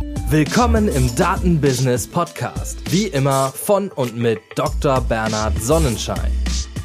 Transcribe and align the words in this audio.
Willkommen 0.00 0.88
im 0.88 1.14
Datenbusiness 1.16 2.06
Podcast. 2.06 2.78
Wie 2.90 3.08
immer 3.08 3.52
von 3.52 3.90
und 3.90 4.16
mit 4.16 4.40
Dr. 4.54 5.00
Bernhard 5.00 5.60
Sonnenschein. 5.60 6.30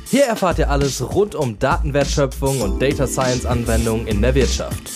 Hier 0.10 0.26
erfahrt 0.26 0.60
ihr 0.60 0.70
alles 0.70 1.02
rund 1.02 1.36
um 1.36 1.58
Datenwertschöpfung 1.60 2.62
und 2.62 2.82
Data 2.82 3.08
Science 3.08 3.46
Anwendungen 3.46 4.08
in 4.08 4.22
der 4.22 4.36
Wirtschaft. 4.36 4.90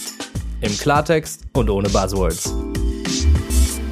Im 0.61 0.77
Klartext 0.77 1.43
und 1.53 1.69
ohne 1.69 1.89
Buzzwords. 1.89 2.53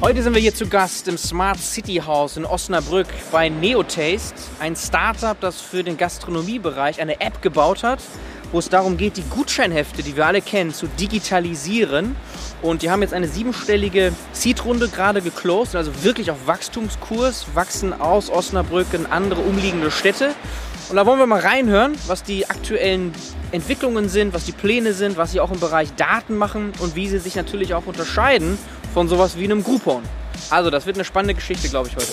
Heute 0.00 0.22
sind 0.22 0.34
wir 0.34 0.40
hier 0.40 0.54
zu 0.54 0.66
Gast 0.66 1.08
im 1.08 1.16
Smart 1.16 1.58
City 1.58 2.02
House 2.04 2.36
in 2.36 2.44
Osnabrück 2.44 3.08
bei 3.32 3.48
Neotaste, 3.48 4.34
ein 4.60 4.76
Startup, 4.76 5.40
das 5.40 5.60
für 5.60 5.82
den 5.82 5.96
Gastronomiebereich 5.96 7.00
eine 7.00 7.20
App 7.20 7.42
gebaut 7.42 7.82
hat, 7.82 8.00
wo 8.52 8.58
es 8.58 8.68
darum 8.68 8.96
geht, 8.96 9.16
die 9.16 9.22
Gutscheinhefte, 9.22 10.02
die 10.02 10.16
wir 10.16 10.26
alle 10.26 10.40
kennen, 10.40 10.72
zu 10.72 10.86
digitalisieren. 10.86 12.16
Und 12.62 12.82
die 12.82 12.90
haben 12.90 13.02
jetzt 13.02 13.14
eine 13.14 13.28
siebenstellige 13.28 14.12
Seed-Runde 14.32 14.88
gerade 14.88 15.22
geclosed, 15.22 15.76
also 15.76 15.92
wirklich 16.02 16.30
auf 16.30 16.46
Wachstumskurs, 16.46 17.46
wachsen 17.54 17.92
aus 17.92 18.30
Osnabrück 18.30 18.92
in 18.92 19.06
andere 19.06 19.40
umliegende 19.42 19.90
Städte. 19.90 20.34
Und 20.88 20.96
da 20.96 21.04
wollen 21.04 21.18
wir 21.18 21.26
mal 21.26 21.40
reinhören, 21.40 21.94
was 22.06 22.22
die 22.22 22.48
aktuellen 22.48 23.12
Entwicklungen 23.52 24.08
sind, 24.08 24.32
was 24.32 24.44
die 24.44 24.52
Pläne 24.52 24.94
sind, 24.94 25.16
was 25.16 25.32
sie 25.32 25.40
auch 25.40 25.50
im 25.50 25.60
Bereich 25.60 25.94
Daten 25.96 26.36
machen 26.36 26.72
und 26.80 26.96
wie 26.96 27.08
sie 27.08 27.18
sich 27.18 27.36
natürlich 27.36 27.74
auch 27.74 27.86
unterscheiden 27.86 28.58
von 28.94 29.08
sowas 29.08 29.36
wie 29.36 29.44
einem 29.44 29.62
Groupon. 29.62 30.02
Also, 30.50 30.70
das 30.70 30.86
wird 30.86 30.96
eine 30.96 31.04
spannende 31.04 31.34
Geschichte, 31.34 31.68
glaube 31.68 31.88
ich, 31.88 31.96
heute. 31.96 32.12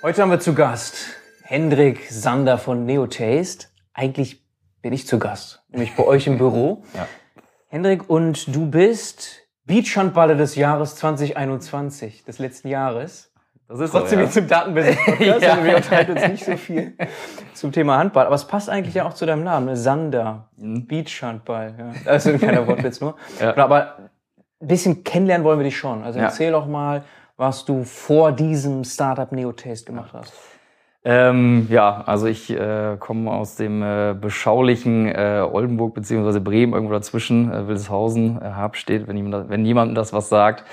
Heute 0.00 0.22
haben 0.22 0.30
wir 0.30 0.38
zu 0.38 0.54
Gast 0.54 1.16
Hendrik 1.42 2.06
Sander 2.08 2.56
von 2.56 2.86
Neotaste. 2.86 3.66
Eigentlich 3.92 4.44
bin 4.80 4.92
ich 4.92 5.08
zu 5.08 5.18
Gast, 5.18 5.64
nämlich 5.70 5.96
bei 5.96 6.04
euch 6.04 6.28
im 6.28 6.38
Büro. 6.38 6.84
Ja. 6.94 7.08
Hendrik, 7.66 8.08
und 8.08 8.54
du 8.54 8.70
bist 8.70 9.40
Beachhandballer 9.64 10.36
des 10.36 10.54
Jahres 10.54 10.94
2021, 10.94 12.22
des 12.22 12.38
letzten 12.38 12.68
Jahres. 12.68 13.32
Das 13.66 13.80
ist 13.80 13.90
trotzdem 13.90 14.10
so, 14.10 14.20
ja. 14.20 14.24
jetzt 14.26 14.36
im 14.36 14.46
Datenbusiness-Podcast, 14.46 15.42
ja. 15.42 15.50
also 15.50 15.64
wir 15.64 15.76
unterhalten 15.76 16.12
uns 16.12 16.28
nicht 16.28 16.44
so 16.44 16.56
viel 16.56 16.96
zum 17.54 17.72
Thema 17.72 17.98
Handball. 17.98 18.26
Aber 18.26 18.36
es 18.36 18.46
passt 18.46 18.70
eigentlich 18.70 18.94
ja 18.94 19.04
auch 19.04 19.14
zu 19.14 19.26
deinem 19.26 19.42
Namen, 19.42 19.66
ne? 19.66 19.76
Sander, 19.76 20.48
mhm. 20.56 20.86
Beachhandball. 20.86 21.74
Ja. 21.76 22.10
Also 22.10 22.30
ein 22.30 22.38
kleiner 22.38 22.64
Wortwitz 22.68 23.00
nur. 23.00 23.16
Ja. 23.40 23.56
Aber 23.56 23.98
ein 24.60 24.68
bisschen 24.68 25.02
kennenlernen 25.02 25.44
wollen 25.44 25.58
wir 25.58 25.64
dich 25.64 25.76
schon. 25.76 26.04
Also 26.04 26.20
erzähl 26.20 26.52
doch 26.52 26.66
mal, 26.66 27.02
was 27.38 27.64
du 27.64 27.84
vor 27.84 28.32
diesem 28.32 28.84
Startup 28.84 29.30
Neotaste 29.32 29.86
gemacht 29.86 30.12
hast. 30.12 30.32
Ähm, 31.04 31.68
ja, 31.70 32.02
also 32.06 32.26
ich 32.26 32.50
äh, 32.50 32.96
komme 32.98 33.30
aus 33.30 33.54
dem 33.54 33.82
äh, 33.82 34.16
beschaulichen 34.20 35.06
äh, 35.06 35.46
Oldenburg 35.48 35.94
beziehungsweise 35.94 36.40
Bremen, 36.40 36.72
irgendwo 36.72 36.92
dazwischen, 36.92 37.52
äh, 37.52 37.68
Wildeshausen, 37.68 38.42
äh, 38.42 38.46
Habstedt, 38.46 39.06
wenn 39.06 39.16
jemand, 39.16 39.48
wenn 39.48 39.64
jemandem 39.64 39.94
das 39.94 40.12
was 40.12 40.28
sagt. 40.28 40.64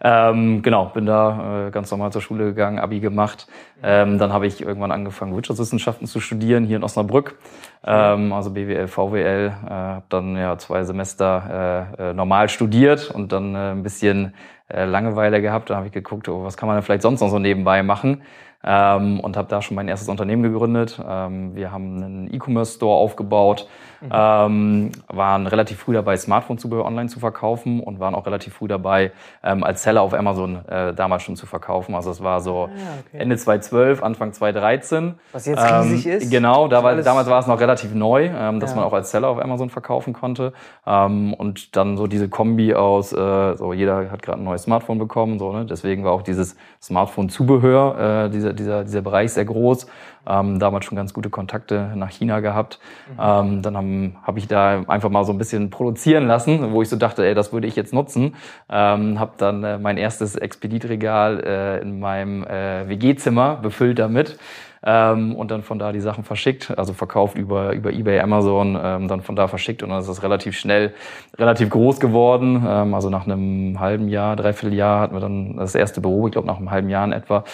Ähm, 0.00 0.62
genau, 0.62 0.86
bin 0.86 1.04
da 1.04 1.66
äh, 1.66 1.70
ganz 1.70 1.90
normal 1.90 2.12
zur 2.12 2.22
Schule 2.22 2.46
gegangen, 2.46 2.78
Abi 2.78 3.00
gemacht. 3.00 3.46
Ähm, 3.82 4.18
dann 4.18 4.32
habe 4.32 4.46
ich 4.46 4.62
irgendwann 4.62 4.90
angefangen, 4.90 5.34
Wirtschaftswissenschaften 5.34 6.06
zu 6.06 6.18
studieren 6.18 6.64
hier 6.64 6.78
in 6.78 6.82
Osnabrück. 6.82 7.38
Ähm, 7.84 8.32
also 8.32 8.50
BWL, 8.52 8.88
VWL. 8.88 9.52
Äh, 9.66 9.70
habe 9.70 10.06
dann 10.08 10.34
ja 10.34 10.56
zwei 10.56 10.84
Semester 10.84 11.90
äh, 11.98 12.10
äh, 12.10 12.14
normal 12.14 12.48
studiert 12.48 13.10
und 13.10 13.32
dann 13.32 13.54
äh, 13.54 13.72
ein 13.72 13.82
bisschen 13.82 14.34
äh, 14.68 14.86
Langeweile 14.86 15.42
gehabt. 15.42 15.68
Da 15.68 15.76
habe 15.76 15.86
ich 15.86 15.92
geguckt, 15.92 16.26
oh, 16.30 16.42
was 16.42 16.56
kann 16.56 16.68
man 16.68 16.76
denn 16.76 16.82
vielleicht 16.82 17.02
sonst 17.02 17.20
noch 17.20 17.28
so 17.28 17.38
nebenbei 17.38 17.82
machen 17.82 18.22
ähm, 18.64 19.20
und 19.20 19.36
habe 19.36 19.48
da 19.48 19.62
schon 19.62 19.74
mein 19.74 19.88
erstes 19.88 20.08
Unternehmen 20.08 20.42
gegründet. 20.42 21.00
Ähm, 21.06 21.54
wir 21.54 21.70
haben 21.70 22.02
einen 22.02 22.34
E-Commerce-Store 22.34 22.96
aufgebaut, 22.96 23.68
mhm. 24.00 24.10
ähm, 24.12 24.92
waren 25.08 25.46
relativ 25.46 25.78
früh 25.80 25.92
dabei, 25.92 26.16
Smartphone-Zubehör 26.16 26.84
online 26.84 27.08
zu 27.08 27.20
verkaufen 27.20 27.80
und 27.80 28.00
waren 28.00 28.14
auch 28.14 28.26
relativ 28.26 28.54
früh 28.54 28.68
dabei, 28.68 29.12
ähm, 29.42 29.62
als 29.64 29.82
Seller 29.82 30.02
auf 30.02 30.14
Amazon 30.14 30.64
äh, 30.66 30.94
damals 30.94 31.24
schon 31.24 31.36
zu 31.36 31.46
verkaufen. 31.46 31.94
Also 31.94 32.10
es 32.10 32.22
war 32.22 32.40
so 32.40 32.64
ah, 32.64 32.68
okay. 33.06 33.18
Ende 33.18 33.36
2012, 33.36 34.02
Anfang 34.02 34.32
2013. 34.32 35.14
Was 35.32 35.46
jetzt 35.46 35.62
riesig 35.62 36.06
ähm, 36.06 36.12
ist. 36.12 36.30
Genau, 36.30 36.68
da 36.68 36.82
war, 36.82 36.96
damals 36.96 37.28
war 37.28 37.40
es 37.40 37.46
noch 37.46 37.60
relativ 37.60 37.94
neu, 37.94 38.30
ähm, 38.34 38.60
dass 38.60 38.70
ja. 38.70 38.76
man 38.76 38.84
auch 38.86 38.92
als 38.92 39.10
Seller 39.10 39.28
auf 39.28 39.42
Amazon 39.42 39.70
verkaufen 39.70 40.12
konnte. 40.12 40.52
Und 40.84 41.76
dann 41.76 41.96
so 41.96 42.06
diese 42.06 42.28
Kombi 42.28 42.74
aus, 42.74 43.12
äh, 43.12 43.56
so 43.56 43.72
jeder 43.72 44.10
hat 44.10 44.22
gerade 44.22 44.40
ein 44.40 44.44
neues 44.44 44.62
Smartphone 44.62 44.98
bekommen, 44.98 45.38
so 45.38 45.52
ne? 45.52 45.64
deswegen 45.64 46.04
war 46.04 46.12
auch 46.12 46.22
dieses 46.22 46.56
Smartphone-Zubehör, 46.80 48.26
äh, 48.26 48.30
diese 48.30 48.53
dieser, 48.54 48.84
dieser 48.84 49.02
Bereich 49.02 49.32
sehr 49.32 49.44
groß. 49.44 49.86
Ähm, 50.26 50.58
damals 50.58 50.86
schon 50.86 50.96
ganz 50.96 51.12
gute 51.12 51.28
Kontakte 51.28 51.92
nach 51.96 52.10
China 52.10 52.40
gehabt. 52.40 52.78
Mhm. 53.08 53.20
Ähm, 53.20 53.62
dann 53.62 53.76
habe 53.76 54.12
hab 54.22 54.36
ich 54.38 54.48
da 54.48 54.82
einfach 54.86 55.10
mal 55.10 55.24
so 55.24 55.32
ein 55.32 55.38
bisschen 55.38 55.70
produzieren 55.70 56.26
lassen, 56.26 56.72
wo 56.72 56.80
ich 56.80 56.88
so 56.88 56.96
dachte, 56.96 57.26
ey, 57.26 57.34
das 57.34 57.52
würde 57.52 57.66
ich 57.66 57.76
jetzt 57.76 57.92
nutzen. 57.92 58.34
Ähm, 58.70 59.20
habe 59.20 59.32
dann 59.36 59.62
äh, 59.64 59.78
mein 59.78 59.98
erstes 59.98 60.36
Expeditregal 60.36 61.40
äh, 61.44 61.82
in 61.82 62.00
meinem 62.00 62.44
äh, 62.44 62.88
WG-Zimmer 62.88 63.56
befüllt 63.56 63.98
damit 63.98 64.38
ähm, 64.84 65.34
und 65.34 65.50
dann 65.50 65.62
von 65.62 65.78
da 65.78 65.92
die 65.92 66.00
Sachen 66.00 66.24
verschickt, 66.24 66.76
also 66.76 66.92
verkauft 66.92 67.36
über, 67.36 67.72
über 67.72 67.90
eBay, 67.90 68.20
Amazon, 68.20 68.78
ähm, 68.80 69.08
dann 69.08 69.22
von 69.22 69.34
da 69.34 69.48
verschickt 69.48 69.82
und 69.82 69.88
dann 69.88 70.00
ist 70.00 70.08
das 70.08 70.22
relativ 70.22 70.58
schnell, 70.58 70.92
relativ 71.38 71.70
groß 71.70 72.00
geworden. 72.00 72.62
Ähm, 72.66 72.92
also 72.92 73.08
nach 73.08 73.26
einem 73.26 73.80
halben 73.80 74.08
Jahr, 74.08 74.36
dreiviertel 74.36 74.74
Jahr 74.76 75.00
hatten 75.00 75.14
wir 75.14 75.20
dann 75.20 75.56
das 75.56 75.74
erste 75.74 76.00
Büro, 76.00 76.26
ich 76.26 76.32
glaube 76.32 76.46
nach 76.46 76.58
einem 76.58 76.70
halben 76.70 76.90
Jahr 76.90 77.04
in 77.04 77.12
etwa. 77.12 77.44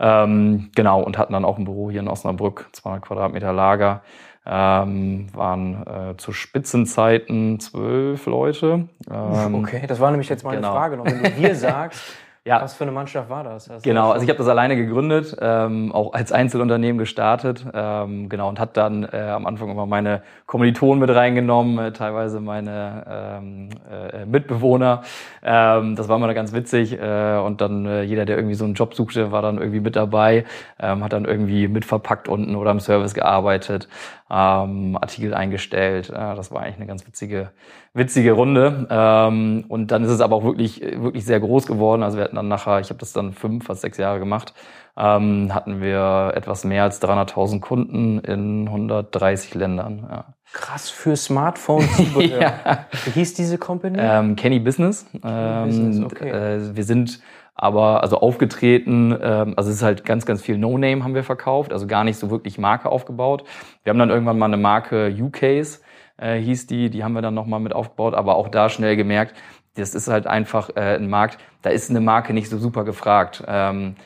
Ähm, 0.00 0.70
genau, 0.74 1.00
und 1.02 1.16
hatten 1.16 1.32
dann 1.32 1.44
auch 1.44 1.58
ein 1.58 1.64
Büro 1.64 1.90
hier 1.90 2.00
in 2.00 2.08
Osnabrück, 2.08 2.68
200 2.72 3.02
Quadratmeter 3.02 3.52
Lager. 3.52 4.02
Ähm, 4.46 5.26
waren 5.34 5.86
äh, 5.86 6.16
zu 6.16 6.32
Spitzenzeiten 6.32 7.60
zwölf 7.60 8.24
Leute. 8.24 8.88
Ähm, 9.08 9.54
okay, 9.54 9.84
das 9.86 10.00
war 10.00 10.10
nämlich 10.10 10.30
jetzt 10.30 10.44
meine 10.44 10.56
genau. 10.56 10.72
Frage 10.72 10.96
noch. 10.96 11.04
Wenn 11.04 11.22
du 11.22 11.36
wir 11.36 11.54
sagst, 11.54 12.02
ja. 12.50 12.60
Was 12.62 12.74
für 12.74 12.82
eine 12.82 12.90
Mannschaft 12.90 13.30
war 13.30 13.44
das? 13.44 13.66
das 13.66 13.82
genau, 13.84 14.10
also 14.10 14.24
ich 14.24 14.28
habe 14.28 14.38
das 14.38 14.48
alleine 14.48 14.74
gegründet, 14.74 15.36
ähm, 15.40 15.92
auch 15.92 16.12
als 16.12 16.32
Einzelunternehmen 16.32 16.98
gestartet, 16.98 17.64
ähm, 17.72 18.28
genau 18.28 18.48
und 18.48 18.58
hat 18.58 18.76
dann 18.76 19.04
äh, 19.04 19.18
am 19.18 19.46
Anfang 19.46 19.70
immer 19.70 19.86
meine 19.86 20.22
Kommilitonen 20.46 20.98
mit 20.98 21.10
reingenommen, 21.10 21.78
äh, 21.78 21.92
teilweise 21.92 22.40
meine 22.40 23.04
ähm, 23.08 23.68
äh, 23.88 24.26
Mitbewohner. 24.26 25.02
Ähm, 25.44 25.94
das 25.94 26.08
war 26.08 26.16
immer 26.16 26.34
ganz 26.34 26.52
witzig 26.52 27.00
äh, 27.00 27.38
und 27.38 27.60
dann 27.60 27.86
äh, 27.86 28.02
jeder, 28.02 28.24
der 28.24 28.36
irgendwie 28.36 28.56
so 28.56 28.64
einen 28.64 28.74
Job 28.74 28.94
suchte, 28.94 29.30
war 29.30 29.42
dann 29.42 29.58
irgendwie 29.58 29.80
mit 29.80 29.94
dabei, 29.94 30.44
ähm, 30.80 31.04
hat 31.04 31.12
dann 31.12 31.26
irgendwie 31.26 31.68
mitverpackt 31.68 32.26
unten 32.26 32.56
oder 32.56 32.72
im 32.72 32.80
Service 32.80 33.14
gearbeitet, 33.14 33.88
ähm, 34.28 34.98
Artikel 35.00 35.34
eingestellt. 35.34 36.10
Äh, 36.10 36.34
das 36.34 36.50
war 36.50 36.62
eigentlich 36.62 36.78
eine 36.78 36.86
ganz 36.86 37.06
witzige 37.06 37.50
witzige 37.92 38.32
Runde. 38.32 38.86
Ähm, 38.88 39.64
und 39.68 39.90
dann 39.90 40.04
ist 40.04 40.10
es 40.10 40.20
aber 40.20 40.36
auch 40.36 40.44
wirklich, 40.44 40.80
wirklich 40.80 41.24
sehr 41.24 41.40
groß 41.40 41.66
geworden. 41.66 42.02
Also 42.02 42.18
wir 42.18 42.24
hatten 42.24 42.38
dann 42.40 42.48
nachher, 42.48 42.80
ich 42.80 42.88
habe 42.88 42.98
das 42.98 43.12
dann 43.12 43.32
fünf, 43.32 43.66
fast 43.66 43.82
sechs 43.82 43.98
Jahre 43.98 44.18
gemacht, 44.18 44.54
ähm, 44.96 45.54
hatten 45.54 45.80
wir 45.80 46.32
etwas 46.34 46.64
mehr 46.64 46.82
als 46.82 47.00
300.000 47.02 47.60
Kunden 47.60 48.18
in 48.20 48.66
130 48.66 49.54
Ländern. 49.54 50.06
Ja. 50.10 50.24
Krass 50.52 50.90
für 50.90 51.16
Smartphones. 51.16 51.88
ja. 52.18 52.86
Wie 53.04 53.10
hieß 53.10 53.34
diese 53.34 53.58
Company? 53.58 53.98
Ähm, 54.00 54.36
Kenny 54.36 54.58
Business. 54.58 55.06
Ähm, 55.22 55.66
Business 55.66 56.04
okay. 56.04 56.30
äh, 56.30 56.76
wir 56.76 56.84
sind 56.84 57.20
aber 57.54 58.02
also 58.02 58.18
aufgetreten, 58.18 59.16
ähm, 59.20 59.54
also 59.56 59.68
es 59.68 59.76
ist 59.76 59.82
halt 59.82 60.06
ganz, 60.06 60.24
ganz 60.24 60.40
viel 60.40 60.56
No-Name 60.56 61.04
haben 61.04 61.14
wir 61.14 61.24
verkauft, 61.24 61.74
also 61.74 61.86
gar 61.86 62.04
nicht 62.04 62.16
so 62.16 62.30
wirklich 62.30 62.56
Marke 62.56 62.88
aufgebaut. 62.88 63.44
Wir 63.84 63.90
haben 63.90 63.98
dann 63.98 64.08
irgendwann 64.08 64.38
mal 64.38 64.46
eine 64.46 64.56
Marke 64.56 65.14
UKs 65.14 65.82
äh, 66.20 66.38
hieß 66.38 66.66
die, 66.66 66.90
die 66.90 67.02
haben 67.02 67.14
wir 67.14 67.22
dann 67.22 67.34
nochmal 67.34 67.60
mit 67.60 67.72
aufgebaut, 67.72 68.14
aber 68.14 68.36
auch 68.36 68.48
da 68.48 68.68
schnell 68.68 68.96
gemerkt, 68.96 69.34
das 69.74 69.94
ist 69.94 70.08
halt 70.08 70.26
einfach 70.26 70.70
äh, 70.76 70.96
ein 70.96 71.08
Markt, 71.08 71.38
da 71.62 71.70
ist 71.70 71.90
eine 71.90 72.00
Marke 72.00 72.32
nicht 72.32 72.48
so 72.48 72.58
super 72.58 72.84
gefragt. 72.84 73.44
Ähm, 73.46 73.96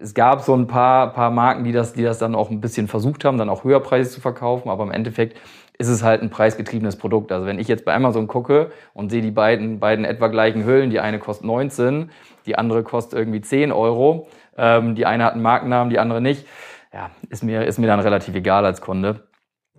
es 0.00 0.14
gab 0.14 0.42
so 0.42 0.54
ein 0.54 0.66
paar, 0.66 1.12
paar 1.12 1.30
Marken, 1.30 1.64
die 1.64 1.72
das, 1.72 1.92
die 1.92 2.02
das 2.02 2.18
dann 2.18 2.34
auch 2.34 2.50
ein 2.50 2.60
bisschen 2.60 2.86
versucht 2.86 3.24
haben, 3.24 3.38
dann 3.38 3.48
auch 3.48 3.64
höherpreisig 3.64 4.14
zu 4.14 4.20
verkaufen, 4.20 4.68
aber 4.68 4.84
im 4.84 4.92
Endeffekt 4.92 5.36
ist 5.78 5.88
es 5.88 6.02
halt 6.02 6.22
ein 6.22 6.30
preisgetriebenes 6.30 6.96
Produkt. 6.96 7.30
Also 7.32 7.46
wenn 7.46 7.58
ich 7.58 7.68
jetzt 7.68 7.84
bei 7.84 7.94
Amazon 7.94 8.26
gucke 8.26 8.72
und 8.94 9.10
sehe 9.10 9.22
die 9.22 9.30
beiden, 9.30 9.78
beiden 9.78 10.04
etwa 10.04 10.28
gleichen 10.28 10.64
Hüllen, 10.64 10.90
die 10.90 11.00
eine 11.00 11.18
kostet 11.18 11.46
19, 11.46 12.10
die 12.46 12.58
andere 12.58 12.82
kostet 12.82 13.18
irgendwie 13.18 13.40
10 13.40 13.72
Euro, 13.72 14.28
ähm, 14.56 14.94
die 14.94 15.06
eine 15.06 15.24
hat 15.24 15.34
einen 15.34 15.42
Markennamen, 15.42 15.90
die 15.90 15.98
andere 15.98 16.20
nicht, 16.20 16.46
ja, 16.92 17.10
ist 17.28 17.44
mir, 17.44 17.64
ist 17.64 17.78
mir 17.78 17.86
dann 17.86 18.00
relativ 18.00 18.34
egal 18.34 18.64
als 18.64 18.80
Kunde. 18.80 19.27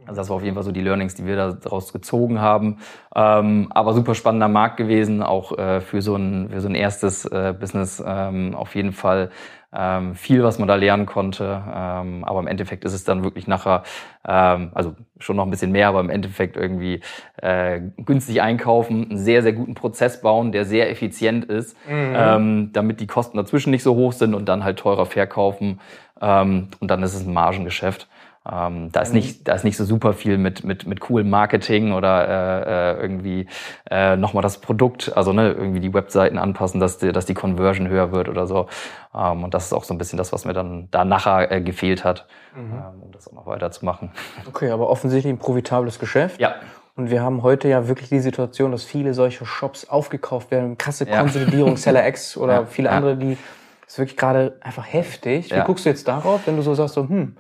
Also 0.09 0.21
das 0.21 0.29
war 0.29 0.38
auf 0.38 0.44
jeden 0.44 0.56
Fall 0.56 0.63
so 0.63 0.71
die 0.71 0.81
Learnings, 0.81 1.13
die 1.13 1.25
wir 1.25 1.35
daraus 1.35 1.94
gezogen 1.94 2.41
haben. 2.41 2.77
Ähm, 3.15 3.67
aber 3.69 3.94
super 3.94 4.15
spannender 4.15 4.47
Markt 4.47 4.77
gewesen, 4.77 5.21
auch 5.21 5.56
äh, 5.56 5.81
für, 5.81 6.01
so 6.01 6.15
ein, 6.15 6.50
für 6.50 6.61
so 6.61 6.67
ein 6.67 6.73
erstes 6.73 7.25
äh, 7.25 7.53
Business 7.57 8.03
ähm, 8.06 8.56
auf 8.56 8.73
jeden 8.73 8.91
Fall 8.91 9.29
ähm, 9.71 10.15
viel, 10.15 10.41
was 10.41 10.57
man 10.57 10.67
da 10.67 10.73
lernen 10.73 11.06
konnte. 11.06 11.61
Ähm, 11.71 12.23
aber 12.23 12.39
im 12.39 12.47
Endeffekt 12.47 12.85
ist 12.85 12.94
es 12.94 13.03
dann 13.03 13.23
wirklich 13.23 13.45
nachher, 13.45 13.83
ähm, 14.27 14.71
also 14.73 14.95
schon 15.19 15.35
noch 15.35 15.45
ein 15.45 15.51
bisschen 15.51 15.71
mehr, 15.71 15.89
aber 15.89 16.00
im 16.00 16.09
Endeffekt 16.09 16.57
irgendwie 16.57 17.01
äh, 17.39 17.79
günstig 17.97 18.41
einkaufen, 18.41 19.12
einen 19.12 19.19
sehr, 19.19 19.44
sehr 19.44 19.53
guten 19.53 19.75
Prozess 19.75 20.21
bauen, 20.21 20.51
der 20.51 20.65
sehr 20.65 20.89
effizient 20.89 21.45
ist, 21.45 21.77
mhm. 21.88 22.13
ähm, 22.15 22.69
damit 22.73 23.00
die 23.00 23.05
Kosten 23.05 23.38
dazwischen 23.38 23.69
nicht 23.69 23.83
so 23.83 23.94
hoch 23.94 24.13
sind 24.13 24.33
und 24.33 24.50
dann 24.50 24.63
halt 24.63 24.79
teurer 24.79 25.05
verkaufen. 25.05 25.79
Ähm, 26.19 26.69
und 26.79 26.89
dann 26.89 27.03
ist 27.03 27.13
es 27.13 27.27
ein 27.27 27.33
Margengeschäft. 27.33 28.07
Ähm, 28.50 28.89
da 28.91 29.01
ist 29.01 29.13
nicht, 29.13 29.47
da 29.47 29.53
ist 29.53 29.65
nicht 29.65 29.75
so 29.75 29.83
super 29.83 30.13
viel 30.13 30.38
mit 30.38 30.63
mit 30.63 30.88
mit 30.88 31.01
coolem 31.01 31.30
Marketing 31.30 31.91
oder 31.91 32.27
äh, 32.27 32.97
äh, 32.97 33.01
irgendwie 33.01 33.47
äh, 33.89 34.15
nochmal 34.15 34.41
das 34.41 34.59
Produkt, 34.59 35.15
also 35.15 35.33
ne, 35.33 35.51
irgendwie 35.51 35.81
die 35.81 35.94
Webseiten 35.94 36.38
anpassen, 36.38 36.80
dass 36.80 36.97
die, 37.00 37.12
dass 37.12 37.25
die 37.25 37.33
Conversion 37.33 37.89
höher 37.89 38.13
wird 38.13 38.30
oder 38.30 38.47
so. 38.47 38.68
Ähm, 39.13 39.44
und 39.44 39.53
das 39.53 39.65
ist 39.65 39.74
auch 39.74 39.83
so 39.83 39.94
ein 39.94 39.97
bisschen 39.97 40.18
das, 40.18 40.31
was 40.31 40.45
mir 40.45 40.53
dann 40.53 40.88
da 40.89 41.03
nachher 41.03 41.51
äh, 41.51 41.62
gefehlt 41.62 42.06
hat, 42.06 42.27
mhm. 42.56 42.74
ähm, 42.74 43.03
um 43.03 43.12
das 43.12 43.27
auch 43.27 43.33
noch 43.33 43.45
weiterzumachen. 43.45 44.12
Okay, 44.47 44.71
aber 44.71 44.89
offensichtlich 44.89 45.31
ein 45.31 45.38
profitables 45.38 46.00
Geschäft. 46.00 46.39
Ja. 46.39 46.56
Und 46.95 47.12
wir 47.12 47.21
haben 47.21 47.44
heute 47.44 47.68
ja 47.68 47.88
wirklich 47.88 48.09
die 48.09 48.19
Situation, 48.19 48.71
dass 48.71 48.83
viele 48.83 49.13
solche 49.13 49.45
Shops 49.45 49.88
aufgekauft 49.88 50.50
werden, 50.50 50.77
krasse 50.77 51.06
Konsolidierung, 51.06 51.77
Seller 51.77 52.07
X 52.07 52.36
oder 52.36 52.53
ja. 52.53 52.65
viele 52.65 52.89
andere, 52.89 53.15
die 53.15 53.38
ist 53.86 53.97
wirklich 53.97 54.18
gerade 54.18 54.57
einfach 54.62 54.86
heftig. 54.91 55.50
Wie 55.51 55.56
ja. 55.56 55.63
guckst 55.65 55.86
du 55.86 55.89
jetzt 55.89 56.07
darauf, 56.07 56.45
wenn 56.45 56.56
du 56.56 56.62
so 56.62 56.74
sagst, 56.74 56.95
so, 56.95 57.07
hm, 57.07 57.36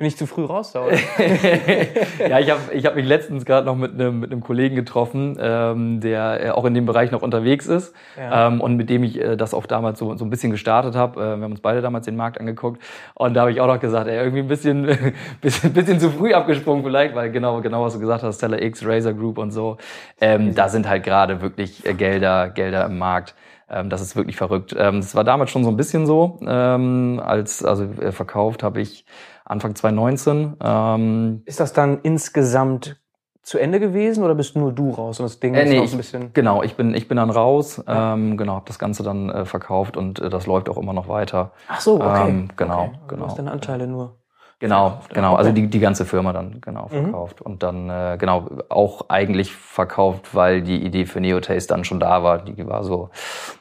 bin 0.00 0.06
ich 0.06 0.16
zu 0.16 0.26
früh 0.26 0.46
raus 0.46 0.72
da, 0.72 0.86
ja, 2.26 2.38
ich 2.38 2.50
habe 2.50 2.60
ich 2.72 2.86
hab 2.86 2.96
mich 2.96 3.04
letztens 3.04 3.44
gerade 3.44 3.66
noch 3.66 3.76
mit 3.76 3.92
einem 3.92 4.18
mit 4.18 4.32
einem 4.32 4.40
Kollegen 4.40 4.74
getroffen, 4.74 5.36
ähm, 5.38 6.00
der 6.00 6.42
äh, 6.42 6.50
auch 6.52 6.64
in 6.64 6.72
dem 6.72 6.86
Bereich 6.86 7.10
noch 7.10 7.20
unterwegs 7.20 7.66
ist 7.66 7.94
ja. 8.16 8.46
ähm, 8.46 8.62
und 8.62 8.76
mit 8.76 8.88
dem 8.88 9.04
ich 9.04 9.20
äh, 9.20 9.36
das 9.36 9.52
auch 9.52 9.66
damals 9.66 9.98
so, 9.98 10.16
so 10.16 10.24
ein 10.24 10.30
bisschen 10.30 10.52
gestartet 10.52 10.96
habe. 10.96 11.20
Äh, 11.20 11.36
wir 11.36 11.44
haben 11.44 11.50
uns 11.50 11.60
beide 11.60 11.82
damals 11.82 12.06
den 12.06 12.16
Markt 12.16 12.40
angeguckt 12.40 12.82
und 13.12 13.34
da 13.34 13.42
habe 13.42 13.52
ich 13.52 13.60
auch 13.60 13.66
noch 13.66 13.78
gesagt, 13.78 14.08
ey, 14.08 14.16
irgendwie 14.16 14.40
ein 14.40 14.48
bisschen, 14.48 14.86
bisschen, 15.42 15.74
bisschen 15.74 16.00
zu 16.00 16.08
früh 16.08 16.32
abgesprungen 16.32 16.82
vielleicht, 16.82 17.14
weil 17.14 17.30
genau, 17.30 17.60
genau 17.60 17.84
was 17.84 17.92
du 17.92 18.00
gesagt 18.00 18.22
hast, 18.22 18.38
Teller 18.38 18.62
X, 18.62 18.82
Razer 18.82 19.12
Group 19.12 19.36
und 19.36 19.50
so, 19.50 19.76
ähm, 20.18 20.54
da 20.54 20.70
sind 20.70 20.88
halt 20.88 21.04
gerade 21.04 21.42
wirklich 21.42 21.84
äh, 21.84 21.92
Gelder, 21.92 22.48
Gelder 22.48 22.86
im 22.86 22.96
Markt. 22.96 23.34
Ähm, 23.68 23.90
das 23.90 24.00
ist 24.00 24.16
wirklich 24.16 24.36
verrückt. 24.36 24.74
Ähm, 24.76 24.96
das 25.02 25.14
war 25.14 25.24
damals 25.24 25.50
schon 25.50 25.62
so 25.62 25.70
ein 25.70 25.76
bisschen 25.76 26.06
so, 26.06 26.38
ähm, 26.46 27.20
als 27.22 27.62
also 27.62 27.84
äh, 28.00 28.12
verkauft 28.12 28.62
habe 28.62 28.80
ich 28.80 29.04
Anfang 29.50 29.74
2019. 29.74 30.56
Ähm, 30.62 31.42
ist 31.44 31.60
das 31.60 31.72
dann 31.72 32.00
insgesamt 32.02 33.00
zu 33.42 33.58
Ende 33.58 33.80
gewesen 33.80 34.22
oder 34.22 34.34
bist 34.34 34.54
nur 34.54 34.72
du 34.72 34.90
raus 34.90 35.18
und 35.18 35.24
das 35.24 35.40
Ding 35.40 35.54
äh, 35.54 35.64
nee, 35.64 35.76
ist 35.76 35.84
noch 35.86 35.92
ein 35.92 35.96
bisschen? 35.96 36.32
Genau, 36.34 36.62
ich 36.62 36.76
bin 36.76 36.94
ich 36.94 37.08
bin 37.08 37.16
dann 37.16 37.30
raus, 37.30 37.82
ja. 37.86 38.14
ähm, 38.14 38.36
genau, 38.36 38.54
habe 38.54 38.66
das 38.66 38.78
Ganze 38.78 39.02
dann 39.02 39.30
äh, 39.30 39.44
verkauft 39.44 39.96
und 39.96 40.20
äh, 40.20 40.28
das 40.28 40.46
läuft 40.46 40.68
auch 40.68 40.76
immer 40.76 40.92
noch 40.92 41.08
weiter. 41.08 41.52
Ach 41.68 41.80
so, 41.80 41.96
okay. 41.96 42.28
Ähm, 42.28 42.48
genau, 42.56 42.82
okay. 42.82 42.98
genau. 43.08 43.22
Du 43.22 43.26
hast 43.28 43.38
deine 43.38 43.50
Anteile 43.50 43.86
nur. 43.86 44.20
Genau, 44.60 45.00
genau. 45.14 45.36
Also 45.36 45.52
die, 45.52 45.68
die 45.68 45.80
ganze 45.80 46.04
Firma 46.04 46.34
dann 46.34 46.60
genau 46.60 46.84
mhm. 46.84 47.04
verkauft. 47.04 47.40
Mhm. 47.40 47.46
Und 47.46 47.62
dann 47.62 47.88
äh, 47.88 48.16
genau 48.20 48.46
auch 48.68 49.08
eigentlich 49.08 49.54
verkauft, 49.54 50.34
weil 50.34 50.60
die 50.60 50.84
Idee 50.84 51.06
für 51.06 51.18
Neotaste 51.18 51.72
dann 51.72 51.82
schon 51.82 51.98
da 51.98 52.22
war. 52.22 52.44
Die 52.44 52.66
war 52.66 52.84
so 52.84 53.08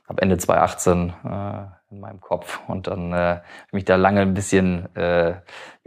ab 0.08 0.18
Ende 0.22 0.38
2018 0.38 1.14
äh, 1.24 1.92
in 1.92 2.02
meinem 2.02 2.20
Kopf. 2.20 2.60
Und 2.68 2.88
dann 2.88 3.14
äh, 3.14 3.40
mich 3.72 3.86
da 3.86 3.96
lange 3.96 4.20
ein 4.22 4.34
bisschen 4.34 4.94
äh, 4.98 5.36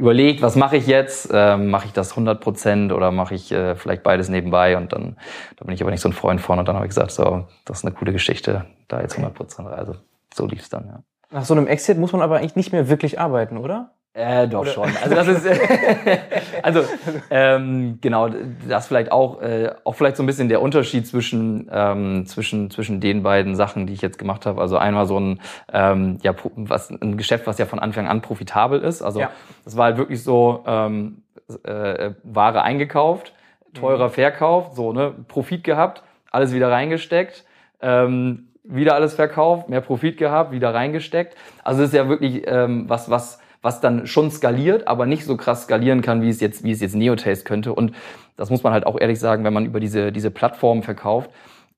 überlegt, 0.02 0.42
was 0.42 0.56
mache 0.56 0.76
ich 0.76 0.88
jetzt? 0.88 1.30
Äh, 1.32 1.56
mache 1.56 1.86
ich 1.86 1.92
das 1.92 2.10
100 2.10 2.40
Prozent 2.40 2.92
oder 2.92 3.12
mache 3.12 3.34
ich 3.34 3.52
äh, 3.52 3.76
vielleicht 3.76 4.02
beides 4.02 4.28
nebenbei? 4.28 4.76
Und 4.76 4.92
dann 4.92 5.16
da 5.56 5.64
bin 5.64 5.74
ich 5.74 5.80
aber 5.80 5.92
nicht 5.92 6.00
so 6.00 6.08
ein 6.08 6.12
Freund 6.12 6.40
von. 6.40 6.58
Und 6.58 6.66
dann 6.66 6.74
habe 6.74 6.86
ich 6.86 6.90
gesagt, 6.90 7.12
so, 7.12 7.46
das 7.64 7.78
ist 7.78 7.84
eine 7.84 7.94
coole 7.94 8.12
Geschichte, 8.12 8.66
da 8.88 9.00
jetzt 9.00 9.12
100 9.12 9.32
Prozent. 9.32 9.68
Also 9.68 9.94
so 10.34 10.46
lief 10.46 10.62
es 10.62 10.68
dann, 10.68 10.86
ja. 10.86 11.02
Nach 11.30 11.44
so 11.44 11.54
einem 11.54 11.68
Exit 11.68 11.98
muss 11.98 12.12
man 12.12 12.20
aber 12.20 12.38
eigentlich 12.38 12.56
nicht 12.56 12.72
mehr 12.72 12.88
wirklich 12.88 13.20
arbeiten, 13.20 13.56
oder? 13.56 13.92
Äh, 14.14 14.46
doch 14.46 14.60
Oder? 14.60 14.70
schon. 14.72 14.90
Also 15.02 15.14
das 15.14 15.26
ist 15.26 15.46
also 16.62 16.84
ähm, 17.30 17.98
genau 18.02 18.28
das 18.68 18.86
vielleicht 18.86 19.10
auch 19.10 19.40
äh, 19.40 19.72
auch 19.84 19.94
vielleicht 19.94 20.18
so 20.18 20.22
ein 20.22 20.26
bisschen 20.26 20.50
der 20.50 20.60
Unterschied 20.60 21.06
zwischen 21.06 21.70
ähm, 21.72 22.26
zwischen 22.26 22.70
zwischen 22.70 23.00
den 23.00 23.22
beiden 23.22 23.56
Sachen, 23.56 23.86
die 23.86 23.94
ich 23.94 24.02
jetzt 24.02 24.18
gemacht 24.18 24.44
habe. 24.44 24.60
Also 24.60 24.76
einmal 24.76 25.06
so 25.06 25.18
ein 25.18 25.40
ähm, 25.72 26.18
ja 26.22 26.34
was 26.56 26.90
ein 26.90 27.16
Geschäft, 27.16 27.46
was 27.46 27.56
ja 27.56 27.64
von 27.64 27.78
Anfang 27.78 28.06
an 28.06 28.20
profitabel 28.20 28.80
ist. 28.82 29.00
Also 29.00 29.20
ja. 29.20 29.30
das 29.64 29.78
war 29.78 29.86
halt 29.86 29.96
wirklich 29.96 30.22
so 30.22 30.62
ähm, 30.66 31.22
äh, 31.64 32.10
Ware 32.22 32.62
eingekauft, 32.62 33.32
teurer 33.72 34.08
mhm. 34.08 34.12
Verkauf, 34.12 34.72
so 34.74 34.92
ne 34.92 35.14
Profit 35.26 35.64
gehabt, 35.64 36.02
alles 36.30 36.52
wieder 36.52 36.70
reingesteckt. 36.70 37.46
Ähm, 37.80 38.48
wieder 38.64 38.94
alles 38.94 39.14
verkauft, 39.14 39.68
mehr 39.68 39.80
Profit 39.80 40.18
gehabt, 40.18 40.52
wieder 40.52 40.72
reingesteckt. 40.72 41.36
Also 41.64 41.80
das 41.80 41.88
ist 41.90 41.96
ja 41.96 42.08
wirklich 42.08 42.44
ähm, 42.46 42.88
was, 42.88 43.10
was 43.10 43.41
was 43.62 43.80
dann 43.80 44.06
schon 44.06 44.30
skaliert, 44.30 44.88
aber 44.88 45.06
nicht 45.06 45.24
so 45.24 45.36
krass 45.36 45.62
skalieren 45.62 46.02
kann, 46.02 46.20
wie 46.20 46.28
es 46.28 46.40
jetzt, 46.40 46.64
wie 46.64 46.72
es 46.72 46.80
jetzt 46.80 46.94
Neotaste 46.94 47.44
könnte. 47.44 47.72
Und 47.72 47.92
das 48.36 48.50
muss 48.50 48.62
man 48.62 48.72
halt 48.72 48.86
auch 48.86 49.00
ehrlich 49.00 49.20
sagen, 49.20 49.44
wenn 49.44 49.54
man 49.54 49.64
über 49.64 49.80
diese, 49.80 50.12
diese 50.12 50.30
Plattform 50.30 50.82
verkauft, 50.82 51.30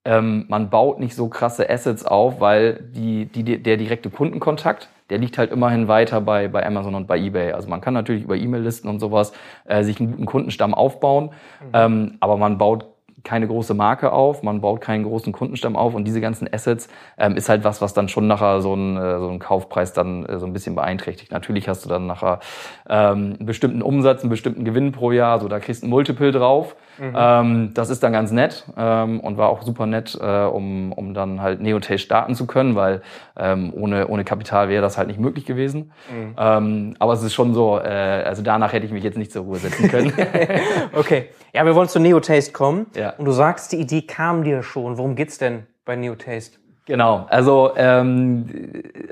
ähm, 0.03 0.45
man 0.47 0.69
baut 0.69 0.99
nicht 0.99 1.15
so 1.15 1.27
krasse 1.29 1.69
Assets 1.69 2.05
auf, 2.05 2.39
weil 2.39 2.83
die, 2.95 3.25
die, 3.25 3.61
der 3.61 3.77
direkte 3.77 4.09
Kundenkontakt, 4.09 4.89
der 5.09 5.17
liegt 5.17 5.37
halt 5.37 5.51
immerhin 5.51 5.87
weiter 5.87 6.21
bei, 6.21 6.47
bei 6.47 6.65
Amazon 6.65 6.95
und 6.95 7.07
bei 7.07 7.17
eBay. 7.17 7.51
Also 7.51 7.67
man 7.67 7.81
kann 7.81 7.93
natürlich 7.93 8.23
über 8.23 8.35
E-Mail-Listen 8.35 8.87
und 8.87 8.99
sowas 8.99 9.33
äh, 9.65 9.83
sich 9.83 9.99
einen 9.99 10.11
guten 10.11 10.25
Kundenstamm 10.25 10.73
aufbauen, 10.73 11.25
mhm. 11.61 11.69
ähm, 11.73 12.17
aber 12.19 12.37
man 12.37 12.57
baut 12.57 12.85
keine 13.25 13.47
große 13.47 13.73
Marke 13.73 14.13
auf, 14.13 14.43
man 14.43 14.61
baut 14.61 14.79
keinen 14.79 15.03
großen 15.03 15.33
Kundenstamm 15.33 15.75
auf 15.75 15.93
und 15.93 16.05
diese 16.05 16.21
ganzen 16.21 16.47
Assets 16.51 16.87
ähm, 17.17 17.35
ist 17.35 17.49
halt 17.49 17.63
was, 17.65 17.81
was 17.81 17.93
dann 17.93 18.07
schon 18.07 18.27
nachher 18.27 18.61
so 18.61 18.73
einen, 18.73 18.95
äh, 18.95 19.19
so 19.19 19.27
einen 19.27 19.39
Kaufpreis 19.39 19.91
dann 19.91 20.25
äh, 20.25 20.39
so 20.39 20.45
ein 20.45 20.53
bisschen 20.53 20.75
beeinträchtigt. 20.75 21.31
Natürlich 21.31 21.67
hast 21.67 21.83
du 21.83 21.89
dann 21.89 22.07
nachher 22.07 22.39
ähm, 22.87 23.35
einen 23.37 23.45
bestimmten 23.45 23.81
Umsatz, 23.81 24.21
einen 24.21 24.29
bestimmten 24.29 24.63
Gewinn 24.63 24.93
pro 24.93 25.11
Jahr, 25.11 25.39
so 25.39 25.47
da 25.47 25.59
kriegst 25.59 25.83
du 25.83 25.87
ein 25.87 25.89
Multiple 25.89 26.31
drauf. 26.31 26.75
Mhm. 26.97 27.13
Ähm, 27.15 27.71
das 27.73 27.89
ist 27.89 28.03
dann 28.03 28.13
ganz 28.13 28.31
nett 28.31 28.65
ähm, 28.77 29.19
und 29.19 29.37
war 29.37 29.49
auch 29.49 29.61
super 29.63 29.85
nett, 29.85 30.17
äh, 30.19 30.45
um, 30.45 30.91
um 30.91 31.13
dann 31.13 31.41
halt 31.41 31.61
Neotaste 31.61 31.99
starten 31.99 32.35
zu 32.35 32.47
können, 32.47 32.75
weil 32.75 33.01
ähm, 33.37 33.73
ohne, 33.75 34.07
ohne 34.07 34.23
Kapital 34.23 34.69
wäre 34.69 34.81
das 34.81 34.97
halt 34.97 35.07
nicht 35.07 35.19
möglich 35.19 35.45
gewesen. 35.45 35.91
Mhm. 36.11 36.35
Ähm, 36.37 36.95
aber 36.99 37.13
es 37.13 37.23
ist 37.23 37.33
schon 37.33 37.53
so, 37.53 37.79
äh, 37.79 38.23
also 38.25 38.41
danach 38.41 38.73
hätte 38.73 38.85
ich 38.85 38.91
mich 38.91 39.03
jetzt 39.03 39.17
nicht 39.17 39.31
zur 39.31 39.43
Ruhe 39.43 39.57
setzen 39.57 39.89
können. 39.89 40.13
okay. 40.93 41.29
Ja, 41.53 41.65
wir 41.65 41.75
wollen 41.75 41.87
zu 41.87 41.99
Neotaste 41.99 42.51
kommen. 42.51 42.87
Ja. 42.95 43.11
Und 43.11 43.25
du 43.25 43.31
sagst, 43.31 43.71
die 43.71 43.77
Idee 43.77 44.01
kam 44.01 44.43
dir 44.43 44.63
schon. 44.63 44.97
Worum 44.97 45.15
geht's 45.15 45.37
denn 45.37 45.67
bei 45.85 45.95
Neotaste? 45.95 46.57
Genau, 46.87 47.25
also 47.29 47.71
ähm, 47.77 48.45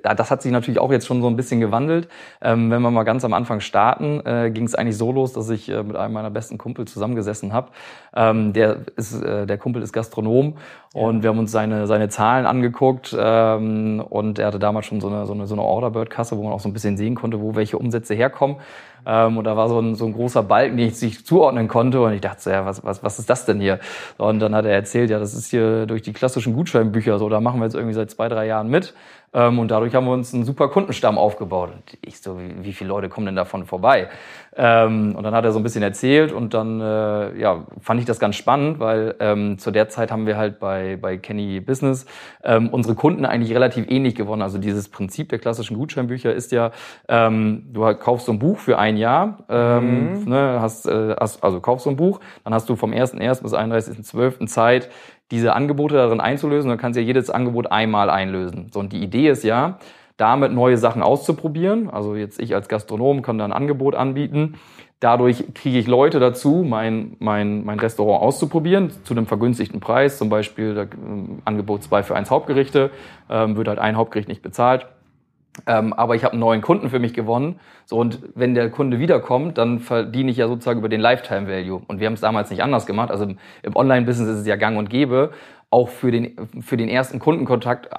das 0.03 0.29
hat 0.29 0.43
sich 0.43 0.51
natürlich 0.51 0.79
auch 0.79 0.91
jetzt 0.91 1.07
schon 1.07 1.23
so 1.23 1.27
ein 1.27 1.35
bisschen 1.35 1.59
gewandelt. 1.59 2.07
Ähm, 2.39 2.69
wenn 2.69 2.83
wir 2.83 2.91
mal 2.91 3.03
ganz 3.03 3.25
am 3.25 3.33
Anfang 3.33 3.61
starten, 3.61 4.21
äh, 4.27 4.51
ging 4.51 4.65
es 4.65 4.75
eigentlich 4.75 4.95
so 4.95 5.11
los, 5.11 5.33
dass 5.33 5.49
ich 5.49 5.69
äh, 5.69 5.81
mit 5.81 5.95
einem 5.95 6.13
meiner 6.13 6.29
besten 6.29 6.59
Kumpel 6.59 6.85
zusammengesessen 6.85 7.51
habe. 7.51 7.69
Ähm, 8.15 8.53
der 8.53 8.81
ist, 8.95 9.19
äh, 9.19 9.47
der 9.47 9.57
Kumpel 9.57 9.81
ist 9.81 9.91
Gastronom 9.91 10.53
ja. 10.93 11.01
und 11.01 11.23
wir 11.23 11.31
haben 11.31 11.39
uns 11.39 11.51
seine 11.51 11.87
seine 11.87 12.09
Zahlen 12.09 12.45
angeguckt 12.45 13.15
ähm, 13.19 14.03
und 14.07 14.37
er 14.37 14.47
hatte 14.47 14.59
damals 14.59 14.85
schon 14.85 15.01
so 15.01 15.07
eine 15.07 15.25
so 15.25 15.33
eine, 15.33 15.47
so 15.47 15.55
eine 15.55 15.63
Orderbird-Kasse, 15.63 16.37
wo 16.37 16.43
man 16.43 16.53
auch 16.53 16.59
so 16.59 16.69
ein 16.69 16.73
bisschen 16.73 16.95
sehen 16.95 17.15
konnte, 17.15 17.41
wo 17.41 17.55
welche 17.55 17.79
Umsätze 17.79 18.13
herkommen. 18.13 18.57
Ähm, 19.05 19.37
und 19.37 19.43
da 19.45 19.57
war 19.57 19.69
so 19.69 19.79
ein, 19.79 19.95
so 19.95 20.05
ein 20.05 20.13
großer 20.13 20.43
Balken, 20.43 20.77
den 20.77 20.87
ich 20.87 20.97
sich 20.97 21.25
zuordnen 21.25 21.67
konnte. 21.67 22.01
Und 22.01 22.13
ich 22.13 22.21
dachte 22.21 22.41
so, 22.41 22.49
ja, 22.49 22.65
was, 22.65 22.83
was, 22.83 23.03
was 23.03 23.19
ist 23.19 23.29
das 23.29 23.45
denn 23.45 23.59
hier? 23.59 23.79
Und 24.17 24.39
dann 24.39 24.55
hat 24.55 24.65
er 24.65 24.71
erzählt, 24.71 25.09
ja, 25.09 25.19
das 25.19 25.33
ist 25.33 25.49
hier 25.49 25.85
durch 25.85 26.01
die 26.01 26.13
klassischen 26.13 26.53
Gutscheinbücher 26.53 27.19
so, 27.19 27.29
da 27.29 27.41
machen 27.41 27.59
wir 27.59 27.65
jetzt 27.65 27.75
irgendwie 27.75 27.93
seit 27.93 28.11
zwei, 28.11 28.29
drei 28.29 28.47
Jahren 28.47 28.69
mit. 28.69 28.93
Ähm, 29.33 29.59
und 29.59 29.71
dadurch 29.71 29.95
haben 29.95 30.05
wir 30.05 30.13
uns 30.13 30.33
einen 30.33 30.45
super 30.45 30.69
Kundenstamm 30.69 31.17
aufgebaut. 31.17 31.71
Und 31.73 31.97
ich 32.01 32.19
so, 32.19 32.39
wie, 32.39 32.63
wie 32.63 32.73
viele 32.73 32.89
Leute 32.89 33.09
kommen 33.09 33.25
denn 33.25 33.35
davon 33.35 33.65
vorbei? 33.65 34.09
Ähm, 34.55 35.15
und 35.15 35.23
dann 35.23 35.33
hat 35.33 35.45
er 35.45 35.51
so 35.51 35.59
ein 35.59 35.63
bisschen 35.63 35.83
erzählt 35.83 36.31
und 36.31 36.53
dann 36.53 36.79
äh, 36.79 37.39
ja, 37.39 37.65
fand 37.79 37.99
ich 37.99 38.05
das 38.05 38.19
ganz 38.19 38.35
spannend, 38.35 38.79
weil 38.79 39.15
ähm, 39.19 39.57
zu 39.57 39.71
der 39.71 39.89
Zeit 39.89 40.11
haben 40.11 40.27
wir 40.27 40.37
halt 40.37 40.59
bei, 40.59 40.97
bei 41.01 41.17
Kenny 41.17 41.59
Business 41.59 42.05
ähm, 42.43 42.69
unsere 42.69 42.95
Kunden 42.95 43.25
eigentlich 43.25 43.53
relativ 43.53 43.89
ähnlich 43.89 44.15
gewonnen. 44.15 44.41
Also 44.41 44.59
dieses 44.59 44.89
Prinzip 44.89 45.29
der 45.29 45.39
klassischen 45.39 45.77
Gutscheinbücher 45.77 46.33
ist 46.33 46.51
ja, 46.51 46.71
ähm, 47.07 47.69
du 47.71 47.81
kaufst 47.95 48.27
so 48.27 48.31
ein 48.31 48.39
Buch 48.39 48.59
für 48.59 48.77
ein 48.77 48.97
Jahr, 48.97 49.39
ähm, 49.49 50.21
mhm. 50.21 50.29
ne, 50.29 50.57
hast, 50.61 50.85
äh, 50.85 51.15
hast, 51.19 51.43
also 51.43 51.59
kaufst 51.59 51.85
so 51.85 51.89
ein 51.89 51.95
Buch, 51.95 52.19
dann 52.43 52.53
hast 52.53 52.69
du 52.69 52.75
vom 52.75 52.91
1.1. 52.91 53.41
bis 53.41 53.53
31.12. 53.53 54.45
Zeit, 54.45 54.89
diese 55.31 55.53
Angebote 55.53 55.95
darin 55.95 56.21
einzulösen. 56.21 56.69
Dann 56.69 56.77
kannst 56.77 56.97
du 56.97 57.01
ja 57.01 57.07
jedes 57.07 57.29
Angebot 57.29 57.71
einmal 57.71 58.09
einlösen. 58.09 58.69
So, 58.71 58.79
und 58.79 58.93
die 58.93 59.01
Idee 59.01 59.29
ist 59.29 59.43
ja, 59.43 59.79
damit 60.17 60.51
neue 60.51 60.77
Sachen 60.77 61.01
auszuprobieren. 61.01 61.89
Also 61.89 62.15
jetzt 62.15 62.39
ich 62.39 62.55
als 62.55 62.67
Gastronom 62.67 63.21
kann 63.21 63.37
da 63.37 63.45
ein 63.45 63.53
Angebot 63.53 63.95
anbieten. 63.95 64.55
Dadurch 64.99 65.53
kriege 65.53 65.77
ich 65.79 65.87
Leute 65.87 66.19
dazu, 66.21 66.63
mein, 66.65 67.17
mein, 67.19 67.65
mein 67.65 67.77
Restaurant 67.77 68.23
auszuprobieren, 68.23 68.91
zu 69.03 69.13
einem 69.13 69.25
vergünstigten 69.25 69.81
Preis. 69.81 70.17
Zum 70.17 70.29
Beispiel 70.29 70.77
äh, 70.77 70.87
Angebot 71.43 71.83
zwei 71.83 72.03
für 72.03 72.15
eins 72.15 72.31
Hauptgerichte, 72.31 72.89
ähm, 73.29 73.57
wird 73.57 73.67
halt 73.67 73.79
ein 73.79 73.97
Hauptgericht 73.97 74.29
nicht 74.29 74.41
bezahlt. 74.41 74.87
Ähm, 75.67 75.93
aber 75.93 76.15
ich 76.15 76.23
habe 76.23 76.33
einen 76.33 76.39
neuen 76.39 76.61
Kunden 76.61 76.89
für 76.89 76.99
mich 76.99 77.13
gewonnen. 77.13 77.59
So 77.85 77.97
und 77.97 78.19
wenn 78.33 78.55
der 78.55 78.69
Kunde 78.69 78.99
wiederkommt, 78.99 79.57
dann 79.57 79.79
verdiene 79.79 80.31
ich 80.31 80.37
ja 80.37 80.47
sozusagen 80.47 80.79
über 80.79 80.89
den 80.89 81.01
Lifetime 81.01 81.47
Value. 81.47 81.81
Und 81.87 81.99
wir 81.99 82.07
haben 82.07 82.13
es 82.13 82.21
damals 82.21 82.49
nicht 82.49 82.63
anders 82.63 82.85
gemacht. 82.85 83.11
Also 83.11 83.25
im, 83.25 83.37
im 83.61 83.75
Online-Business 83.75 84.29
ist 84.29 84.39
es 84.39 84.47
ja 84.47 84.55
gang 84.55 84.77
und 84.77 84.89
gäbe. 84.89 85.31
Auch 85.73 85.89
für 85.89 86.11
den, 86.11 86.35
für 86.61 86.77
den 86.77 86.87
ersten 86.87 87.17
Kundenkontakt 87.17 87.89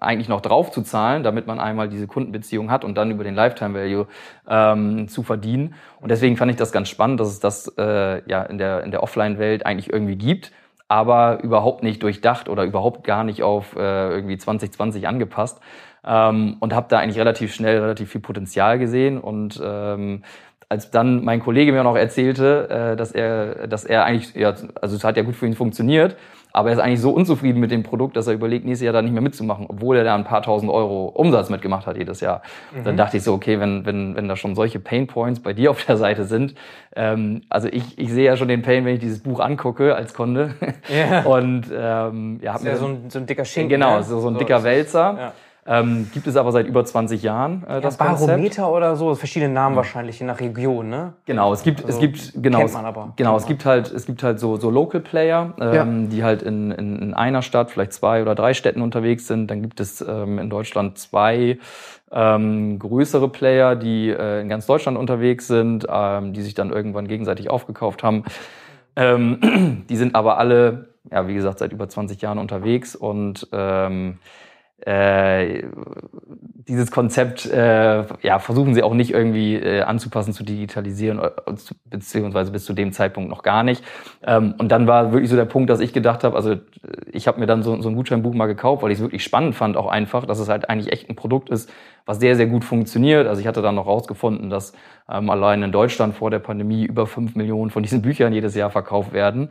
eigentlich 0.00 0.28
noch 0.28 0.40
drauf 0.40 0.72
zu 0.72 0.82
zahlen, 0.82 1.22
damit 1.22 1.46
man 1.46 1.60
einmal 1.60 1.88
diese 1.88 2.08
Kundenbeziehung 2.08 2.72
hat 2.72 2.84
und 2.84 2.98
dann 2.98 3.12
über 3.12 3.22
den 3.22 3.36
Lifetime 3.36 3.78
Value 3.78 4.08
ähm, 4.48 5.06
zu 5.06 5.22
verdienen. 5.22 5.74
Und 6.00 6.10
deswegen 6.10 6.36
fand 6.36 6.50
ich 6.50 6.56
das 6.56 6.72
ganz 6.72 6.88
spannend, 6.88 7.20
dass 7.20 7.28
es 7.28 7.38
das 7.38 7.72
äh, 7.78 8.28
ja 8.28 8.42
in 8.42 8.58
der, 8.58 8.82
in 8.82 8.90
der 8.90 9.04
Offline-Welt 9.04 9.64
eigentlich 9.64 9.92
irgendwie 9.92 10.16
gibt, 10.16 10.50
aber 10.88 11.40
überhaupt 11.44 11.84
nicht 11.84 12.02
durchdacht 12.02 12.48
oder 12.48 12.64
überhaupt 12.64 13.04
gar 13.04 13.22
nicht 13.22 13.44
auf 13.44 13.76
äh, 13.76 14.10
irgendwie 14.10 14.36
2020 14.36 15.06
angepasst. 15.06 15.60
Ähm, 16.04 16.56
und 16.58 16.74
habe 16.74 16.86
da 16.88 16.98
eigentlich 16.98 17.18
relativ 17.18 17.54
schnell 17.54 17.78
relativ 17.78 18.10
viel 18.10 18.22
Potenzial 18.22 18.78
gesehen 18.80 19.20
und 19.20 19.62
ähm, 19.62 20.24
als 20.68 20.90
dann 20.90 21.24
mein 21.24 21.40
Kollege 21.40 21.72
mir 21.72 21.84
noch 21.84 21.96
erzählte, 21.96 22.68
äh, 22.70 22.96
dass 22.96 23.12
er, 23.12 23.68
dass 23.68 23.84
er 23.84 24.04
eigentlich, 24.04 24.34
ja, 24.34 24.54
also 24.80 24.96
es 24.96 25.04
hat 25.04 25.16
ja 25.16 25.22
gut 25.22 25.36
für 25.36 25.46
ihn 25.46 25.54
funktioniert, 25.54 26.16
aber 26.52 26.70
er 26.70 26.74
ist 26.74 26.80
eigentlich 26.80 27.00
so 27.00 27.10
unzufrieden 27.10 27.60
mit 27.60 27.70
dem 27.70 27.82
Produkt, 27.82 28.16
dass 28.16 28.26
er 28.26 28.34
überlegt, 28.34 28.64
nächstes 28.64 28.84
Jahr 28.84 28.92
da 28.92 29.02
nicht 29.02 29.12
mehr 29.12 29.22
mitzumachen, 29.22 29.66
obwohl 29.68 29.96
er 29.96 30.04
da 30.04 30.14
ein 30.14 30.24
paar 30.24 30.42
tausend 30.42 30.70
Euro 30.70 31.06
Umsatz 31.06 31.50
mitgemacht 31.50 31.86
hat 31.86 31.96
jedes 31.96 32.20
Jahr. 32.20 32.42
Mhm. 32.74 32.84
Dann 32.84 32.96
dachte 32.96 33.16
ich 33.16 33.22
so, 33.22 33.32
okay, 33.32 33.60
wenn, 33.60 33.86
wenn, 33.86 34.16
wenn 34.16 34.28
da 34.28 34.36
schon 34.36 34.54
solche 34.54 34.80
Pain 34.80 35.06
Points 35.06 35.40
bei 35.40 35.52
dir 35.52 35.70
auf 35.70 35.84
der 35.84 35.96
Seite 35.96 36.24
sind, 36.24 36.54
ähm, 36.96 37.42
also 37.48 37.68
ich, 37.68 37.98
ich 37.98 38.10
sehe 38.10 38.24
ja 38.24 38.36
schon 38.36 38.48
den 38.48 38.62
Pain, 38.62 38.84
wenn 38.84 38.94
ich 38.94 39.00
dieses 39.00 39.20
Buch 39.20 39.40
angucke 39.40 39.94
als 39.94 40.14
Kunde. 40.14 40.54
Ja. 40.88 41.22
Und 41.24 41.66
ähm, 41.72 42.40
ja, 42.42 42.54
hab 42.54 42.62
mir 42.62 42.70
ja 42.70 42.76
so 42.76 42.86
ein, 42.86 43.10
so 43.10 43.18
ein 43.18 43.26
dicker 43.26 43.44
Schinken. 43.44 43.70
Genau, 43.70 43.98
ne? 43.98 44.02
so, 44.02 44.20
so 44.20 44.28
ein 44.28 44.38
dicker 44.38 44.64
Wälzer. 44.64 45.16
Ja. 45.18 45.32
Ähm, 45.70 46.10
gibt 46.12 46.26
es 46.26 46.36
aber 46.36 46.50
seit 46.50 46.66
über 46.66 46.84
20 46.84 47.22
Jahren 47.22 47.62
äh, 47.68 47.80
das 47.80 47.96
ja, 47.96 48.04
Barometer 48.04 48.62
Konzept. 48.62 48.68
oder 48.68 48.96
so, 48.96 49.14
verschiedene 49.14 49.54
Namen 49.54 49.76
wahrscheinlich 49.76 50.18
je 50.18 50.26
nach 50.26 50.40
Region, 50.40 50.88
ne? 50.88 51.12
Genau, 51.26 51.52
es 51.52 51.62
gibt 51.62 51.84
also, 51.84 51.94
es 51.94 52.00
gibt 52.00 52.42
genau 52.42 52.58
kennt 52.58 52.72
man 52.72 52.84
aber. 52.86 53.12
genau 53.14 53.36
es 53.36 53.46
gibt 53.46 53.64
halt 53.64 53.92
es 53.92 54.04
gibt 54.04 54.24
halt 54.24 54.40
so 54.40 54.56
so 54.56 54.68
Local 54.68 55.00
Player, 55.00 55.54
ähm, 55.60 55.72
ja. 55.72 56.08
die 56.08 56.24
halt 56.24 56.42
in, 56.42 56.72
in, 56.72 56.98
in 56.98 57.14
einer 57.14 57.42
Stadt 57.42 57.70
vielleicht 57.70 57.92
zwei 57.92 58.20
oder 58.20 58.34
drei 58.34 58.52
Städten 58.52 58.82
unterwegs 58.82 59.28
sind. 59.28 59.48
Dann 59.48 59.62
gibt 59.62 59.78
es 59.78 60.00
ähm, 60.00 60.40
in 60.40 60.50
Deutschland 60.50 60.98
zwei 60.98 61.58
ähm, 62.10 62.80
größere 62.80 63.28
Player, 63.28 63.76
die 63.76 64.08
äh, 64.10 64.40
in 64.40 64.48
ganz 64.48 64.66
Deutschland 64.66 64.98
unterwegs 64.98 65.46
sind, 65.46 65.86
ähm, 65.88 66.32
die 66.32 66.42
sich 66.42 66.54
dann 66.54 66.70
irgendwann 66.70 67.06
gegenseitig 67.06 67.48
aufgekauft 67.48 68.02
haben. 68.02 68.24
Ähm, 68.96 69.84
die 69.88 69.96
sind 69.96 70.16
aber 70.16 70.38
alle, 70.38 70.88
ja 71.12 71.28
wie 71.28 71.34
gesagt, 71.34 71.60
seit 71.60 71.72
über 71.72 71.88
20 71.88 72.20
Jahren 72.20 72.38
unterwegs 72.38 72.96
und 72.96 73.46
ähm, 73.52 74.18
äh, 74.86 75.62
dieses 76.68 76.90
Konzept 76.90 77.46
äh, 77.46 78.04
ja, 78.22 78.38
versuchen 78.38 78.74
sie 78.74 78.82
auch 78.82 78.94
nicht 78.94 79.10
irgendwie 79.10 79.56
äh, 79.56 79.82
anzupassen, 79.82 80.32
zu 80.32 80.44
digitalisieren, 80.44 81.18
äh, 81.18 81.30
beziehungsweise 81.86 82.52
bis 82.52 82.64
zu 82.64 82.72
dem 82.72 82.92
Zeitpunkt 82.92 83.28
noch 83.28 83.42
gar 83.42 83.62
nicht. 83.62 83.84
Ähm, 84.24 84.54
und 84.58 84.70
dann 84.70 84.86
war 84.86 85.12
wirklich 85.12 85.30
so 85.30 85.36
der 85.36 85.46
Punkt, 85.46 85.68
dass 85.68 85.80
ich 85.80 85.92
gedacht 85.92 86.22
habe, 86.22 86.36
also 86.36 86.56
ich 87.10 87.26
habe 87.26 87.40
mir 87.40 87.46
dann 87.46 87.62
so, 87.62 87.80
so 87.82 87.88
ein 87.88 87.96
Gutscheinbuch 87.96 88.34
mal 88.34 88.46
gekauft, 88.46 88.82
weil 88.82 88.92
ich 88.92 88.98
es 88.98 89.02
wirklich 89.02 89.24
spannend 89.24 89.54
fand, 89.54 89.76
auch 89.76 89.88
einfach, 89.88 90.26
dass 90.26 90.38
es 90.38 90.48
halt 90.48 90.70
eigentlich 90.70 90.92
echt 90.92 91.10
ein 91.10 91.16
Produkt 91.16 91.50
ist, 91.50 91.70
was 92.06 92.20
sehr, 92.20 92.36
sehr 92.36 92.46
gut 92.46 92.64
funktioniert. 92.64 93.26
Also 93.26 93.40
ich 93.40 93.46
hatte 93.46 93.62
dann 93.62 93.74
noch 93.74 93.86
rausgefunden, 93.86 94.48
dass 94.48 94.72
ähm, 95.10 95.28
allein 95.28 95.62
in 95.62 95.72
Deutschland 95.72 96.14
vor 96.14 96.30
der 96.30 96.38
Pandemie 96.38 96.84
über 96.84 97.06
fünf 97.06 97.34
Millionen 97.34 97.70
von 97.70 97.82
diesen 97.82 98.02
Büchern 98.02 98.32
jedes 98.32 98.54
Jahr 98.54 98.70
verkauft 98.70 99.12
werden. 99.12 99.50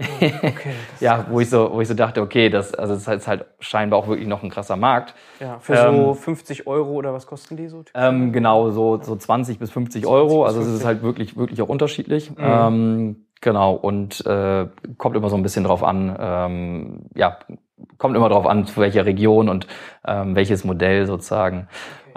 Okay, 0.00 0.32
ja, 1.00 1.26
wo 1.28 1.40
ich 1.40 1.50
so, 1.50 1.70
wo 1.72 1.80
ich 1.80 1.88
so 1.88 1.94
dachte, 1.94 2.20
okay, 2.20 2.50
das, 2.50 2.74
also 2.74 2.94
das 2.94 3.08
ist 3.08 3.28
halt 3.28 3.46
scheinbar 3.60 3.98
auch 3.98 4.08
wirklich 4.08 4.28
noch 4.28 4.42
ein 4.42 4.50
krasser 4.50 4.76
Markt. 4.76 5.14
Ja, 5.40 5.58
für 5.58 5.74
ähm, 5.74 5.96
so 5.96 6.14
50 6.14 6.66
Euro 6.66 6.92
oder 6.92 7.12
was 7.12 7.26
kosten 7.26 7.56
die 7.56 7.68
so? 7.68 7.84
Ähm, 7.94 8.32
genau, 8.32 8.70
so, 8.70 9.00
so 9.02 9.16
20 9.16 9.58
bis 9.58 9.70
50 9.70 10.06
Euro. 10.06 10.44
also 10.44 10.60
es 10.60 10.68
ist 10.68 10.84
halt 10.84 11.02
wirklich, 11.02 11.36
wirklich 11.36 11.60
auch 11.62 11.68
unterschiedlich. 11.68 12.30
Mhm. 12.30 12.36
Ähm, 12.38 13.16
genau, 13.40 13.74
und 13.74 14.24
äh, 14.26 14.66
kommt 14.96 15.16
immer 15.16 15.30
so 15.30 15.36
ein 15.36 15.42
bisschen 15.42 15.64
drauf 15.64 15.82
an, 15.82 16.16
ähm, 16.18 17.00
ja, 17.14 17.38
kommt 17.96 18.16
immer 18.16 18.28
drauf 18.28 18.46
an, 18.46 18.66
zu 18.66 18.80
welcher 18.80 19.04
Region 19.06 19.48
und 19.48 19.66
ähm, 20.06 20.34
welches 20.34 20.64
Modell 20.64 21.06
sozusagen. 21.06 21.68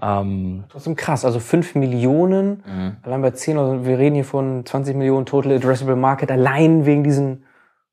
Ähm, 0.01 0.63
Trotzdem 0.69 0.95
krass, 0.95 1.25
also 1.25 1.39
5 1.39 1.75
Millionen, 1.75 2.63
mhm. 2.65 2.97
allein 3.03 3.21
bei 3.21 3.31
10, 3.31 3.57
also 3.57 3.85
wir 3.85 3.99
reden 3.99 4.15
hier 4.15 4.25
von 4.25 4.65
20 4.65 4.95
Millionen 4.95 5.25
Total 5.25 5.53
Addressable 5.53 5.95
Market, 5.95 6.31
allein 6.31 6.85
wegen 6.85 7.03
diesen. 7.03 7.45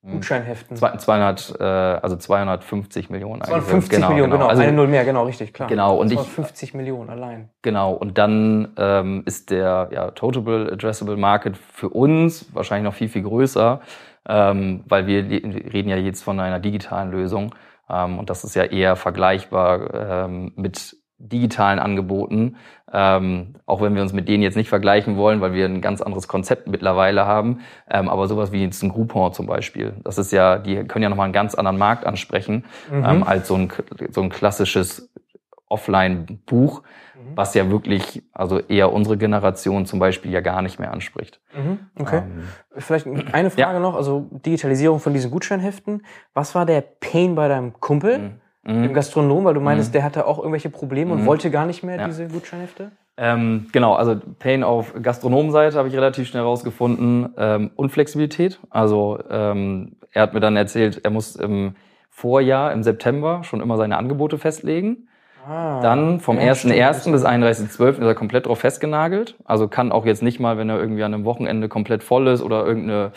Gutscheinheften. 0.03 0.77
200, 0.77 1.57
äh, 1.59 1.65
also 1.65 2.17
250 2.17 3.11
Millionen. 3.11 3.43
250 3.43 3.91
genau, 3.91 4.09
Millionen, 4.11 4.31
genau. 4.31 4.43
genau. 4.45 4.51
Also, 4.51 4.63
eine 4.63 4.73
Null 4.73 4.87
mehr, 4.87 5.05
genau, 5.05 5.25
richtig, 5.25 5.53
klar. 5.53 5.69
Genau. 5.69 5.97
Und 5.97 6.09
250 6.09 6.69
ich, 6.69 6.75
Millionen 6.75 7.11
allein. 7.11 7.51
Genau. 7.63 7.93
Und 7.93 8.17
dann 8.17 8.73
ähm, 8.77 9.23
ist 9.27 9.51
der 9.51 9.89
ja, 9.93 10.11
Total 10.13 10.73
Addressable 10.73 11.17
Market 11.17 11.57
für 11.57 11.89
uns 11.89 12.55
wahrscheinlich 12.55 12.85
noch 12.85 12.95
viel, 12.95 13.09
viel 13.09 13.23
größer, 13.23 13.81
ähm, 14.29 14.85
weil 14.87 15.07
wir 15.09 15.25
reden 15.25 15.89
ja 15.89 15.97
jetzt 15.97 16.23
von 16.23 16.39
einer 16.39 16.61
digitalen 16.61 17.11
Lösung. 17.11 17.55
Ähm, 17.91 18.19
und 18.21 18.31
das 18.31 18.45
ist 18.45 18.55
ja 18.55 18.65
eher 18.65 18.95
vergleichbar 18.95 20.27
ähm, 20.27 20.53
mit 20.55 20.97
digitalen 21.19 21.79
Angeboten, 21.81 22.57
ähm, 22.93 23.57
auch 23.67 23.81
wenn 23.81 23.95
wir 23.95 24.03
uns 24.03 24.13
mit 24.13 24.29
denen 24.29 24.43
jetzt 24.43 24.57
nicht 24.57 24.69
vergleichen 24.69 25.17
wollen, 25.17 25.41
weil 25.41 25.53
wir 25.53 25.67
ein 25.67 25.81
ganz 25.81 26.01
anderes 26.01 26.29
Konzept 26.29 26.69
mittlerweile 26.69 27.27
haben, 27.27 27.61
ähm, 27.91 28.09
aber 28.09 28.29
sowas 28.29 28.53
wie 28.53 28.63
jetzt 28.63 28.83
ein 28.83 28.89
Groupon 28.89 29.33
zum 29.33 29.47
Beispiel, 29.47 29.95
das 30.05 30.17
ist 30.17 30.33
ja, 30.33 30.59
die 30.59 30.77
können 30.85 31.03
ja 31.03 31.09
nochmal 31.09 31.25
einen 31.25 31.33
ganz 31.33 31.55
anderen 31.57 31.77
Markt 31.77 32.07
ansprechen 32.07 32.65
mhm. 32.91 33.05
ähm, 33.05 33.23
als 33.25 33.49
so 33.49 33.57
ein, 33.57 33.73
so 34.11 34.23
ein 34.23 34.31
klassisches 34.31 35.13
Offline-Buch, 35.69 36.83
mhm. 36.83 37.21
was 37.35 37.53
ja 37.55 37.69
wirklich, 37.69 38.23
also 38.33 38.61
eher 38.61 38.93
unsere 38.93 39.19
Generation 39.19 39.87
zum 39.87 39.99
Beispiel 39.99 40.31
ja 40.31 40.41
gar 40.41 40.63
nicht 40.63 40.79
mehr 40.79 40.93
anspricht. 40.93 41.41
Mhm. 41.55 41.79
Okay. 41.99 42.19
Ähm, 42.19 42.45
Vielleicht 42.77 43.07
eine 43.07 43.51
Frage 43.51 43.75
ja. 43.75 43.81
noch, 43.81 43.97
also 43.97 44.29
Digitalisierung 44.31 45.01
von 45.01 45.13
diesen 45.13 45.33
Gutscheinheften. 45.33 46.07
Was 46.33 46.55
war 46.55 46.65
der 46.65 46.81
Pain 46.81 47.35
bei 47.35 47.49
deinem 47.49 47.79
Kumpel? 47.81 48.39
Mhm 48.63 48.83
dem 48.83 48.95
Gastronom, 48.95 49.45
weil 49.45 49.55
du 49.55 49.61
meinst, 49.61 49.91
mhm. 49.91 49.93
der 49.93 50.05
hatte 50.05 50.27
auch 50.27 50.39
irgendwelche 50.39 50.71
Probleme 50.71 51.13
und 51.13 51.23
mhm. 51.23 51.27
wollte 51.27 51.51
gar 51.51 51.67
nicht 51.67 51.83
mehr 51.83 51.97
ja. 51.97 52.07
diese 52.07 52.29
Gutscheinhefte? 52.29 52.91
Ähm, 53.17 53.67
genau, 53.73 53.95
also 53.95 54.17
Pain 54.39 54.63
auf 54.63 54.95
Gastronomenseite 55.01 55.77
habe 55.77 55.89
ich 55.89 55.95
relativ 55.95 56.29
schnell 56.29 56.43
rausgefunden. 56.43 57.31
Ähm, 57.37 57.71
Unflexibilität. 57.75 58.61
Also 58.71 59.19
ähm, 59.29 59.97
er 60.13 60.23
hat 60.23 60.35
mir 60.35 60.41
dann 60.41 60.57
erzählt, 60.57 61.01
er 61.03 61.11
muss 61.11 61.35
im 61.35 61.75
Vorjahr, 62.11 62.73
im 62.73 62.83
September, 62.83 63.43
schon 63.43 63.61
immer 63.61 63.77
seine 63.77 63.97
Angebote 63.97 64.39
festlegen. 64.39 65.09
Ah, 65.49 65.81
dann 65.81 66.21
vom 66.21 66.39
ja, 66.39 66.53
1.1. 66.53 67.11
bis 67.11 67.25
31.12. 67.25 67.91
ist 67.91 67.99
er 68.01 68.15
komplett 68.15 68.47
drauf 68.47 68.59
festgenagelt. 68.59 69.37
Also 69.45 69.67
kann 69.67 69.93
auch 69.93 70.05
jetzt 70.05 70.23
nicht 70.23 70.41
mal, 70.41 70.59
wenn 70.59 70.69
er 70.69 70.79
irgendwie 70.79 71.03
an 71.03 71.15
einem 71.15 71.25
Wochenende 71.25 71.69
komplett 71.69 72.03
voll 72.03 72.29
ist 72.29 72.43
oder 72.43 72.67
irgendeine 72.67 73.13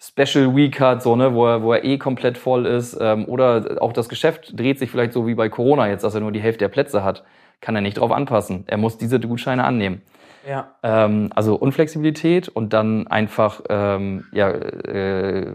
Special 0.00 0.54
Week 0.54 0.78
hat, 0.78 1.02
so, 1.02 1.16
ne, 1.16 1.34
wo 1.34 1.46
er, 1.46 1.62
wo 1.62 1.72
er 1.72 1.84
eh 1.84 1.98
komplett 1.98 2.38
voll 2.38 2.66
ist, 2.66 2.96
ähm, 3.00 3.24
oder 3.26 3.78
auch 3.80 3.92
das 3.92 4.08
Geschäft 4.08 4.58
dreht 4.58 4.78
sich 4.78 4.90
vielleicht 4.90 5.12
so 5.12 5.26
wie 5.26 5.34
bei 5.34 5.48
Corona 5.48 5.88
jetzt, 5.88 6.04
dass 6.04 6.14
er 6.14 6.20
nur 6.20 6.30
die 6.30 6.40
Hälfte 6.40 6.60
der 6.60 6.68
Plätze 6.68 7.02
hat, 7.02 7.24
kann 7.60 7.74
er 7.74 7.80
nicht 7.80 7.98
drauf 7.98 8.12
anpassen. 8.12 8.64
Er 8.68 8.76
muss 8.76 8.96
diese 8.96 9.18
Gutscheine 9.18 9.64
annehmen. 9.64 10.02
Ja. 10.48 10.74
Ähm, 10.84 11.30
also 11.34 11.56
Unflexibilität 11.56 12.48
und 12.48 12.72
dann 12.72 13.08
einfach 13.08 13.60
ähm, 13.68 14.24
ja, 14.32 14.50
äh, 14.50 15.52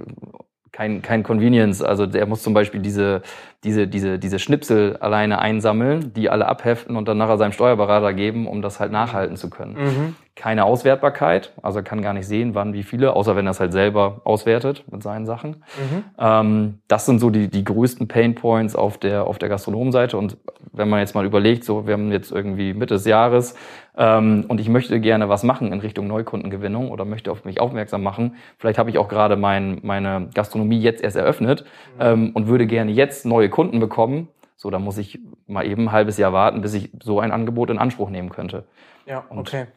kein, 0.74 1.02
kein 1.02 1.24
Convenience. 1.24 1.82
Also 1.82 2.06
der 2.06 2.26
muss 2.26 2.44
zum 2.44 2.54
Beispiel 2.54 2.82
diese, 2.82 3.22
diese, 3.64 3.88
diese, 3.88 4.20
diese 4.20 4.40
Schnipsel 4.40 4.98
alleine 4.98 5.40
einsammeln, 5.40 6.12
die 6.14 6.30
alle 6.30 6.48
abheften 6.48 6.98
und 6.98 7.08
dann 7.08 7.18
nachher 7.18 7.38
seinem 7.38 7.54
Steuerberater 7.54 8.14
geben, 8.14 8.48
um 8.48 8.62
das 8.62 8.82
halt 8.82 8.92
nachhalten 8.92 9.38
zu 9.38 9.50
können. 9.50 9.74
Mhm 9.76 10.16
keine 10.36 10.66
Auswertbarkeit, 10.66 11.54
also 11.62 11.80
er 11.80 11.84
kann 11.84 12.02
gar 12.02 12.14
nicht 12.14 12.28
sehen, 12.28 12.56
wann 12.56 12.74
wie 12.74 12.82
viele, 12.82 13.16
außer 13.16 13.36
wenn 13.36 13.46
er 13.46 13.52
es 13.52 13.60
halt 13.60 13.72
selber 13.72 14.22
auswertet 14.24 14.84
mit 14.92 15.04
seinen 15.04 15.28
Sachen. 15.28 15.64
Mhm. 15.78 16.04
Ähm, 16.18 16.80
das 16.88 17.06
sind 17.06 17.20
so 17.20 17.30
die, 17.30 17.50
die 17.50 17.64
größten 17.64 18.08
Pain 18.08 18.34
Points 18.34 18.76
auf 18.76 18.98
der, 18.98 19.28
auf 19.28 19.38
der 19.38 19.50
Gastronomenseite. 19.50 20.18
Und 20.18 20.38
wenn 20.72 20.90
man 20.90 21.02
jetzt 21.02 21.14
mal 21.14 21.26
überlegt, 21.26 21.64
so 21.64 21.86
wir 21.86 21.94
haben 21.94 22.12
jetzt 22.12 22.32
irgendwie 22.32 22.74
Mitte 22.74 22.96
des 22.96 23.06
Jahres 23.06 23.56
ähm, 23.96 24.46
und 24.48 24.60
ich 24.60 24.70
möchte 24.70 25.00
gerne 25.00 25.30
was 25.30 25.44
machen 25.44 25.72
in 25.72 25.80
Richtung 25.80 26.08
Neukundengewinnung 26.08 26.90
oder 26.90 27.06
möchte 27.06 27.32
auf 27.32 27.46
mich 27.46 27.62
aufmerksam 27.62 28.02
machen, 28.02 28.36
vielleicht 28.58 28.80
habe 28.80 28.90
ich 28.90 28.98
auch 28.98 29.10
gerade 29.10 29.36
mein, 29.36 29.82
meine 29.84 30.30
Gastronomie 30.34 30.80
jetzt 30.80 31.04
erst 31.04 31.16
eröffnet 31.16 31.64
mhm. 31.98 32.02
ähm, 32.02 32.32
und 32.34 32.48
würde 32.48 32.66
gerne 32.66 32.92
jetzt 32.92 33.28
neue 33.28 33.50
Kunden 33.50 33.80
bekommen. 33.80 34.30
So, 34.56 34.72
dann 34.72 34.84
muss 34.84 34.98
ich 34.98 35.20
mal 35.46 35.68
eben 35.68 35.90
ein 35.90 35.92
halbes 35.92 36.18
Jahr 36.18 36.34
warten, 36.34 36.62
bis 36.62 36.74
ich 36.74 36.90
so 37.04 37.20
ein 37.20 37.32
Angebot 37.32 37.70
in 37.70 37.78
Anspruch 37.78 38.10
nehmen 38.10 38.30
könnte. 38.30 38.64
Ja, 39.06 39.26
okay. 39.30 39.68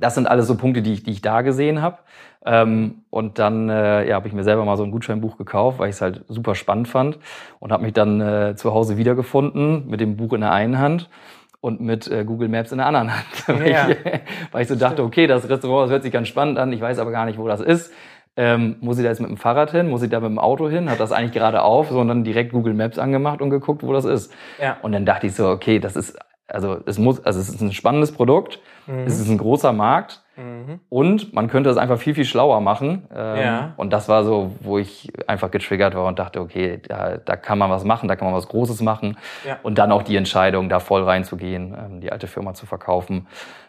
Das 0.00 0.14
sind 0.14 0.26
alles 0.26 0.46
so 0.46 0.56
Punkte, 0.56 0.82
die 0.82 0.92
ich, 0.92 1.02
die 1.02 1.10
ich 1.10 1.22
da 1.22 1.42
gesehen 1.42 1.82
habe. 1.82 1.98
Ähm, 2.44 3.02
und 3.10 3.38
dann 3.38 3.68
äh, 3.68 4.08
ja, 4.08 4.14
habe 4.14 4.28
ich 4.28 4.34
mir 4.34 4.44
selber 4.44 4.64
mal 4.64 4.76
so 4.76 4.84
ein 4.84 4.90
Gutscheinbuch 4.90 5.36
gekauft, 5.36 5.78
weil 5.78 5.90
ich 5.90 5.96
es 5.96 6.00
halt 6.00 6.24
super 6.28 6.54
spannend 6.54 6.88
fand 6.88 7.18
und 7.58 7.72
habe 7.72 7.82
mich 7.82 7.92
dann 7.92 8.20
äh, 8.20 8.54
zu 8.56 8.72
Hause 8.72 8.96
wiedergefunden 8.96 9.88
mit 9.88 10.00
dem 10.00 10.16
Buch 10.16 10.32
in 10.32 10.40
der 10.40 10.52
einen 10.52 10.78
Hand 10.78 11.10
und 11.60 11.80
mit 11.80 12.08
äh, 12.08 12.24
Google 12.24 12.48
Maps 12.48 12.70
in 12.70 12.78
der 12.78 12.86
anderen 12.86 13.12
Hand. 13.12 13.26
Ja. 13.68 13.88
weil, 13.88 13.90
ich, 13.90 13.98
weil 14.52 14.62
ich 14.62 14.68
so 14.68 14.76
dachte, 14.76 15.02
okay, 15.02 15.26
das 15.26 15.48
Restaurant 15.48 15.86
das 15.86 15.90
hört 15.90 16.02
sich 16.04 16.12
ganz 16.12 16.28
spannend 16.28 16.58
an, 16.58 16.72
ich 16.72 16.80
weiß 16.80 16.98
aber 16.98 17.10
gar 17.10 17.26
nicht, 17.26 17.38
wo 17.38 17.48
das 17.48 17.60
ist. 17.60 17.92
Ähm, 18.36 18.76
muss 18.80 18.98
ich 18.98 19.02
da 19.02 19.10
jetzt 19.10 19.20
mit 19.20 19.28
dem 19.28 19.36
Fahrrad 19.36 19.72
hin? 19.72 19.90
Muss 19.90 20.00
ich 20.02 20.10
da 20.10 20.20
mit 20.20 20.30
dem 20.30 20.38
Auto 20.38 20.68
hin? 20.68 20.88
Hat 20.88 21.00
das 21.00 21.10
eigentlich 21.10 21.32
gerade 21.32 21.62
auf, 21.62 21.88
sondern 21.88 22.22
direkt 22.22 22.52
Google 22.52 22.72
Maps 22.72 22.96
angemacht 22.96 23.42
und 23.42 23.50
geguckt, 23.50 23.82
wo 23.82 23.92
das 23.92 24.04
ist. 24.04 24.32
Ja. 24.62 24.76
Und 24.80 24.92
dann 24.92 25.04
dachte 25.04 25.26
ich 25.26 25.34
so, 25.34 25.48
okay, 25.48 25.80
das 25.80 25.96
ist 25.96 26.16
also 26.48 26.80
es 26.86 26.98
muss, 26.98 27.24
also 27.24 27.38
es 27.38 27.48
ist 27.48 27.60
ein 27.60 27.72
spannendes 27.72 28.12
Produkt, 28.12 28.58
mhm. 28.86 29.04
es 29.06 29.20
ist 29.20 29.28
ein 29.28 29.38
großer 29.38 29.72
Markt. 29.72 30.22
Mhm. 30.36 30.78
Und 30.88 31.34
man 31.34 31.48
könnte 31.48 31.68
es 31.68 31.76
einfach 31.76 31.98
viel, 31.98 32.14
viel 32.14 32.24
schlauer 32.24 32.60
machen. 32.60 33.08
Ähm, 33.12 33.36
ja. 33.36 33.74
Und 33.76 33.92
das 33.92 34.08
war 34.08 34.22
so, 34.22 34.52
wo 34.60 34.78
ich 34.78 35.10
einfach 35.26 35.50
getriggert 35.50 35.96
war 35.96 36.06
und 36.06 36.20
dachte, 36.20 36.40
okay, 36.40 36.80
da, 36.86 37.16
da 37.16 37.34
kann 37.34 37.58
man 37.58 37.70
was 37.70 37.82
machen, 37.82 38.08
da 38.08 38.14
kann 38.14 38.26
man 38.26 38.36
was 38.36 38.46
Großes 38.46 38.80
machen. 38.80 39.16
Ja. 39.44 39.58
Und 39.64 39.78
dann 39.78 39.90
auch 39.90 40.02
die 40.02 40.14
Entscheidung, 40.14 40.68
da 40.68 40.78
voll 40.78 41.02
reinzugehen, 41.02 41.74
ähm, 41.76 42.00
die 42.00 42.12
alte 42.12 42.28
Firma 42.28 42.54
zu 42.54 42.66
verkaufen 42.66 43.26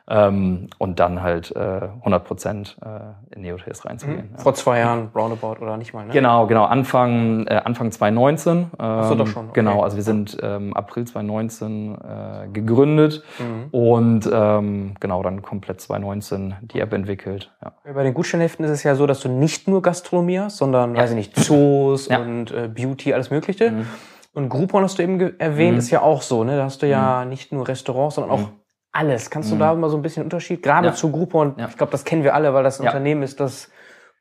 ähm, 0.09 0.67
und 0.79 0.99
dann 0.99 1.21
halt 1.21 1.55
äh, 1.55 1.81
100 1.99 2.25
Prozent 2.25 2.77
äh, 2.83 3.35
in 3.35 3.43
Neotaste 3.43 3.87
reinzugehen. 3.87 4.29
Mhm. 4.29 4.35
Ja. 4.37 4.43
Vor 4.43 4.55
zwei 4.55 4.79
Jahren 4.79 5.09
roundabout 5.15 5.61
oder 5.61 5.77
nicht 5.77 5.93
mal, 5.93 6.05
ne? 6.05 6.13
Genau, 6.13 6.47
genau, 6.47 6.65
Anfang, 6.65 7.45
äh, 7.45 7.61
Anfang 7.63 7.91
2019. 7.91 8.57
Ähm, 8.57 8.67
Ach 8.79 9.07
so, 9.07 9.15
doch 9.15 9.27
schon. 9.27 9.45
Okay. 9.45 9.53
Genau, 9.53 9.83
also 9.83 9.97
wir 9.97 10.03
sind 10.03 10.37
ähm, 10.41 10.73
April 10.73 11.05
2019 11.05 11.95
äh, 11.95 12.47
gegründet 12.51 13.23
mhm. 13.37 13.67
und 13.71 14.29
ähm, 14.31 14.95
genau, 14.99 15.21
dann 15.21 15.43
komplett 15.43 15.79
2019 15.79 16.55
die 16.61 16.79
App 16.79 16.93
entwickelt. 16.93 17.51
Ja. 17.63 17.73
Bei 17.93 18.03
den 18.03 18.15
Gutscheinheften 18.15 18.65
ist 18.65 18.71
es 18.71 18.83
ja 18.83 18.95
so, 18.95 19.05
dass 19.05 19.19
du 19.19 19.29
nicht 19.29 19.67
nur 19.67 19.83
Gastronomie 19.83 20.39
hast, 20.39 20.57
sondern, 20.57 20.95
ja. 20.95 21.03
weiß 21.03 21.11
ich 21.11 21.17
nicht, 21.17 21.35
Zoos 21.35 22.07
ja. 22.07 22.17
und 22.17 22.51
äh, 22.51 22.67
Beauty, 22.67 23.13
alles 23.13 23.29
mögliche. 23.29 23.71
Mhm. 23.71 23.87
Und 24.33 24.49
Groupon 24.49 24.83
hast 24.83 24.97
du 24.97 25.03
eben 25.03 25.39
erwähnt, 25.39 25.73
mhm. 25.73 25.79
ist 25.79 25.91
ja 25.91 26.01
auch 26.01 26.21
so, 26.21 26.43
ne? 26.43 26.55
Da 26.55 26.63
hast 26.63 26.81
du 26.81 26.87
ja 26.87 27.21
mhm. 27.23 27.29
nicht 27.29 27.51
nur 27.51 27.67
Restaurants, 27.67 28.15
sondern 28.15 28.31
auch 28.31 28.39
mhm 28.39 28.59
alles. 28.91 29.29
Kannst 29.29 29.51
du 29.51 29.55
mhm. 29.55 29.59
da 29.59 29.73
mal 29.73 29.89
so 29.89 29.97
ein 29.97 30.01
bisschen 30.01 30.23
Unterschied? 30.23 30.63
Gerade 30.63 30.87
ja. 30.87 30.93
zu 30.93 31.11
Groupon, 31.11 31.55
ja. 31.57 31.67
ich 31.67 31.77
glaube, 31.77 31.91
das 31.91 32.05
kennen 32.05 32.23
wir 32.23 32.33
alle, 32.33 32.53
weil 32.53 32.63
das 32.63 32.79
ein 32.79 32.83
ja. 32.83 32.89
Unternehmen 32.89 33.23
ist, 33.23 33.39
das 33.39 33.69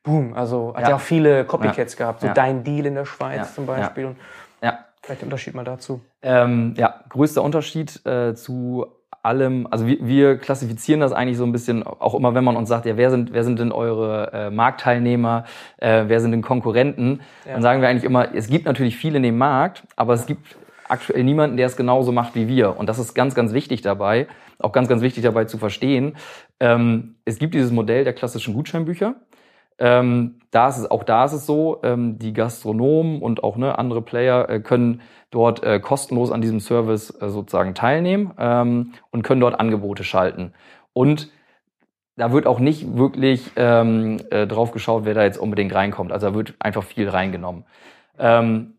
boom, 0.03 0.35
also 0.35 0.75
hat 0.77 0.89
ja, 0.89 0.97
auch 0.97 1.01
viele 1.01 1.45
Copycats 1.45 1.97
gehabt, 1.97 2.21
so 2.21 2.29
Dein 2.29 2.65
Deal 2.65 2.87
in 2.87 2.95
der 2.95 3.05
Schweiz 3.05 3.55
zum 3.55 3.67
Beispiel. 3.67 4.07
Und 4.07 4.17
ja. 4.63 4.79
Vielleicht 5.03 5.23
der 5.23 5.27
Unterschied 5.27 5.55
mal 5.55 5.65
dazu. 5.65 6.01
Ähm, 6.23 6.75
ja, 6.77 7.01
größter 7.09 7.43
Unterschied 7.43 8.05
äh, 8.07 8.35
zu 8.35 8.87
allem, 9.23 9.67
also 9.71 9.87
wir, 9.87 9.99
wir 10.01 10.39
klassifizieren 10.39 11.01
das 11.01 11.13
eigentlich 11.13 11.39
so 11.39 11.45
ein 11.45 11.53
bisschen, 11.53 11.83
auch 11.83 12.15
immer 12.15 12.35
wenn 12.35 12.45
man 12.45 12.57
uns 12.57 12.69
sagt, 12.69 12.87
ja, 12.87 12.97
wer 12.97 13.11
sind, 13.11 13.33
wer 13.33 13.45
sind 13.45 13.59
denn 13.59 13.73
eure 13.73 14.33
äh, 14.33 14.51
Marktteilnehmer, 14.51 15.45
äh, 15.79 16.05
wer 16.07 16.21
sind 16.21 16.33
denn 16.33 16.43
Konkurrenten, 16.43 17.21
dann 17.45 17.63
sagen 17.63 17.81
wir 17.81 17.89
eigentlich 17.89 18.05
immer, 18.05 18.35
es 18.35 18.49
gibt 18.49 18.67
natürlich 18.67 18.97
viele 18.97 19.17
in 19.17 19.23
dem 19.23 19.39
Markt, 19.39 19.83
aber 19.97 20.15
es 20.15 20.27
gibt 20.27 20.57
aktuell 20.89 21.25
niemanden, 21.25 21.57
der 21.57 21.67
es 21.67 21.77
genauso 21.77 22.13
macht 22.13 22.35
wie 22.35 22.49
wir. 22.49 22.77
Und 22.79 22.89
das 22.89 22.99
ist 22.99 23.15
ganz, 23.15 23.35
ganz 23.35 23.53
wichtig 23.53 23.83
dabei, 23.83 24.27
auch 24.59 24.73
ganz, 24.73 24.89
ganz 24.89 25.03
wichtig 25.03 25.23
dabei 25.23 25.45
zu 25.45 25.59
verstehen. 25.59 26.17
Ähm, 26.61 27.17
es 27.25 27.39
gibt 27.39 27.55
dieses 27.55 27.71
Modell 27.71 28.05
der 28.05 28.13
klassischen 28.13 28.55
Gutscheinbücher. 28.55 29.17
Ähm, 29.79 30.41
da 30.51 30.69
ist 30.69 30.79
es, 30.79 30.91
auch 30.91 31.05
da 31.05 31.25
ist 31.25 31.33
es 31.33 31.47
so, 31.47 31.79
ähm, 31.85 32.19
die 32.19 32.33
Gastronomen 32.33 33.23
und 33.23 33.45
auch 33.45 33.57
ne, 33.57 33.79
andere 33.79 34.03
Player 34.03 34.49
äh, 34.49 34.61
können 34.61 35.03
dort 35.31 35.63
äh, 35.63 35.79
kostenlos 35.79 36.33
an 36.33 36.41
diesem 36.41 36.59
Service 36.59 37.11
äh, 37.21 37.29
sozusagen 37.29 37.75
teilnehmen 37.75 38.33
ähm, 38.39 38.95
und 39.11 39.23
können 39.23 39.41
dort 39.41 39.61
Angebote 39.61 40.03
schalten. 40.03 40.53
Und 40.93 41.31
da 42.17 42.33
wird 42.33 42.49
auch 42.49 42.59
nicht 42.59 42.97
wirklich 42.97 43.53
ähm, 43.55 44.17
äh, 44.31 44.49
drauf 44.49 44.73
geschaut, 44.73 45.05
wer 45.05 45.15
da 45.15 45.23
jetzt 45.23 45.39
unbedingt 45.39 45.73
reinkommt. 45.73 46.11
Also 46.11 46.29
da 46.29 46.35
wird 46.35 46.55
einfach 46.59 46.83
viel 46.83 47.09
reingenommen. 47.09 47.65
Ähm, 48.19 48.75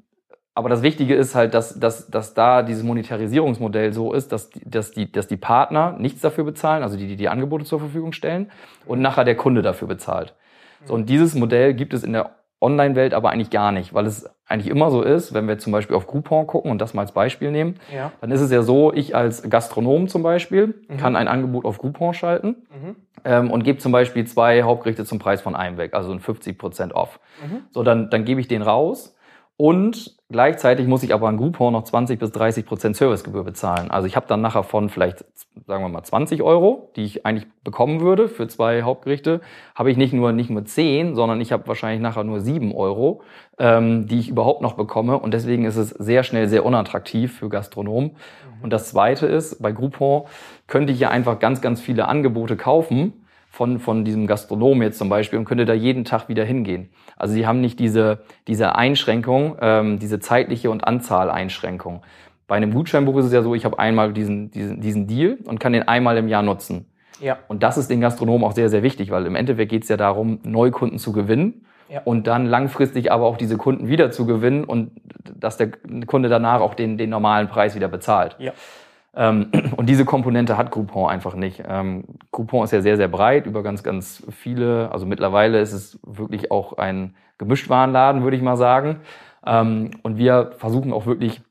aber 0.59 0.67
das 0.67 0.81
Wichtige 0.81 1.15
ist 1.15 1.35
halt, 1.35 1.53
dass, 1.53 1.79
dass, 1.79 2.09
dass 2.09 2.33
da 2.33 2.63
dieses 2.63 2.83
Monetarisierungsmodell 2.83 3.93
so 3.93 4.11
ist, 4.13 4.33
dass, 4.33 4.49
dass, 4.65 4.91
die, 4.91 5.09
dass 5.09 5.27
die 5.27 5.37
Partner 5.37 5.95
nichts 5.97 6.19
dafür 6.19 6.43
bezahlen, 6.43 6.83
also 6.83 6.97
die, 6.97 7.07
die 7.07 7.15
die 7.15 7.29
Angebote 7.29 7.63
zur 7.63 7.79
Verfügung 7.79 8.11
stellen, 8.11 8.51
und 8.85 8.99
nachher 8.99 9.23
der 9.23 9.35
Kunde 9.35 9.61
dafür 9.61 9.87
bezahlt. 9.87 10.35
So, 10.83 10.93
und 10.93 11.07
dieses 11.07 11.33
Modell 11.33 11.73
gibt 11.73 11.93
es 11.93 12.03
in 12.03 12.11
der 12.11 12.31
Online-Welt 12.59 13.13
aber 13.13 13.29
eigentlich 13.29 13.51
gar 13.51 13.71
nicht, 13.71 13.93
weil 13.93 14.05
es 14.05 14.29
eigentlich 14.45 14.67
immer 14.69 14.91
so 14.91 15.01
ist, 15.01 15.33
wenn 15.33 15.47
wir 15.47 15.59
zum 15.59 15.71
Beispiel 15.71 15.95
auf 15.95 16.07
Groupon 16.07 16.45
gucken 16.45 16.71
und 16.71 16.81
das 16.81 16.93
mal 16.93 17.03
als 17.03 17.13
Beispiel 17.13 17.51
nehmen, 17.51 17.79
ja. 17.95 18.11
dann 18.19 18.31
ist 18.31 18.41
es 18.41 18.51
ja 18.51 18.61
so, 18.61 18.91
ich 18.91 19.15
als 19.15 19.49
Gastronom 19.49 20.09
zum 20.09 20.23
Beispiel 20.23 20.75
mhm. 20.89 20.97
kann 20.97 21.15
ein 21.15 21.29
Angebot 21.29 21.63
auf 21.63 21.77
Groupon 21.77 22.13
schalten 22.13 22.57
mhm. 22.69 22.95
ähm, 23.23 23.49
und 23.49 23.63
gebe 23.63 23.79
zum 23.79 23.93
Beispiel 23.93 24.27
zwei 24.27 24.63
Hauptgerichte 24.63 25.05
zum 25.05 25.19
Preis 25.19 25.39
von 25.39 25.55
einem 25.55 25.77
weg, 25.77 25.93
also 25.93 26.11
ein 26.11 26.19
50% 26.19 26.91
off. 26.91 27.21
Mhm. 27.41 27.61
So, 27.69 27.83
dann, 27.83 28.09
dann 28.09 28.25
gebe 28.25 28.41
ich 28.41 28.49
den 28.49 28.61
raus 28.61 29.15
und 29.61 30.15
gleichzeitig 30.29 30.87
muss 30.87 31.03
ich 31.03 31.13
aber 31.13 31.27
an 31.27 31.35
Groupon 31.35 31.73
noch 31.73 31.83
20 31.83 32.17
bis 32.17 32.31
30 32.31 32.65
Prozent 32.65 32.95
Servicegebühr 32.95 33.43
bezahlen. 33.43 33.91
Also 33.91 34.07
ich 34.07 34.15
habe 34.15 34.25
dann 34.25 34.39
nachher 34.39 34.63
von 34.63 34.87
vielleicht, 34.87 35.25
sagen 35.67 35.83
wir 35.83 35.89
mal, 35.89 36.01
20 36.01 36.41
Euro, 36.41 36.93
die 36.95 37.03
ich 37.03 37.25
eigentlich 37.25 37.45
bekommen 37.65 37.99
würde 37.99 38.29
für 38.29 38.47
zwei 38.47 38.83
Hauptgerichte, 38.83 39.41
habe 39.75 39.91
ich 39.91 39.97
nicht 39.97 40.13
nur 40.13 40.31
nicht 40.31 40.49
nur 40.49 40.63
10, 40.63 41.13
sondern 41.13 41.41
ich 41.41 41.51
habe 41.51 41.67
wahrscheinlich 41.67 42.01
nachher 42.01 42.23
nur 42.23 42.39
7 42.39 42.73
Euro, 42.73 43.21
ähm, 43.57 44.07
die 44.07 44.19
ich 44.19 44.29
überhaupt 44.29 44.61
noch 44.61 44.75
bekomme. 44.75 45.19
Und 45.19 45.33
deswegen 45.33 45.65
ist 45.65 45.75
es 45.75 45.89
sehr 45.89 46.23
schnell 46.23 46.47
sehr 46.47 46.65
unattraktiv 46.65 47.37
für 47.37 47.49
Gastronomen. 47.49 48.11
Mhm. 48.11 48.63
Und 48.63 48.71
das 48.71 48.87
Zweite 48.87 49.25
ist, 49.25 49.61
bei 49.61 49.73
Groupon 49.73 50.23
könnte 50.67 50.93
ich 50.93 51.01
ja 51.01 51.09
einfach 51.09 51.37
ganz, 51.37 51.59
ganz 51.59 51.81
viele 51.81 52.07
Angebote 52.07 52.55
kaufen 52.55 53.18
von, 53.49 53.79
von 53.79 54.05
diesem 54.05 54.27
Gastronomen 54.27 54.83
jetzt 54.83 54.97
zum 54.99 55.09
Beispiel 55.09 55.39
und 55.39 55.45
könnte 55.45 55.65
da 55.65 55.73
jeden 55.73 56.05
Tag 56.05 56.29
wieder 56.29 56.45
hingehen. 56.45 56.89
Also 57.17 57.33
sie 57.33 57.47
haben 57.47 57.61
nicht 57.61 57.79
diese, 57.79 58.19
diese 58.47 58.75
Einschränkung, 58.75 59.57
ähm, 59.59 59.99
diese 59.99 60.19
zeitliche 60.19 60.69
und 60.69 60.85
Anzahl-Einschränkung. 60.85 62.03
Bei 62.47 62.55
einem 62.55 62.73
Gutscheinbuch 62.73 63.17
ist 63.17 63.25
es 63.25 63.33
ja 63.33 63.41
so, 63.41 63.55
ich 63.55 63.65
habe 63.65 63.77
einmal 63.77 64.13
diesen, 64.13 64.51
diesen, 64.51 64.81
diesen 64.81 65.07
Deal 65.07 65.37
und 65.45 65.59
kann 65.59 65.73
den 65.73 65.87
einmal 65.87 66.17
im 66.17 66.27
Jahr 66.27 66.43
nutzen. 66.43 66.85
Ja. 67.19 67.39
Und 67.47 67.63
das 67.63 67.77
ist 67.77 67.89
den 67.89 68.01
Gastronomen 68.01 68.47
auch 68.47 68.53
sehr, 68.53 68.69
sehr 68.69 68.83
wichtig, 68.83 69.11
weil 69.11 69.25
im 69.25 69.35
Endeffekt 69.35 69.71
geht 69.71 69.83
es 69.83 69.89
ja 69.89 69.97
darum, 69.97 70.39
Neukunden 70.43 70.99
zu 70.99 71.11
gewinnen 71.11 71.65
ja. 71.89 72.01
und 72.05 72.27
dann 72.27 72.45
langfristig 72.45 73.11
aber 73.11 73.25
auch 73.25 73.37
diese 73.37 73.57
Kunden 73.57 73.87
wieder 73.87 74.11
zu 74.11 74.25
gewinnen 74.25 74.63
und 74.63 74.91
dass 75.37 75.57
der 75.57 75.71
Kunde 76.05 76.29
danach 76.29 76.61
auch 76.61 76.75
den, 76.75 76.97
den 76.97 77.09
normalen 77.09 77.47
Preis 77.49 77.75
wieder 77.75 77.87
bezahlt. 77.87 78.35
Ja. 78.39 78.53
Ähm, 79.19 79.51
und 79.75 79.87
diese 79.89 80.05
Komponente 80.05 80.57
hat 80.57 80.71
Groupon 80.71 81.09
einfach 81.09 81.35
nicht. 81.35 81.61
Ähm, 81.67 82.05
Groupon 82.31 82.63
ist 82.63 82.71
ja 82.71 82.81
sehr, 82.81 82.97
sehr 82.97 83.09
breit 83.09 83.45
über 83.45 83.61
ganz, 83.61 83.83
ganz 83.83 84.23
viele. 84.31 84.91
Also 84.91 85.05
mittlerweile 85.05 85.59
ist 85.59 85.73
es 85.73 85.99
wirklich 86.03 86.49
auch 86.51 86.77
ein 86.77 87.15
Gemischtwarenladen, 87.37 88.23
würde 88.23 88.37
ich 88.37 88.41
mal 88.43 88.55
sagen. 88.55 89.01
Ähm, 89.45 89.91
und 90.03 90.17
wir 90.17 90.53
versuchen 90.57 90.93
auch 90.93 91.05
wirklich 91.05 91.41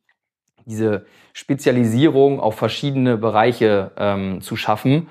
diese 0.65 1.05
Spezialisierung 1.33 2.41
auf 2.41 2.57
verschiedene 2.57 3.17
Bereiche 3.17 4.39
zu 4.41 4.55
schaffen. 4.57 5.09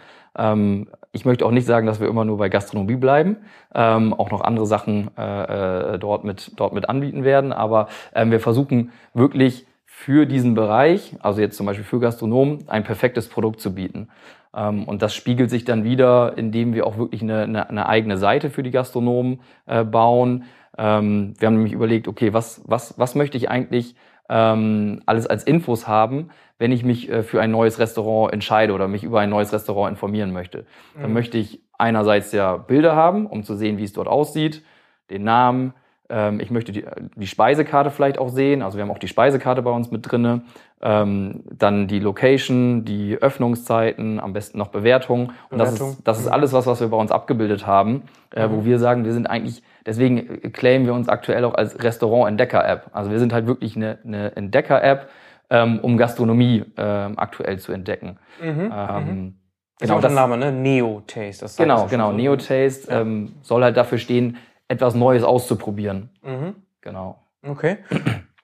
Ich 1.14 1.26
möchte 1.26 1.48
auch 1.48 1.52
nicht 1.52 1.66
sagen, 1.66 1.88
dass 1.88 2.00
wir 2.00 2.08
immer 2.08 2.26
nur 2.26 2.38
bei 2.38 2.48
Gastronomie 2.48 2.98
bleiben, 2.98 3.38
auch 3.72 4.30
noch 4.30 4.42
andere 4.42 4.68
Sachen 4.68 5.10
äh, 5.18 5.94
äh 5.96 5.98
dort, 5.98 6.26
mit, 6.26 6.52
dort 6.58 6.74
mit 6.74 6.90
anbieten 6.90 7.24
werden. 7.24 7.54
Aber 7.54 7.88
wir 8.14 8.40
versuchen 8.40 8.92
wirklich 9.16 9.66
für 10.00 10.28
diesen 10.28 10.54
Bereich, 10.54 11.16
also 11.22 11.42
jetzt 11.42 11.58
zum 11.58 11.66
Beispiel 11.66 11.84
für 11.84 12.00
Gastronomen, 12.00 12.70
ein 12.70 12.84
perfektes 12.84 13.28
Produkt 13.28 13.60
zu 13.60 13.74
bieten. 13.74 14.10
Ähm, 14.56 14.84
und 14.84 15.02
das 15.02 15.16
spiegelt 15.16 15.50
sich 15.50 15.66
dann 15.66 15.84
wieder, 15.84 16.38
indem 16.38 16.76
wir 16.76 16.86
auch 16.86 17.00
wirklich 17.00 17.24
eine, 17.24 17.42
eine, 17.42 17.68
eine 17.68 17.90
eigene 17.90 18.20
Seite 18.20 18.52
für 18.52 18.62
die 18.62 18.70
Gastronomen 18.70 19.40
äh, 19.66 19.84
bauen. 19.84 20.44
Ähm, 20.78 21.34
wir 21.40 21.48
haben 21.48 21.56
nämlich 21.56 21.74
überlegt, 21.74 22.08
okay, 22.08 22.32
was, 22.32 22.62
was, 22.68 22.94
was 23.00 23.16
möchte 23.16 23.38
ich 23.38 23.50
eigentlich 23.50 23.96
ähm, 24.30 25.02
alles 25.08 25.26
als 25.26 25.44
Infos 25.44 25.88
haben, 25.88 26.30
wenn 26.60 26.72
ich 26.72 26.86
mich 26.86 27.10
äh, 27.10 27.24
für 27.24 27.42
ein 27.42 27.50
neues 27.50 27.80
Restaurant 27.80 28.32
entscheide 28.32 28.74
oder 28.74 28.88
mich 28.88 29.04
über 29.04 29.20
ein 29.20 29.32
neues 29.32 29.52
Restaurant 29.52 29.90
informieren 29.90 30.32
möchte. 30.32 30.68
Dann 30.94 31.10
mhm. 31.10 31.14
möchte 31.14 31.40
ich 31.40 31.64
einerseits 31.80 32.32
ja 32.34 32.58
Bilder 32.58 32.96
haben, 32.96 33.26
um 33.26 33.44
zu 33.44 33.56
sehen, 33.56 33.80
wie 33.80 33.84
es 33.84 33.94
dort 33.94 34.08
aussieht, 34.08 34.64
den 35.10 35.24
Namen, 35.24 35.74
ich 36.10 36.52
möchte 36.52 36.72
die, 36.72 36.86
die, 37.16 37.28
Speisekarte 37.28 37.92
vielleicht 37.92 38.18
auch 38.18 38.30
sehen. 38.30 38.62
Also 38.62 38.78
wir 38.78 38.84
haben 38.84 38.92
auch 38.92 38.98
die 38.98 39.10
Speisekarte 39.10 39.62
bei 39.62 39.72
uns 39.72 39.92
mit 39.92 40.10
drinne. 40.10 40.44
Ähm, 40.82 41.44
dann 41.52 41.88
die 41.88 42.00
Location, 42.00 42.86
die 42.86 43.18
Öffnungszeiten, 43.18 44.20
am 44.20 44.32
besten 44.32 44.58
noch 44.58 44.68
Bewertung. 44.68 45.34
Und 45.50 45.58
das 45.58 45.74
ist, 45.74 46.02
das 46.06 46.20
ist 46.20 46.28
alles 46.28 46.54
was, 46.54 46.66
was 46.66 46.80
wir 46.80 46.88
bei 46.88 46.98
uns 46.98 47.12
abgebildet 47.12 47.68
haben, 47.68 48.04
äh, 48.34 48.48
mhm. 48.48 48.52
wo 48.52 48.66
wir 48.66 48.80
sagen, 48.80 49.04
wir 49.04 49.12
sind 49.12 49.28
eigentlich, 49.28 49.64
deswegen 49.86 50.54
claimen 50.54 50.86
wir 50.86 50.94
uns 50.94 51.10
aktuell 51.10 51.44
auch 51.46 51.56
als 51.56 51.84
Restaurant-Entdecker-App. 51.84 52.92
Also 52.94 53.12
wir 53.12 53.20
sind 53.20 53.34
halt 53.34 53.48
wirklich 53.48 53.76
eine, 53.76 53.98
eine 54.06 54.36
Entdecker-App, 54.36 55.10
ähm, 55.50 55.80
um 55.82 55.98
Gastronomie 55.98 56.64
ähm, 56.78 57.18
aktuell 57.18 57.60
zu 57.60 57.72
entdecken. 57.72 58.18
Mhm. 58.42 58.72
Ähm, 58.74 59.06
mhm. 59.06 59.36
Genau, 59.80 59.94
ist 59.94 59.98
auch 59.98 60.08
der 60.08 60.16
Name, 60.16 60.38
ne? 60.38 60.52
Neo 60.52 61.04
Taste. 61.06 61.46
Das 61.46 61.56
genau, 61.56 61.86
genau. 61.86 62.10
So. 62.10 62.18
Neo 62.18 62.36
Taste 62.36 62.92
ja. 62.92 63.02
ähm, 63.02 63.34
soll 63.44 63.64
halt 63.64 63.78
dafür 63.78 64.00
stehen, 64.00 64.38
etwas 64.68 64.96
Neues 64.96 65.24
auszuprobieren. 65.24 66.10
Mhm. 66.24 66.56
Genau. 66.82 67.24
Okay. 67.44 67.78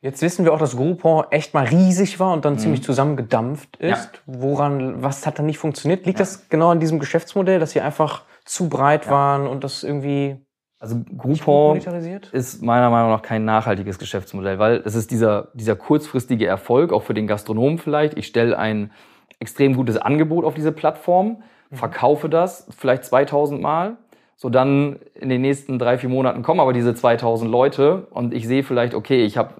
Jetzt 0.01 0.21
wissen 0.21 0.43
wir 0.43 0.53
auch, 0.53 0.59
dass 0.59 0.75
Groupon 0.75 1.25
echt 1.31 1.53
mal 1.53 1.65
riesig 1.65 2.19
war 2.19 2.33
und 2.33 2.43
dann 2.43 2.53
mhm. 2.53 2.59
ziemlich 2.59 2.83
zusammengedampft 2.83 3.77
ist. 3.77 4.09
Ja. 4.13 4.19
Woran, 4.25 5.01
was 5.01 5.25
hat 5.25 5.39
da 5.39 5.43
nicht 5.43 5.57
funktioniert? 5.57 6.05
Liegt 6.05 6.19
ja. 6.19 6.23
das 6.25 6.49
genau 6.49 6.71
an 6.71 6.81
diesem 6.81 6.99
Geschäftsmodell, 6.99 7.59
dass 7.59 7.71
sie 7.71 7.79
einfach 7.79 8.23
zu 8.43 8.67
breit 8.67 9.05
ja. 9.05 9.11
waren 9.11 9.47
und 9.47 9.63
das 9.63 9.83
irgendwie 9.83 10.37
also 10.77 10.97
Groupon 11.17 11.79
ist 12.33 12.61
meiner 12.61 12.89
Meinung 12.89 13.11
nach 13.11 13.21
kein 13.21 13.45
nachhaltiges 13.45 13.97
Geschäftsmodell, 13.99 14.59
weil 14.59 14.81
es 14.83 14.95
ist 14.95 15.11
dieser, 15.11 15.47
dieser 15.53 15.77
kurzfristige 15.77 16.45
Erfolg, 16.45 16.91
auch 16.91 17.03
für 17.03 17.13
den 17.13 17.25
Gastronomen 17.25 17.77
vielleicht. 17.77 18.17
Ich 18.17 18.27
stelle 18.27 18.59
ein 18.59 18.91
extrem 19.39 19.77
gutes 19.77 19.95
Angebot 19.95 20.43
auf 20.43 20.55
diese 20.55 20.73
Plattform, 20.73 21.41
mhm. 21.69 21.75
verkaufe 21.77 22.27
das 22.27 22.67
vielleicht 22.77 23.05
2000 23.05 23.61
Mal 23.61 23.95
so 24.35 24.49
dann 24.49 24.97
in 25.15 25.29
den 25.29 25.41
nächsten 25.41 25.79
drei, 25.79 25.97
vier 25.97 26.09
Monaten 26.09 26.43
kommen 26.43 26.59
aber 26.59 26.73
diese 26.73 26.93
2000 26.93 27.49
Leute 27.49 28.07
und 28.11 28.33
ich 28.33 28.47
sehe 28.47 28.63
vielleicht, 28.63 28.93
okay, 28.93 29.23
ich 29.23 29.37
habe 29.37 29.53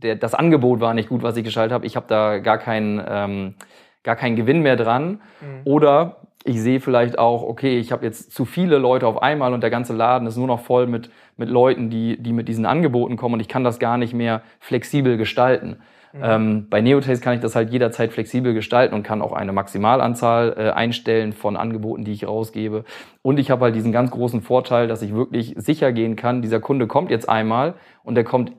das 0.00 0.34
Angebot 0.34 0.80
war 0.80 0.94
nicht 0.94 1.08
gut, 1.08 1.22
was 1.22 1.36
ich 1.36 1.44
geschaltet 1.44 1.72
habe, 1.72 1.86
ich 1.86 1.96
habe 1.96 2.06
da 2.08 2.38
gar 2.38 2.58
keinen, 2.58 3.02
ähm, 3.08 3.54
gar 4.04 4.16
keinen 4.16 4.36
Gewinn 4.36 4.62
mehr 4.62 4.76
dran. 4.76 5.20
Mhm. 5.40 5.60
Oder 5.64 6.16
ich 6.44 6.60
sehe 6.60 6.80
vielleicht 6.80 7.18
auch, 7.18 7.42
okay, 7.42 7.78
ich 7.78 7.92
habe 7.92 8.04
jetzt 8.04 8.32
zu 8.32 8.44
viele 8.44 8.78
Leute 8.78 9.06
auf 9.06 9.20
einmal 9.22 9.52
und 9.52 9.60
der 9.60 9.70
ganze 9.70 9.92
Laden 9.92 10.26
ist 10.28 10.36
nur 10.36 10.46
noch 10.46 10.60
voll 10.60 10.86
mit, 10.86 11.10
mit 11.36 11.48
Leuten, 11.48 11.90
die, 11.90 12.16
die 12.22 12.32
mit 12.32 12.48
diesen 12.48 12.64
Angeboten 12.64 13.16
kommen 13.16 13.34
und 13.34 13.40
ich 13.40 13.48
kann 13.48 13.64
das 13.64 13.78
gar 13.78 13.98
nicht 13.98 14.14
mehr 14.14 14.42
flexibel 14.60 15.16
gestalten. 15.16 15.78
Mhm. 16.12 16.20
Ähm, 16.22 16.66
bei 16.70 16.80
Neotaste 16.80 17.22
kann 17.22 17.34
ich 17.34 17.40
das 17.40 17.54
halt 17.54 17.70
jederzeit 17.70 18.12
flexibel 18.12 18.54
gestalten 18.54 18.94
und 18.94 19.02
kann 19.02 19.22
auch 19.22 19.32
eine 19.32 19.52
Maximalanzahl 19.52 20.54
äh, 20.56 20.70
einstellen 20.70 21.32
von 21.32 21.56
Angeboten, 21.56 22.04
die 22.04 22.12
ich 22.12 22.26
rausgebe. 22.26 22.84
Und 23.22 23.38
ich 23.38 23.50
habe 23.50 23.66
halt 23.66 23.74
diesen 23.74 23.92
ganz 23.92 24.10
großen 24.10 24.42
Vorteil, 24.42 24.88
dass 24.88 25.02
ich 25.02 25.14
wirklich 25.14 25.54
sicher 25.56 25.92
gehen 25.92 26.16
kann, 26.16 26.42
dieser 26.42 26.60
Kunde 26.60 26.86
kommt 26.86 27.10
jetzt 27.10 27.28
einmal 27.28 27.74
und 28.04 28.14
der 28.14 28.24
kommt 28.24 28.52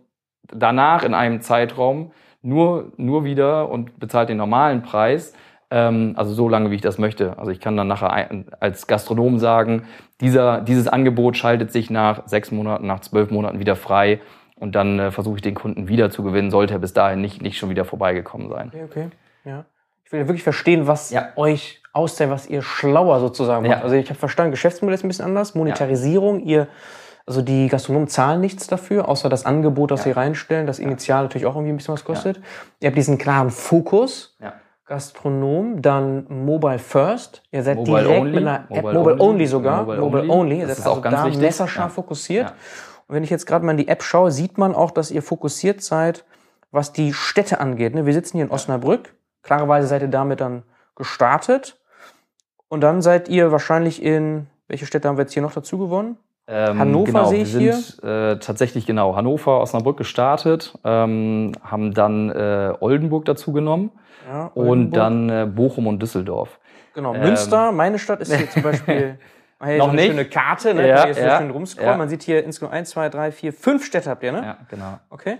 danach 0.43 1.03
in 1.03 1.13
einem 1.13 1.41
Zeitraum 1.41 2.11
nur, 2.41 2.91
nur 2.97 3.23
wieder 3.23 3.69
und 3.69 3.99
bezahlt 3.99 4.29
den 4.29 4.37
normalen 4.37 4.81
Preis 4.81 5.33
ähm, 5.71 6.13
also 6.15 6.33
so 6.33 6.49
lange, 6.49 6.71
wie 6.71 6.75
ich 6.75 6.81
das 6.81 6.97
möchte. 6.97 7.37
Also 7.37 7.51
ich 7.51 7.59
kann 7.59 7.77
dann 7.77 7.87
nachher 7.87 8.29
als 8.59 8.87
Gastronom 8.87 9.39
sagen, 9.39 9.83
dieser, 10.21 10.61
dieses 10.61 10.87
Angebot 10.87 11.37
schaltet 11.37 11.71
sich 11.71 11.89
nach 11.89 12.27
sechs 12.27 12.51
Monaten, 12.51 12.87
nach 12.87 13.01
zwölf 13.01 13.31
Monaten 13.31 13.59
wieder 13.59 13.75
frei 13.75 14.19
und 14.59 14.75
dann 14.75 14.99
äh, 14.99 15.11
versuche 15.11 15.37
ich 15.37 15.41
den 15.41 15.55
Kunden 15.55 15.87
wieder 15.87 16.09
zu 16.09 16.23
gewinnen, 16.23 16.51
sollte 16.51 16.73
er 16.73 16.79
bis 16.79 16.93
dahin 16.93 17.21
nicht, 17.21 17.41
nicht 17.41 17.57
schon 17.57 17.69
wieder 17.69 17.85
vorbeigekommen 17.85 18.49
sein. 18.49 18.71
Okay, 18.73 18.83
okay. 18.83 19.09
Ja. 19.45 19.65
Ich 20.03 20.11
will 20.11 20.21
ja 20.21 20.27
wirklich 20.27 20.43
verstehen, 20.43 20.87
was 20.87 21.11
ja. 21.11 21.29
euch 21.35 21.81
auszeichnet, 21.93 22.33
was 22.33 22.47
ihr 22.47 22.61
schlauer 22.61 23.19
sozusagen 23.19 23.67
macht. 23.67 23.77
Ja. 23.77 23.83
Also 23.83 23.95
ich 23.95 24.09
habe 24.09 24.19
verstanden, 24.19 24.51
Geschäftsmodell 24.51 24.95
ist 24.95 25.03
ein 25.03 25.07
bisschen 25.07 25.25
anders, 25.25 25.55
Monetarisierung, 25.55 26.41
ihr 26.41 26.67
also 27.29 27.43
die 27.43 27.67
Gastronomen 27.67 28.07
zahlen 28.07 28.41
nichts 28.41 28.65
dafür, 28.65 29.07
außer 29.07 29.29
das 29.29 29.45
Angebot, 29.45 29.91
das 29.91 30.01
sie 30.01 30.09
reinstellen, 30.09 30.65
das 30.65 30.79
initial 30.79 31.21
natürlich 31.21 31.45
auch 31.45 31.53
irgendwie 31.53 31.73
ein 31.73 31.77
bisschen 31.77 31.93
was 31.93 32.03
kostet. 32.03 32.37
Ja. 32.37 32.43
Ihr 32.79 32.87
habt 32.87 32.97
diesen 32.97 33.19
klaren 33.19 33.51
Fokus. 33.51 34.35
Ja. 34.41 34.53
Gastronom, 34.87 35.83
dann 35.83 36.25
Mobile 36.27 36.79
First. 36.79 37.43
Ihr 37.51 37.61
seid 37.61 37.77
mobile 37.77 38.01
direkt 38.01 38.21
only. 38.21 38.31
mit 38.31 38.47
einer 38.47 38.65
App, 38.71 38.83
Mobile, 38.83 38.93
Mobile 38.93 39.13
only. 39.13 39.23
only, 39.23 39.45
sogar. 39.45 39.83
Mobile, 39.83 40.01
only. 40.01 40.29
only. 40.29 40.59
Ihr 40.61 40.67
seid 40.69 40.87
also 40.87 41.01
da 41.01 41.27
messerscharf 41.27 41.93
fokussiert. 41.93 42.51
Und 43.09 43.15
wenn 43.15 43.23
ich 43.23 43.31
jetzt 43.31 43.47
gerade 43.47 43.65
mal 43.65 43.71
in 43.71 43.77
die 43.77 43.87
App 43.87 44.03
schaue, 44.03 44.29
sieht 44.29 44.59
man 44.59 44.75
auch, 44.75 44.91
dass 44.91 45.09
ihr 45.09 45.23
fokussiert 45.23 45.81
seid, 45.81 46.25
was 46.69 46.93
die 46.93 47.11
Städte 47.11 47.59
angeht. 47.59 47.95
Ne? 47.95 48.05
Wir 48.05 48.13
sitzen 48.13 48.37
hier 48.37 48.45
in 48.45 48.51
Osnabrück. 48.51 49.15
Klarerweise 49.41 49.87
seid 49.87 50.03
ihr 50.03 50.09
damit 50.09 50.41
dann 50.41 50.61
gestartet. 50.95 51.79
Und 52.67 52.81
dann 52.81 53.01
seid 53.01 53.27
ihr 53.27 53.51
wahrscheinlich 53.51 54.03
in, 54.03 54.45
welche 54.67 54.85
Städte 54.85 55.07
haben 55.07 55.17
wir 55.17 55.23
jetzt 55.23 55.33
hier 55.33 55.41
noch 55.41 55.53
dazu 55.53 55.79
gewonnen? 55.79 56.17
Ähm, 56.47 56.77
Hannover 56.77 57.05
genau, 57.05 57.25
sehe 57.25 57.41
ich 57.41 57.57
wir 57.57 57.73
sind, 57.73 57.99
hier. 58.01 58.31
Äh, 58.31 58.39
tatsächlich 58.39 58.85
genau 58.85 59.15
Hannover, 59.15 59.59
Osnabrück 59.59 59.97
gestartet, 59.97 60.77
ähm, 60.83 61.53
haben 61.63 61.95
dann 61.95 62.29
äh, 62.29 62.73
Oldenburg 62.79 63.25
dazu 63.25 63.53
genommen 63.53 63.91
ja, 64.27 64.51
und 64.53 64.91
dann 64.91 65.29
äh, 65.29 65.47
Bochum 65.51 65.87
und 65.87 65.99
Düsseldorf. 65.99 66.59
Genau, 66.93 67.15
ähm, 67.15 67.21
Münster, 67.21 67.71
meine 67.71 67.97
Stadt 67.97 68.21
ist 68.21 68.35
hier 68.35 68.49
zum 68.51 68.61
Beispiel 68.61 69.17
Hier 69.63 69.77
noch 69.77 69.85
so 69.85 69.91
eine 69.91 70.01
nicht. 70.01 70.11
schöne 70.11 70.25
Karte, 70.25 70.73
ne? 70.73 70.87
Ja, 70.87 71.07
jetzt 71.07 71.19
ja, 71.19 71.37
schön 71.37 71.51
rumscrollen. 71.51 71.91
Ja. 71.91 71.97
Man 71.97 72.09
sieht 72.09 72.23
hier 72.23 72.43
insgesamt 72.43 72.73
eins, 72.73 72.91
zwei, 72.91 73.09
drei, 73.09 73.31
vier, 73.31 73.51
fünf 73.51 73.85
Städte 73.85 74.09
habt 74.09 74.23
ihr, 74.23 74.31
ne? 74.31 74.41
Ja, 74.41 74.57
genau. 74.69 74.99
Okay. 75.09 75.37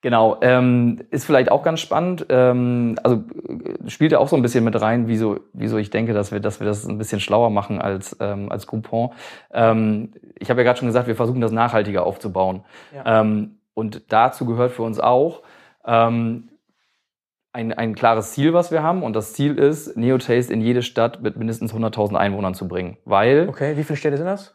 Genau, 0.00 0.38
ähm, 0.42 1.00
ist 1.10 1.26
vielleicht 1.26 1.50
auch 1.50 1.64
ganz 1.64 1.80
spannend. 1.80 2.26
Ähm, 2.28 2.96
also 3.02 3.24
äh, 3.48 3.90
spielt 3.90 4.12
ja 4.12 4.18
auch 4.18 4.28
so 4.28 4.36
ein 4.36 4.42
bisschen 4.42 4.62
mit 4.62 4.80
rein, 4.80 5.08
wieso, 5.08 5.40
wieso 5.52 5.76
ich 5.76 5.90
denke, 5.90 6.12
dass 6.12 6.30
wir, 6.30 6.38
dass 6.38 6.60
wir 6.60 6.66
das 6.66 6.86
ein 6.86 6.98
bisschen 6.98 7.18
schlauer 7.18 7.50
machen 7.50 7.80
als 7.80 8.16
ähm, 8.20 8.52
als 8.52 8.68
Groupon. 8.68 9.10
Ähm, 9.52 10.12
ich 10.38 10.50
habe 10.50 10.60
ja 10.60 10.64
gerade 10.64 10.78
schon 10.78 10.86
gesagt, 10.86 11.08
wir 11.08 11.16
versuchen 11.16 11.40
das 11.40 11.50
nachhaltiger 11.50 12.06
aufzubauen. 12.06 12.64
Ja. 12.94 13.22
Ähm, 13.22 13.58
und 13.74 14.12
dazu 14.12 14.46
gehört 14.46 14.70
für 14.70 14.82
uns 14.82 15.00
auch, 15.00 15.42
ähm, 15.84 16.48
ein, 17.58 17.72
ein 17.72 17.94
klares 17.94 18.32
Ziel, 18.32 18.54
was 18.54 18.70
wir 18.70 18.82
haben. 18.82 19.02
Und 19.02 19.16
das 19.16 19.32
Ziel 19.32 19.58
ist, 19.58 19.96
Neotaste 19.96 20.52
in 20.52 20.60
jede 20.60 20.82
Stadt 20.82 21.20
mit 21.22 21.36
mindestens 21.36 21.74
100.000 21.74 22.14
Einwohnern 22.14 22.54
zu 22.54 22.68
bringen. 22.68 22.96
Weil. 23.04 23.48
Okay, 23.48 23.76
wie 23.76 23.84
viele 23.84 23.96
Städte 23.96 24.16
sind 24.16 24.26
das? 24.26 24.54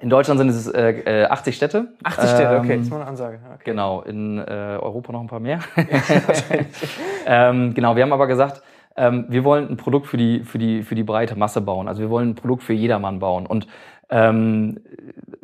In 0.00 0.10
Deutschland 0.10 0.38
sind 0.38 0.48
es 0.48 0.68
äh, 0.68 1.26
80 1.30 1.54
äh, 1.54 1.56
Städte. 1.56 1.88
80 2.02 2.30
Städte, 2.30 2.58
okay, 2.58 2.72
ähm, 2.72 2.78
das 2.78 2.86
ist 2.86 2.90
mal 2.90 2.96
eine 2.96 3.06
Ansage. 3.06 3.40
Okay. 3.54 3.62
Genau, 3.64 4.02
in 4.02 4.38
äh, 4.38 4.42
Europa 4.80 5.12
noch 5.12 5.20
ein 5.20 5.28
paar 5.28 5.40
mehr. 5.40 5.60
ähm, 7.26 7.72
genau, 7.72 7.96
wir 7.96 8.02
haben 8.02 8.12
aber 8.12 8.26
gesagt, 8.26 8.62
ähm, 8.96 9.26
wir 9.28 9.44
wollen 9.44 9.68
ein 9.68 9.76
Produkt 9.76 10.06
für 10.06 10.16
die, 10.16 10.44
für, 10.44 10.58
die, 10.58 10.82
für 10.82 10.94
die 10.94 11.04
breite 11.04 11.36
Masse 11.36 11.60
bauen. 11.60 11.88
Also 11.88 12.02
wir 12.02 12.10
wollen 12.10 12.30
ein 12.30 12.34
Produkt 12.34 12.62
für 12.62 12.72
jedermann 12.74 13.20
bauen. 13.20 13.46
Und 13.46 13.66
ähm, 14.12 14.78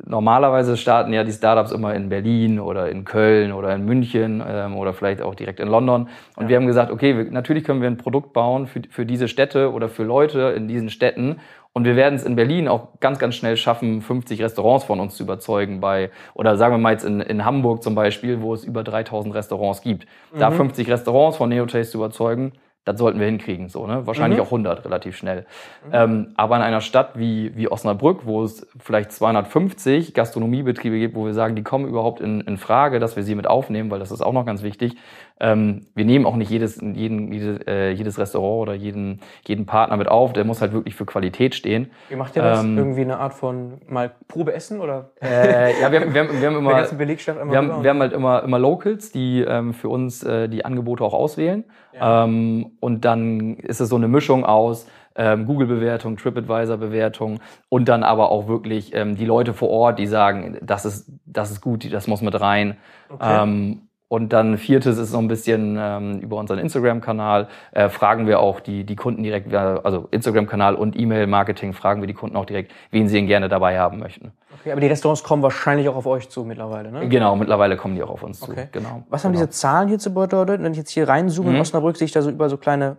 normalerweise 0.05 0.77
starten 0.77 1.13
ja 1.13 1.25
die 1.25 1.33
Startups 1.33 1.73
immer 1.73 1.95
in 1.95 2.09
Berlin 2.09 2.61
oder 2.61 2.91
in 2.91 3.05
Köln 3.05 3.53
oder 3.53 3.75
in 3.75 3.85
München 3.85 4.43
ähm, 4.47 4.77
oder 4.77 4.93
vielleicht 4.93 5.23
auch 5.23 5.35
direkt 5.35 5.59
in 5.59 5.69
London. 5.69 6.09
Und 6.37 6.45
ja. 6.45 6.49
wir 6.51 6.57
haben 6.57 6.67
gesagt, 6.67 6.93
okay, 6.93 7.17
wir, 7.17 7.25
natürlich 7.31 7.65
können 7.65 7.81
wir 7.81 7.89
ein 7.89 7.97
Produkt 7.97 8.33
bauen 8.33 8.67
für, 8.67 8.83
für 8.91 9.07
diese 9.07 9.27
Städte 9.27 9.73
oder 9.73 9.89
für 9.89 10.05
Leute 10.05 10.53
in 10.57 10.69
diesen 10.69 10.91
Städten. 10.91 11.37
Und 11.73 11.85
wir 11.85 11.97
werden 11.97 12.15
es 12.15 12.25
in 12.25 12.37
Berlin 12.37 12.69
auch 12.69 13.01
ganz, 13.01 13.19
ganz 13.19 13.37
schnell 13.37 13.57
schaffen, 13.57 14.03
50 14.03 14.43
Restaurants 14.43 14.85
von 14.85 15.01
uns 15.01 15.17
zu 15.17 15.23
überzeugen 15.23 15.81
bei, 15.81 16.11
oder 16.35 16.57
sagen 16.57 16.75
wir 16.75 16.79
mal 16.79 16.93
jetzt 16.93 17.05
in, 17.05 17.21
in 17.21 17.45
Hamburg 17.45 17.83
zum 17.83 17.95
Beispiel, 17.95 18.43
wo 18.43 18.53
es 18.53 18.65
über 18.65 18.83
3000 18.83 19.35
Restaurants 19.35 19.81
gibt. 19.81 20.07
Mhm. 20.33 20.39
Da 20.41 20.51
50 20.51 20.91
Restaurants 20.91 21.37
von 21.37 21.49
Neotaste 21.49 21.93
zu 21.93 21.99
überzeugen, 21.99 22.53
das 22.85 22.99
sollten 22.99 23.21
wir 23.21 23.27
hinkriegen, 23.27 23.69
so, 23.69 23.87
ne? 23.87 24.07
Wahrscheinlich 24.07 24.39
mhm. 24.39 24.45
auch 24.45 24.49
100 24.49 24.85
relativ 24.85 25.17
schnell. 25.17 25.45
Mhm. 25.87 25.91
Ähm, 25.93 26.29
aber 26.37 26.57
in 26.57 26.63
einer 26.63 26.81
Stadt 26.81 27.19
wie, 27.19 27.55
wie 27.55 27.71
Osnabrück, 27.71 28.25
wo 28.25 28.43
es 28.43 28.67
vielleicht 28.79 29.13
250 29.13 30.15
Gastronomiebetriebe 30.15 30.99
gibt, 30.99 31.15
wo 31.15 31.27
wir 31.27 31.35
sagen, 31.35 31.55
die 31.55 31.63
kommen 31.63 31.87
überhaupt 31.87 32.21
in, 32.21 32.41
in 32.41 32.57
Frage, 32.57 32.99
dass 32.99 33.17
wir 33.17 33.23
sie 33.25 33.35
mit 33.35 33.47
aufnehmen, 33.47 33.91
weil 33.91 33.99
das 33.99 34.11
ist 34.11 34.23
auch 34.23 34.33
noch 34.33 34.47
ganz 34.47 34.63
wichtig. 34.63 34.97
Ähm, 35.41 35.87
wir 35.95 36.05
nehmen 36.05 36.27
auch 36.27 36.35
nicht 36.35 36.51
jedes, 36.51 36.81
jeden, 36.81 37.33
jedes, 37.33 37.61
äh, 37.67 37.91
jedes 37.91 38.19
Restaurant 38.19 38.63
oder 38.63 38.75
jeden, 38.75 39.21
jeden 39.47 39.67
Partner 39.67 39.97
mit 39.97 40.09
auf. 40.09 40.33
Der 40.33 40.45
muss 40.45 40.61
halt 40.61 40.73
wirklich 40.73 40.95
für 40.95 41.07
Qualität 41.07 41.55
stehen. 41.55 41.91
Wie 42.09 42.17
macht 42.17 42.35
ihr 42.37 42.43
das? 42.43 42.65
Ähm, 42.65 42.77
Irgendwie 42.77 43.03
eine 43.03 43.19
Art 43.19 43.35
von 43.35 43.81
mal 43.87 44.13
Probeessen 44.27 44.81
oder? 44.81 45.11
Äh, 45.23 45.81
ja, 45.81 45.93
wir, 45.93 46.01
haben, 46.01 46.15
wir, 46.15 46.21
haben, 46.23 46.41
wir 46.41 46.47
haben 46.49 46.57
immer, 46.59 46.71
immer 46.71 47.53
wir 47.53 47.59
haben, 47.59 47.83
wir 47.83 47.91
haben 47.91 48.01
halt 48.01 48.13
immer, 48.13 48.43
immer 48.43 48.59
Locals, 48.59 49.13
die 49.13 49.43
ähm, 49.43 49.75
für 49.75 49.89
uns 49.89 50.25
äh, 50.25 50.49
die 50.49 50.65
Angebote 50.65 51.05
auch 51.05 51.15
auswählen. 51.15 51.65
Ja. 51.99 52.25
Ähm, 52.25 52.73
und 52.81 53.05
dann 53.05 53.57
ist 53.57 53.81
es 53.81 53.89
so 53.89 53.97
eine 53.97 54.09
Mischung 54.09 54.45
aus 54.45 54.87
ähm, 55.17 55.47
Google-Bewertung, 55.47 56.17
TripAdvisor-Bewertung 56.17 57.41
und 57.69 57.89
dann 57.89 58.05
aber 58.05 58.31
auch 58.31 58.47
wirklich 58.47 58.95
ähm, 58.95 59.17
die 59.17 59.27
Leute 59.27 59.53
vor 59.53 59.69
Ort, 59.69 59.99
die 59.99 60.07
sagen, 60.07 60.59
das 60.63 60.85
ist, 60.85 61.11
das 61.27 61.51
ist 61.51 61.61
gut, 61.61 61.93
das 61.93 62.07
muss 62.07 62.23
mit 62.23 62.41
rein. 62.41 62.77
Okay. 63.09 63.79
Und 64.09 64.33
dann 64.33 64.57
viertes 64.57 64.97
ist 64.97 65.11
so 65.11 65.19
ein 65.19 65.29
bisschen 65.29 65.77
ähm, 65.79 66.21
über 66.21 66.39
unseren 66.39 66.59
Instagram-Kanal 66.59 67.49
äh, 67.73 67.91
fragen 67.91 68.27
wir 68.27 68.41
auch 68.41 68.61
die, 68.61 68.85
die 68.85 68.97
Kunden 68.97 69.23
direkt, 69.23 69.55
also 69.55 70.09
Instagram-Kanal 70.11 70.77
und 70.77 70.99
E-Mail-Marketing 70.99 71.75
fragen 71.75 72.01
wir 72.01 72.07
die 72.07 72.15
Kunden 72.15 72.35
auch 72.35 72.47
direkt, 72.47 72.73
wen 72.91 73.09
sie 73.09 73.19
ihn 73.19 73.27
gerne 73.27 73.51
dabei 73.51 73.79
haben 73.79 73.99
möchten. 73.99 74.33
Okay, 74.59 74.73
aber 74.73 74.81
die 74.81 74.87
Restaurants 74.87 75.23
kommen 75.23 75.43
wahrscheinlich 75.43 75.91
auch 75.91 75.97
auf 75.97 76.07
euch 76.07 76.31
zu 76.31 76.45
mittlerweile, 76.45 76.91
ne? 76.91 77.07
Genau, 77.09 77.37
mittlerweile 77.37 77.77
kommen 77.77 77.97
die 77.97 78.03
auch 78.03 78.11
auf 78.11 78.23
uns 78.23 78.43
okay. 78.43 78.69
zu. 78.73 78.79
Genau. 78.81 79.03
Was 79.11 79.25
haben 79.25 79.33
genau. 79.33 79.45
diese 79.45 79.51
Zahlen 79.51 79.89
hier 79.89 79.99
zu 79.99 80.15
bedeuten? 80.15 80.65
Wenn 80.65 80.73
ich 80.73 80.79
jetzt 80.79 80.91
hier 80.91 81.07
reinzoome 81.07 81.51
mhm. 81.51 81.57
in 81.57 81.61
Osnabrück, 81.61 81.99
sehe 81.99 82.07
ich 82.07 82.13
da 82.13 82.23
so 82.23 82.31
über 82.31 82.49
so 82.49 82.57
kleine 82.57 82.97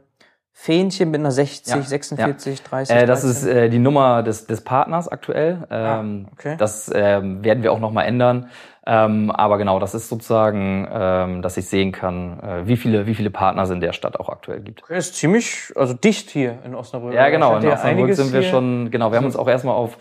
Fähnchen 0.62 1.10
mit 1.10 1.22
einer 1.22 1.32
60, 1.32 1.74
ja, 1.74 1.82
46, 1.82 2.60
ja. 2.60 2.66
30. 2.70 2.94
Äh, 2.94 3.06
das 3.06 3.22
13. 3.22 3.30
ist 3.30 3.46
äh, 3.46 3.70
die 3.70 3.80
Nummer 3.80 4.24
des, 4.24 4.46
des 4.46 4.60
Partners 4.60 5.08
aktuell. 5.08 5.66
Ah, 5.70 6.02
ähm, 6.02 6.26
ah, 6.28 6.32
okay. 6.34 6.56
Das 6.58 6.92
ähm, 6.94 7.46
werden 7.46 7.64
wir 7.64 7.72
auch 7.72 7.80
nochmal 7.80 8.06
ändern. 8.06 8.50
Ähm, 8.86 9.32
aber 9.32 9.58
genau, 9.58 9.80
das 9.80 9.96
ist 9.96 10.10
sozusagen, 10.10 10.86
ähm, 10.92 11.42
dass 11.42 11.56
ich 11.56 11.68
sehen 11.68 11.94
kann, 11.94 12.42
äh, 12.42 12.68
wie 12.68 12.76
viele, 12.76 13.08
wie 13.08 13.16
viele 13.16 13.30
Partner 13.30 13.64
es 13.64 13.70
in 13.70 13.80
der 13.80 13.94
Stadt 13.94 14.20
auch 14.20 14.28
aktuell 14.28 14.60
gibt. 14.60 14.84
Okay, 14.84 14.98
ist 14.98 15.16
ziemlich, 15.16 15.72
also 15.78 15.94
dicht 15.94 16.30
hier 16.30 16.58
in 16.66 16.76
Osnabrück. 16.76 17.14
Ja, 17.14 17.30
genau. 17.30 17.56
In 17.56 17.66
Osnabrück 17.66 18.14
sind 18.16 18.34
wir 18.34 18.44
schon, 18.44 18.92
genau, 18.92 19.12
wir 19.14 19.18
haben 19.18 19.26
uns 19.26 19.38
auch 19.38 19.48
erstmal 19.48 19.76
auf 19.76 19.98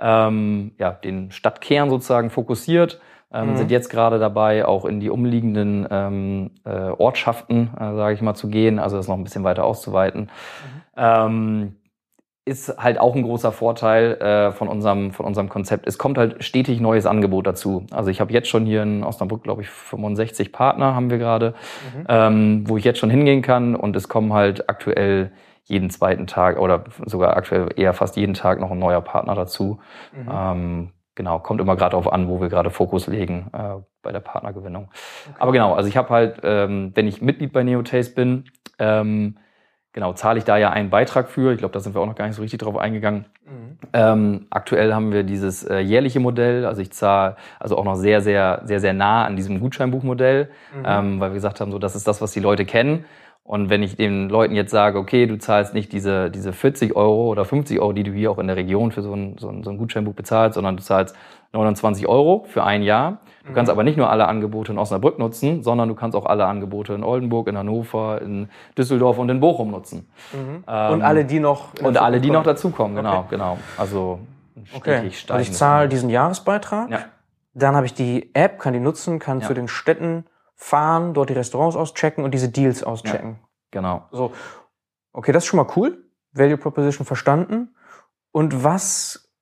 ähm, 0.00 0.72
ja, 0.76 0.90
den 0.90 1.30
Stadtkern 1.30 1.88
sozusagen 1.88 2.30
fokussiert 2.30 3.00
ähm, 3.32 3.50
mhm. 3.50 3.56
sind 3.56 3.70
jetzt 3.70 3.88
gerade 3.88 4.18
dabei, 4.18 4.66
auch 4.66 4.84
in 4.84 5.00
die 5.00 5.10
umliegenden 5.10 5.86
ähm, 5.90 6.50
äh, 6.64 6.90
Ortschaften, 6.90 7.70
äh, 7.78 7.94
sage 7.94 8.14
ich 8.14 8.22
mal, 8.22 8.34
zu 8.34 8.48
gehen, 8.48 8.78
also 8.78 8.96
das 8.96 9.08
noch 9.08 9.16
ein 9.16 9.24
bisschen 9.24 9.44
weiter 9.44 9.64
auszuweiten. 9.64 10.22
Mhm. 10.22 10.82
Ähm, 10.96 11.76
ist 12.46 12.78
halt 12.78 12.98
auch 12.98 13.14
ein 13.14 13.22
großer 13.22 13.52
Vorteil 13.52 14.14
äh, 14.14 14.50
von, 14.50 14.66
unserem, 14.66 15.12
von 15.12 15.26
unserem 15.26 15.48
Konzept. 15.48 15.86
Es 15.86 15.98
kommt 15.98 16.18
halt 16.18 16.42
stetig 16.42 16.80
neues 16.80 17.06
Angebot 17.06 17.46
dazu. 17.46 17.86
Also 17.92 18.10
ich 18.10 18.20
habe 18.20 18.32
jetzt 18.32 18.48
schon 18.48 18.66
hier 18.66 18.82
in 18.82 19.04
Osnabrück, 19.04 19.42
glaube 19.44 19.62
ich, 19.62 19.68
65 19.68 20.50
Partner 20.50 20.94
haben 20.94 21.10
wir 21.10 21.18
gerade, 21.18 21.54
mhm. 21.94 22.06
ähm, 22.08 22.64
wo 22.66 22.76
ich 22.76 22.84
jetzt 22.84 22.98
schon 22.98 23.10
hingehen 23.10 23.42
kann 23.42 23.76
und 23.76 23.94
es 23.94 24.08
kommen 24.08 24.32
halt 24.32 24.68
aktuell 24.68 25.30
jeden 25.64 25.90
zweiten 25.90 26.26
Tag 26.26 26.58
oder 26.58 26.84
sogar 27.04 27.36
aktuell 27.36 27.68
eher 27.76 27.92
fast 27.92 28.16
jeden 28.16 28.34
Tag 28.34 28.58
noch 28.58 28.72
ein 28.72 28.78
neuer 28.78 29.02
Partner 29.02 29.34
dazu. 29.36 29.78
Mhm. 30.12 30.28
Ähm, 30.32 30.90
genau, 31.20 31.38
kommt 31.38 31.60
immer 31.60 31.76
gerade 31.76 31.90
darauf 31.90 32.10
an, 32.10 32.28
wo 32.28 32.40
wir 32.40 32.48
gerade 32.48 32.70
Fokus 32.70 33.06
legen 33.06 33.50
äh, 33.52 33.82
bei 34.00 34.10
der 34.10 34.20
Partnergewinnung. 34.20 34.84
Okay. 34.84 35.36
Aber 35.38 35.52
genau, 35.52 35.74
also 35.74 35.86
ich 35.86 35.98
habe 35.98 36.08
halt, 36.08 36.40
ähm, 36.44 36.92
wenn 36.94 37.06
ich 37.06 37.20
Mitglied 37.20 37.52
bei 37.52 37.62
Neotaste 37.62 38.14
bin, 38.14 38.44
ähm, 38.78 39.36
genau, 39.92 40.14
zahle 40.14 40.38
ich 40.38 40.44
da 40.44 40.56
ja 40.56 40.70
einen 40.70 40.88
Beitrag 40.88 41.28
für. 41.28 41.52
Ich 41.52 41.58
glaube, 41.58 41.74
da 41.74 41.80
sind 41.80 41.94
wir 41.94 42.00
auch 42.00 42.06
noch 42.06 42.14
gar 42.14 42.26
nicht 42.26 42.36
so 42.36 42.40
richtig 42.40 42.60
drauf 42.60 42.78
eingegangen. 42.78 43.26
Mhm. 43.44 43.78
Ähm, 43.92 44.46
aktuell 44.48 44.94
haben 44.94 45.12
wir 45.12 45.22
dieses 45.22 45.62
äh, 45.62 45.80
jährliche 45.80 46.20
Modell, 46.20 46.64
also 46.64 46.80
ich 46.80 46.90
zahle 46.90 47.36
also 47.58 47.76
auch 47.76 47.84
noch 47.84 47.96
sehr, 47.96 48.22
sehr, 48.22 48.62
sehr, 48.64 48.80
sehr 48.80 48.94
nah 48.94 49.26
an 49.26 49.36
diesem 49.36 49.60
Gutscheinbuchmodell, 49.60 50.48
mhm. 50.74 50.84
ähm, 50.86 51.20
weil 51.20 51.32
wir 51.32 51.34
gesagt 51.34 51.60
haben, 51.60 51.70
so 51.70 51.78
das 51.78 51.96
ist 51.96 52.08
das, 52.08 52.22
was 52.22 52.32
die 52.32 52.40
Leute 52.40 52.64
kennen. 52.64 53.04
Und 53.50 53.68
wenn 53.68 53.82
ich 53.82 53.96
den 53.96 54.28
Leuten 54.28 54.54
jetzt 54.54 54.70
sage, 54.70 54.96
okay, 54.96 55.26
du 55.26 55.36
zahlst 55.36 55.74
nicht 55.74 55.92
diese, 55.92 56.30
diese 56.30 56.52
40 56.52 56.94
Euro 56.94 57.26
oder 57.30 57.44
50 57.44 57.80
Euro, 57.80 57.92
die 57.92 58.04
du 58.04 58.12
hier 58.12 58.30
auch 58.30 58.38
in 58.38 58.46
der 58.46 58.54
Region 58.54 58.92
für 58.92 59.02
so 59.02 59.12
ein, 59.12 59.38
so 59.40 59.48
ein, 59.48 59.64
so 59.64 59.70
ein 59.70 59.76
Gutscheinbuch 59.76 60.14
bezahlst, 60.14 60.54
sondern 60.54 60.76
du 60.76 60.84
zahlst 60.84 61.16
29 61.52 62.06
Euro 62.06 62.44
für 62.46 62.62
ein 62.62 62.84
Jahr. 62.84 63.18
Du 63.44 63.52
kannst 63.52 63.68
aber 63.68 63.82
nicht 63.82 63.96
nur 63.96 64.08
alle 64.08 64.28
Angebote 64.28 64.70
in 64.70 64.78
Osnabrück 64.78 65.18
nutzen, 65.18 65.64
sondern 65.64 65.88
du 65.88 65.96
kannst 65.96 66.14
auch 66.16 66.26
alle 66.26 66.46
Angebote 66.46 66.92
in 66.94 67.02
Oldenburg, 67.02 67.48
in 67.48 67.58
Hannover, 67.58 68.22
in 68.22 68.48
Düsseldorf 68.78 69.18
und 69.18 69.28
in 69.30 69.40
Bochum 69.40 69.72
nutzen. 69.72 70.08
und 70.32 71.02
alle, 71.02 71.24
die 71.24 71.40
noch. 71.40 71.74
Und 71.82 71.98
alle, 71.98 72.20
die 72.20 72.30
noch 72.30 72.44
dazukommen, 72.44 72.94
genau, 72.94 73.26
genau. 73.28 73.58
Also 73.76 74.20
Okay. 74.76 75.10
Also 75.28 75.38
ich 75.38 75.52
zahle 75.52 75.88
diesen 75.88 76.08
Jahresbeitrag. 76.10 76.88
Ja. 76.90 76.98
Dann 77.54 77.74
habe 77.74 77.86
ich 77.86 77.94
die 77.94 78.30
App, 78.34 78.60
kann 78.60 78.74
die 78.74 78.80
nutzen, 78.80 79.18
kann 79.18 79.40
Ja. 79.40 79.46
zu 79.48 79.54
den 79.54 79.66
Städten 79.66 80.24
fahren, 80.60 81.14
dort 81.14 81.30
die 81.30 81.34
Restaurants 81.34 81.74
auschecken 81.74 82.22
und 82.22 82.32
diese 82.32 82.50
Deals 82.50 82.84
auschecken. 82.84 83.38
Genau. 83.70 84.06
So, 84.12 84.32
okay, 85.12 85.32
das 85.32 85.44
ist 85.44 85.48
schon 85.48 85.56
mal 85.56 85.66
cool. 85.74 86.04
Value 86.32 86.58
Proposition 86.58 87.06
verstanden. 87.06 87.74
Und 88.30 88.62
was 88.62 89.32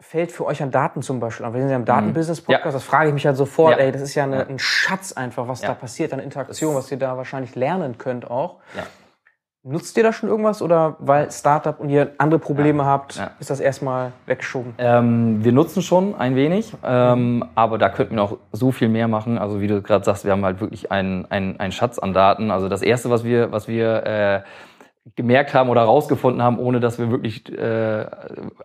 fällt 0.00 0.32
für 0.32 0.44
euch 0.44 0.60
an 0.60 0.72
Daten 0.72 1.02
zum 1.02 1.20
Beispiel 1.20 1.46
an? 1.46 1.54
Wir 1.54 1.60
sind 1.60 1.70
ja 1.70 1.76
im 1.76 1.84
Datenbusiness-Podcast, 1.84 2.64
Ja. 2.66 2.72
das 2.72 2.82
frage 2.82 3.08
ich 3.08 3.14
mich 3.14 3.26
halt 3.26 3.36
sofort. 3.36 3.78
Ja. 3.78 3.84
Ey, 3.84 3.92
das 3.92 4.02
ist 4.02 4.14
ja, 4.16 4.24
eine, 4.24 4.38
Ja. 4.38 4.46
ein 4.46 4.58
Schatz 4.58 5.12
einfach, 5.12 5.46
was 5.46 5.62
Ja. 5.62 5.68
da 5.68 5.74
passiert 5.74 6.12
an 6.12 6.18
Interaktion, 6.18 6.74
was 6.74 6.90
ihr 6.90 6.98
da 6.98 7.16
wahrscheinlich 7.16 7.54
lernen 7.54 7.96
könnt 7.96 8.28
auch. 8.28 8.58
Ja. 9.68 9.72
Nutzt 9.72 9.96
ihr 9.96 10.02
da 10.02 10.12
schon 10.12 10.28
irgendwas 10.28 10.62
oder 10.62 10.96
weil 10.98 11.30
Startup 11.30 11.78
und 11.78 11.90
ihr 11.90 12.12
andere 12.18 12.40
Probleme 12.40 12.84
habt, 12.84 13.16
Ja. 13.16 13.30
ist 13.38 13.50
das 13.50 13.60
erstmal 13.60 14.12
weggeschoben? 14.26 14.74
Ähm, 14.78 15.44
wir 15.44 15.52
nutzen 15.52 15.82
schon 15.82 16.14
ein 16.14 16.34
wenig, 16.36 16.72
ähm, 16.84 17.44
aber 17.54 17.78
da 17.78 17.88
könnten 17.88 18.14
wir 18.16 18.22
noch 18.22 18.38
so 18.52 18.72
viel 18.72 18.88
mehr 18.88 19.08
machen. 19.08 19.38
Also 19.38 19.60
wie 19.60 19.66
du 19.66 19.82
gerade 19.82 20.04
sagst, 20.04 20.24
wir 20.24 20.32
haben 20.32 20.44
halt 20.44 20.60
wirklich 20.60 20.90
einen, 20.90 21.26
einen, 21.30 21.60
einen 21.60 21.72
Schatz 21.72 21.98
an 21.98 22.12
Daten. 22.14 22.50
Also 22.50 22.68
das 22.68 22.82
Erste, 22.82 23.10
was 23.10 23.24
wir, 23.24 23.52
was 23.52 23.68
wir 23.68 24.06
äh, 24.06 24.40
gemerkt 25.16 25.54
haben 25.54 25.70
oder 25.70 25.82
rausgefunden 25.82 26.42
haben, 26.42 26.58
ohne 26.58 26.80
dass 26.80 26.98
wir 26.98 27.10
wirklich, 27.10 27.50
äh, 27.56 28.06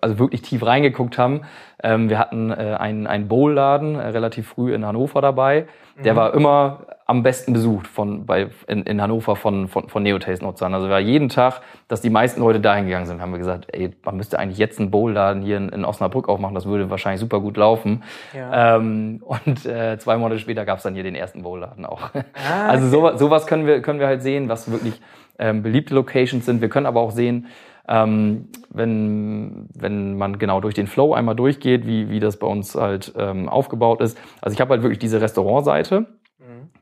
also 0.02 0.20
wirklich 0.20 0.42
tief 0.42 0.66
reingeguckt 0.66 1.18
haben. 1.18 1.42
Ähm, 1.82 2.10
wir 2.10 2.20
hatten 2.20 2.52
äh, 2.52 2.78
einen, 2.80 3.08
einen 3.08 3.28
Bowl-Laden 3.28 3.96
äh, 3.96 4.08
relativ 4.08 4.48
früh 4.48 4.74
in 4.74 4.86
Hannover 4.86 5.22
dabei. 5.22 5.68
Der 6.04 6.16
war 6.16 6.34
immer 6.34 6.88
am 7.06 7.22
besten 7.22 7.54
besucht 7.54 7.86
von, 7.86 8.26
bei, 8.26 8.48
in, 8.68 8.84
in 8.84 9.02
Hannover 9.02 9.36
von, 9.36 9.68
von, 9.68 9.90
von 9.90 10.04
Neotaste-Nutzern. 10.04 10.74
Also 10.74 10.90
war 10.90 11.00
jeden 11.00 11.30
Tag, 11.30 11.62
dass 11.88 12.02
die 12.02 12.10
meisten 12.10 12.40
Leute 12.42 12.60
dahin 12.60 12.86
gegangen 12.86 13.06
sind, 13.06 13.22
haben 13.22 13.32
wir 13.32 13.40
gesagt, 13.40 13.68
ey, 13.74 13.92
man 14.04 14.18
müsste 14.18 14.40
eigentlich 14.40 14.58
jetzt 14.58 14.80
einen 14.80 14.90
Bowl-Laden 14.90 15.44
hier 15.44 15.58
in, 15.58 15.70
in 15.70 15.86
Osnabrück 15.86 16.30
aufmachen, 16.30 16.56
das 16.56 16.66
würde 16.66 16.90
wahrscheinlich 16.90 17.20
super 17.20 17.40
gut 17.42 17.58
laufen. 17.58 18.04
Ja. 18.36 18.78
Ähm, 18.78 19.22
und 19.24 19.66
äh, 19.66 19.98
zwei 20.00 20.18
Monate 20.18 20.40
später 20.40 20.66
gab 20.66 20.78
es 20.78 20.84
dann 20.84 20.94
hier 20.94 21.04
den 21.04 21.16
ersten 21.16 21.44
Bowl-Laden 21.44 21.86
auch. 21.86 22.02
Ah, 22.14 22.68
also 22.70 22.88
sowas, 22.88 23.20
sowas 23.20 23.46
können 23.46 23.68
wir, 23.68 23.82
können 23.82 24.00
wir 24.00 24.08
halt 24.08 24.24
sehen, 24.24 24.50
was 24.50 24.72
wirklich 24.72 25.00
ähm, 25.40 25.64
beliebte 25.64 25.94
Locations 25.94 26.46
sind. 26.46 26.62
Wir 26.62 26.70
können 26.70 26.86
aber 26.86 27.02
auch 27.02 27.12
sehen, 27.12 27.48
ähm, 27.88 28.50
wenn, 28.70 29.68
wenn 29.76 30.18
man 30.18 30.40
genau 30.40 30.62
durch 30.62 30.74
den 30.74 30.88
Flow 30.88 31.14
einmal 31.14 31.36
durchgeht, 31.36 31.86
wie, 31.86 32.10
wie 32.10 32.20
das 32.20 32.38
bei 32.38 32.48
uns 32.48 32.76
halt 32.76 33.14
ähm, 33.18 33.50
aufgebaut 33.50 34.02
ist. 34.02 34.18
Also 34.42 34.54
ich 34.54 34.62
habe 34.62 34.72
halt 34.72 34.84
wirklich 34.84 35.00
diese 35.00 35.20
Restaurantseite, 35.22 36.08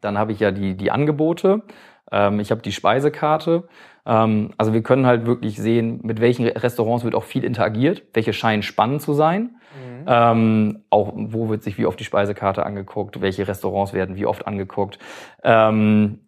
dann 0.01 0.17
habe 0.17 0.31
ich 0.31 0.39
ja 0.39 0.51
die, 0.51 0.75
die 0.75 0.91
Angebote, 0.91 1.63
ähm, 2.11 2.39
ich 2.39 2.51
habe 2.51 2.61
die 2.61 2.71
Speisekarte. 2.71 3.67
Ähm, 4.05 4.51
also 4.57 4.73
wir 4.73 4.83
können 4.83 5.05
halt 5.05 5.25
wirklich 5.25 5.57
sehen, 5.57 6.01
mit 6.03 6.19
welchen 6.21 6.47
Restaurants 6.47 7.03
wird 7.03 7.15
auch 7.15 7.23
viel 7.23 7.43
interagiert, 7.43 8.03
welche 8.13 8.33
scheinen 8.33 8.63
spannend 8.63 9.01
zu 9.01 9.13
sein. 9.13 9.55
Ähm, 10.07 10.83
auch 10.89 11.13
wo 11.15 11.49
wird 11.49 11.63
sich 11.63 11.77
wie 11.77 11.85
oft 11.85 11.99
die 11.99 12.03
Speisekarte 12.03 12.65
angeguckt, 12.65 13.21
welche 13.21 13.47
Restaurants 13.47 13.93
werden 13.93 14.15
wie 14.15 14.25
oft 14.25 14.47
angeguckt. 14.47 14.99
Ähm, 15.43 16.19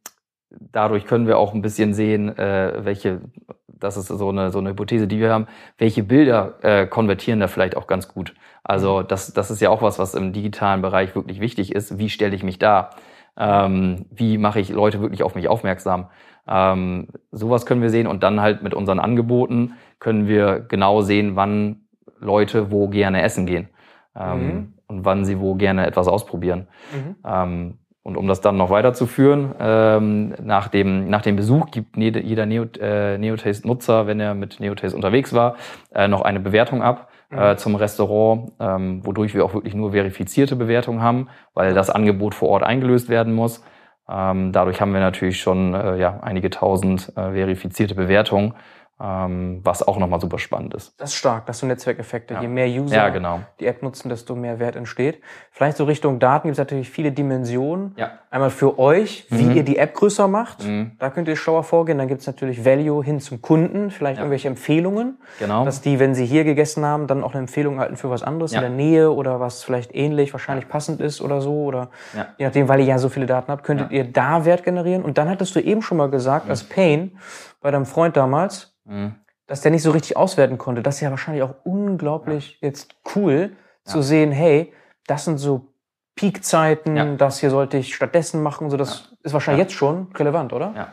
dadurch 0.60 1.06
können 1.06 1.28
wir 1.28 1.38
auch 1.38 1.54
ein 1.54 1.62
bisschen 1.62 1.94
sehen, 1.94 2.38
äh, 2.38 2.74
welche, 2.86 3.22
das 3.68 3.98
ist 3.98 4.08
so 4.08 4.30
eine, 4.30 4.52
so 4.52 4.60
eine 4.60 4.70
Hypothese, 4.70 5.08
die 5.08 5.20
wir 5.20 5.32
haben, 5.32 5.48
welche 5.78 6.04
Bilder 6.04 6.56
äh, 6.62 6.88
konvertieren 6.88 7.40
da 7.40 7.48
vielleicht 7.48 7.76
auch 7.78 7.88
ganz 7.88 8.08
gut. 8.08 8.34
Also 8.64 9.04
das, 9.04 9.34
das 9.34 9.52
ist 9.52 9.62
ja 9.62 9.70
auch 9.70 9.82
was, 9.82 10.00
was 10.00 10.16
im 10.16 10.32
digitalen 10.34 10.82
Bereich 10.82 11.16
wirklich 11.16 11.40
wichtig 11.42 11.74
ist. 11.76 11.98
Wie 11.98 12.10
stelle 12.10 12.36
ich 12.36 12.44
mich 12.44 12.60
da? 12.60 12.92
Ähm, 13.38 14.06
wie 14.12 14.38
mache 14.38 14.60
ich 14.60 14.70
Leute 14.70 15.02
wirklich 15.02 15.24
auf 15.24 15.36
mich 15.36 15.48
aufmerksam? 15.48 16.08
Ähm, 16.48 17.08
sowas 17.32 17.66
können 17.66 17.82
wir 17.82 17.90
sehen 17.90 18.08
und 18.08 18.22
dann 18.24 18.42
halt 18.42 18.64
mit 18.64 18.74
unseren 18.74 19.00
Angeboten 19.00 19.74
können 20.00 20.28
wir 20.28 20.60
genau 20.60 21.02
sehen, 21.02 21.36
wann 21.36 21.82
Leute 22.20 22.72
wo 22.72 22.88
gerne 22.90 23.22
essen 23.22 23.46
gehen 23.46 23.70
ähm, 24.16 24.40
Mhm. 24.48 24.74
und 24.88 25.06
wann 25.06 25.26
sie 25.26 25.40
wo 25.40 25.56
gerne 25.56 25.86
etwas 25.88 26.08
ausprobieren. 26.08 26.68
Mhm. 26.94 27.16
Ähm, 27.26 27.78
und 28.04 28.18
um 28.18 28.28
das 28.28 28.42
dann 28.42 28.58
noch 28.58 28.70
weiterzuführen, 28.70 29.56
ähm, 29.60 30.36
nach, 30.44 30.68
dem, 30.68 31.10
nach 31.10 31.22
dem 31.22 31.38
Besuch 31.38 31.72
gibt 31.72 31.96
jede, 31.96 32.22
jeder 32.22 32.46
Neo, 32.46 32.66
äh, 32.80 33.18
Neotaste-Nutzer, 33.18 34.08
wenn 34.08 34.20
er 34.20 34.36
mit 34.36 34.60
Neotaste 34.60 34.96
unterwegs 34.96 35.34
war, 35.34 35.56
äh, 35.94 36.10
noch 36.10 36.22
eine 36.22 36.42
Bewertung 36.42 36.84
ab 36.84 37.10
äh, 37.32 37.56
zum 37.56 37.76
Restaurant, 37.76 38.52
ähm, 38.60 39.06
wodurch 39.06 39.34
wir 39.34 39.46
auch 39.46 39.54
wirklich 39.54 39.74
nur 39.74 39.92
verifizierte 39.92 40.56
Bewertungen 40.58 41.02
haben, 41.02 41.30
weil 41.54 41.74
das 41.74 41.90
Angebot 41.90 42.36
vor 42.36 42.50
Ort 42.50 42.64
eingelöst 42.64 43.08
werden 43.10 43.34
muss. 43.34 43.64
Ähm, 44.10 44.52
dadurch 44.52 44.82
haben 44.82 44.94
wir 44.94 45.00
natürlich 45.00 45.40
schon 45.40 45.74
äh, 45.74 45.98
ja, 45.98 46.20
einige 46.22 46.50
tausend 46.50 47.12
äh, 47.16 47.32
verifizierte 47.32 47.96
Bewertungen, 47.96 48.54
was 49.00 49.86
auch 49.86 49.98
nochmal 49.98 50.22
super 50.22 50.40
spannend 50.40 50.74
ist. 50.76 50.94
Das 51.00 51.10
ist 51.10 51.16
stark, 51.16 51.46
das 51.48 51.60
sind 51.60 51.68
Netzwerkeffekte. 51.68 52.36
Ja. 52.36 52.42
Je 52.42 52.48
mehr 52.48 52.68
User 52.68 52.96
Ja, 52.96 53.10
genau. 53.10 53.42
die 53.60 53.66
App 53.66 53.84
nutzen, 53.84 54.08
desto 54.08 54.34
mehr 54.36 54.60
Wert 54.60 54.76
entsteht. 54.78 55.20
Vielleicht 55.52 55.76
so 55.78 55.84
Richtung 55.84 56.20
Daten 56.20 56.48
gibt 56.48 56.54
es 56.54 56.58
natürlich 56.60 56.90
viele 56.90 57.12
Dimensionen. 57.12 57.96
Ja. 57.98 58.12
Einmal 58.32 58.50
für 58.50 58.80
euch, 58.80 59.26
wie 59.30 59.44
Mhm. 59.44 59.56
ihr 59.58 59.64
die 59.64 59.78
App 59.78 59.94
größer 59.94 60.28
macht. 60.28 60.64
Mhm. 60.66 60.94
Da 61.00 61.10
könnt 61.10 61.28
ihr 61.28 61.36
schlauer 61.36 61.64
vorgehen. 61.64 61.98
Dann 61.98 62.08
gibt 62.08 62.22
es 62.22 62.28
natürlich 62.28 62.64
Value 62.66 63.04
hin 63.04 63.20
zum 63.20 63.42
Kunden, 63.42 63.92
vielleicht 63.92 64.20
irgendwelche 64.20 64.48
Empfehlungen, 64.48 65.18
Genau. 65.40 65.66
dass 65.66 65.82
die, 65.82 66.00
wenn 66.00 66.16
sie 66.16 66.26
hier 66.26 66.44
gegessen 66.46 66.86
haben, 66.86 67.08
dann 67.08 67.24
auch 67.24 67.32
eine 67.34 67.40
Empfehlung 67.42 67.80
halten 67.80 67.98
für 67.98 68.10
was 68.10 68.24
anderes 68.24 68.54
in 68.54 68.62
der 68.62 68.70
Nähe 68.70 69.12
oder 69.12 69.40
was 69.40 69.64
vielleicht 69.64 69.94
ähnlich, 69.94 70.34
wahrscheinlich 70.34 70.70
passend 70.70 71.02
ist 71.02 71.20
oder 71.22 71.42
so. 71.42 71.64
Oder 71.66 71.90
je 72.38 72.46
nachdem, 72.46 72.68
weil 72.70 72.80
ihr 72.80 72.86
ja 72.86 72.98
so 73.00 73.10
viele 73.10 73.26
Daten 73.26 73.52
habt, 73.52 73.64
könntet 73.64 73.92
ihr 73.92 74.06
da 74.06 74.46
Wert 74.46 74.64
generieren. 74.64 75.04
Und 75.04 75.18
dann 75.18 75.28
hattest 75.30 75.56
du 75.56 75.60
eben 75.60 75.82
schon 75.82 75.98
mal 75.98 76.10
gesagt, 76.10 76.50
als 76.50 76.64
Pain 76.64 77.18
bei 77.62 77.70
deinem 77.72 77.86
Freund 77.86 78.16
damals, 78.18 78.73
Mhm. 78.86 79.16
dass 79.48 79.62
der 79.62 79.72
nicht 79.72 79.84
so 79.84 79.92
richtig 79.92 80.16
auswerten 80.18 80.58
konnte. 80.58 80.82
Das 80.82 80.96
ist 80.96 81.02
ja 81.02 81.10
wahrscheinlich 81.10 81.44
auch 81.44 81.56
unglaublich 81.66 82.58
jetzt 82.62 82.96
cool 83.16 83.56
zu 83.84 84.02
sehen, 84.02 84.32
hey, 84.32 84.72
das 85.08 85.26
sind 85.26 85.38
so 85.38 85.68
Peakzeiten, 86.16 86.96
Ja. 86.96 87.16
das 87.16 87.40
hier 87.40 87.50
sollte 87.50 87.78
ich 87.78 87.94
stattdessen 87.96 88.42
machen. 88.42 88.70
So, 88.70 88.78
das 88.78 89.14
ist 89.24 89.34
wahrscheinlich 89.34 89.60
Ja. 89.60 89.64
jetzt 89.66 89.74
schon 89.74 90.12
relevant, 90.14 90.54
oder? 90.54 90.74
Ja. 90.76 90.88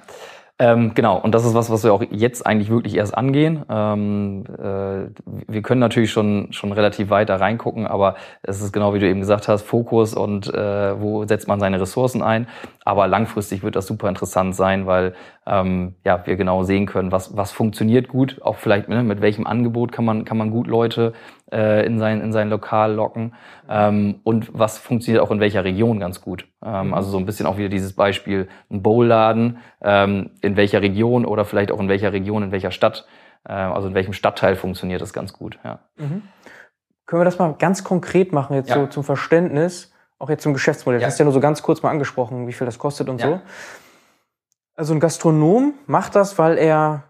Ähm, 0.63 0.93
genau, 0.95 1.17
und 1.19 1.35
das 1.35 1.47
ist 1.47 1.55
was, 1.55 1.71
was 1.71 1.85
wir 1.85 1.95
auch 1.95 2.03
jetzt 2.11 2.47
eigentlich 2.47 2.69
wirklich 2.69 2.95
erst 2.95 3.17
angehen. 3.17 3.65
Ähm, 3.71 4.45
äh, 4.59 5.09
wir 5.49 5.63
können 5.63 5.81
natürlich 5.81 6.13
schon, 6.13 6.49
schon 6.53 6.73
relativ 6.73 7.09
weit 7.09 7.31
da 7.31 7.37
reingucken, 7.37 7.87
aber 7.87 8.17
es 8.43 8.61
ist 8.61 8.71
genau 8.71 8.93
wie 8.93 8.99
du 8.99 9.09
eben 9.09 9.21
gesagt 9.21 9.49
hast, 9.49 9.63
Fokus 9.63 10.13
und 10.13 10.53
äh, 10.53 11.01
wo 11.01 11.25
setzt 11.25 11.49
man 11.49 11.61
seine 11.61 11.81
Ressourcen 11.81 12.23
ein. 12.23 12.47
Aber 12.85 13.09
langfristig 13.09 13.63
wird 13.63 13.75
das 13.75 13.87
super 13.87 14.11
interessant 14.11 14.55
sein, 14.55 14.87
weil 14.87 15.15
ähm, 15.47 15.95
ja, 16.05 16.27
wir 16.27 16.37
genau 16.37 16.63
sehen 16.63 16.85
können, 16.85 17.11
was, 17.11 17.35
was 17.35 17.53
funktioniert 17.53 18.09
gut, 18.09 18.43
auch 18.43 18.57
vielleicht 18.57 18.91
ne, 18.91 19.03
mit 19.03 19.23
welchem 19.23 19.47
Angebot 19.47 19.93
kann 19.93 20.05
man, 20.05 20.27
kann 20.27 20.37
man 20.37 20.51
gut 20.51 20.67
Leute 20.67 21.15
äh, 21.53 21.85
in, 21.87 21.99
sein, 21.99 22.21
in 22.21 22.33
sein 22.33 22.51
Lokal 22.51 22.95
locken 22.95 23.35
ähm, 23.69 24.21
und 24.25 24.51
was 24.59 24.79
funktioniert 24.79 25.23
auch 25.23 25.31
in 25.31 25.41
welcher 25.41 25.65
Region 25.65 26.01
ganz 26.01 26.21
gut. 26.21 26.47
Ähm, 26.65 26.95
Also 26.95 27.11
so 27.11 27.19
ein 27.19 27.27
bisschen 27.27 27.47
auch 27.47 27.57
wieder 27.57 27.69
dieses 27.69 27.95
Beispiel, 27.95 28.49
ein 28.71 28.83
Bowladen, 28.83 29.59
ähm, 29.83 30.31
in 30.41 30.57
welcher 30.57 30.83
Region 30.83 31.25
oder 31.25 31.45
vielleicht 31.45 31.73
auch 31.73 31.81
in 31.81 31.89
welcher 31.89 32.13
Region, 32.13 32.43
in 32.43 32.53
welcher 32.53 32.71
Stadt, 32.71 33.07
äh, 33.49 33.53
also 33.53 33.89
in 33.89 33.95
welchem 33.95 34.13
Stadtteil 34.13 34.57
funktioniert 34.57 35.01
das 35.01 35.13
ganz 35.13 35.33
gut. 35.33 35.59
Ja. 35.65 35.81
Mhm. 35.97 36.23
Können 37.07 37.21
wir 37.21 37.25
das 37.25 37.39
mal 37.39 37.55
ganz 37.59 37.83
konkret 37.83 38.33
machen, 38.33 38.55
jetzt 38.55 38.69
Ja. 38.71 38.77
so 38.77 38.87
zum 38.87 39.03
Verständnis, 39.05 39.93
auch 40.19 40.31
jetzt 40.31 40.43
zum 40.43 40.53
Geschäftsmodell? 40.53 41.01
Ja. 41.01 41.07
Du 41.07 41.11
hast 41.11 41.19
ja 41.19 41.25
nur 41.25 41.35
so 41.35 41.41
ganz 41.41 41.63
kurz 41.63 41.83
mal 41.83 41.91
angesprochen, 41.91 42.47
wie 42.47 42.53
viel 42.53 42.65
das 42.67 42.79
kostet 42.79 43.09
und 43.09 43.21
Ja. 43.21 43.27
so. 43.27 43.41
Also 44.77 44.95
ein 44.95 45.01
Gastronom 45.01 45.75
macht 45.87 46.15
das, 46.15 46.39
weil 46.39 46.57
er 46.57 47.03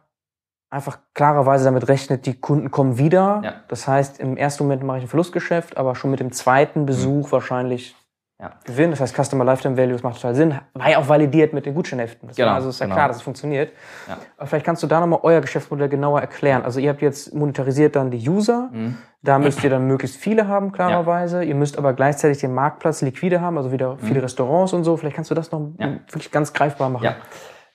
einfach 0.70 0.98
klarerweise 1.14 1.64
damit 1.64 1.88
rechnet, 1.88 2.26
die 2.26 2.40
Kunden 2.40 2.70
kommen 2.70 2.96
wieder. 2.96 3.40
Ja. 3.44 3.52
Das 3.68 3.88
heißt, 3.88 4.20
im 4.20 4.36
ersten 4.36 4.64
Moment 4.64 4.82
mache 4.84 4.98
ich 4.98 5.04
ein 5.04 5.08
Verlustgeschäft, 5.08 5.76
aber 5.76 5.94
schon 5.96 6.10
mit 6.10 6.20
dem 6.20 6.32
zweiten 6.32 6.86
Besuch 6.86 7.32
wahrscheinlich 7.32 7.94
Mhm. 7.94 8.00
Ja. 8.46 8.52
Gewinn. 8.64 8.90
Das 8.90 9.00
heißt, 9.00 9.14
Customer 9.14 9.44
Lifetime 9.44 9.76
Value, 9.76 9.92
das 9.92 10.02
macht 10.02 10.14
total 10.16 10.34
Sinn. 10.34 10.54
War 10.72 10.88
ja 10.90 10.96
auch 10.96 11.06
validiert 11.10 11.52
mit 11.52 11.66
den 11.66 11.74
Gutscheinheften. 11.74 12.26
Das 12.28 12.38
Genau, 12.38 12.52
also 12.52 12.70
ist 12.70 12.80
ja 12.80 12.86
genau. 12.86 12.96
klar, 12.96 13.08
dass 13.08 13.18
es 13.18 13.22
funktioniert. 13.22 13.70
Ja. 14.08 14.16
Aber 14.38 14.46
vielleicht 14.46 14.64
kannst 14.64 14.82
du 14.82 14.86
da 14.86 14.98
nochmal 14.98 15.18
euer 15.24 15.42
Geschäftsmodell 15.42 15.90
genauer 15.90 16.22
erklären. 16.22 16.62
Also 16.64 16.80
ihr 16.80 16.88
habt 16.88 17.02
jetzt 17.02 17.34
monetarisiert 17.34 17.96
dann 17.96 18.10
die 18.10 18.26
User. 18.26 18.70
Mhm. 18.72 18.96
Da 19.20 19.38
müsst 19.38 19.62
ihr 19.62 19.68
dann 19.68 19.86
möglichst 19.86 20.16
viele 20.16 20.48
haben, 20.48 20.72
klarerweise. 20.72 21.44
Ihr 21.44 21.54
müsst 21.54 21.76
aber 21.76 21.92
gleichzeitig 21.92 22.38
den 22.38 22.54
Marktplatz 22.54 23.02
liquide 23.02 23.42
haben, 23.42 23.58
also 23.58 23.72
wieder 23.72 23.98
viele 23.98 24.22
Restaurants 24.22 24.72
und 24.72 24.84
so. 24.84 24.96
Vielleicht 24.96 25.16
kannst 25.16 25.30
du 25.30 25.34
das 25.34 25.52
noch 25.52 25.60
Mhm. 25.60 25.74
Ja. 25.78 25.88
wirklich 26.08 26.30
ganz 26.30 26.54
greifbar 26.54 26.88
machen. 26.88 27.04
Ja. 27.04 27.16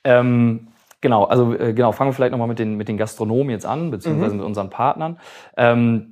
Ähm, 0.03 0.69
genau, 1.05 1.25
also 1.25 1.53
äh, 1.53 1.71
genau, 1.73 1.91
fangen 1.91 2.09
wir 2.09 2.13
vielleicht 2.13 2.31
nochmal 2.31 2.47
mit 2.47 2.57
den, 2.57 2.77
mit 2.77 2.87
den 2.87 2.97
Gastronomen 2.97 3.51
jetzt 3.51 3.65
an, 3.65 3.91
beziehungsweise 3.91 4.33
Mhm. 4.33 4.39
mit 4.39 4.47
unseren 4.47 4.71
Partnern. 4.71 5.19
Ähm, 5.55 6.09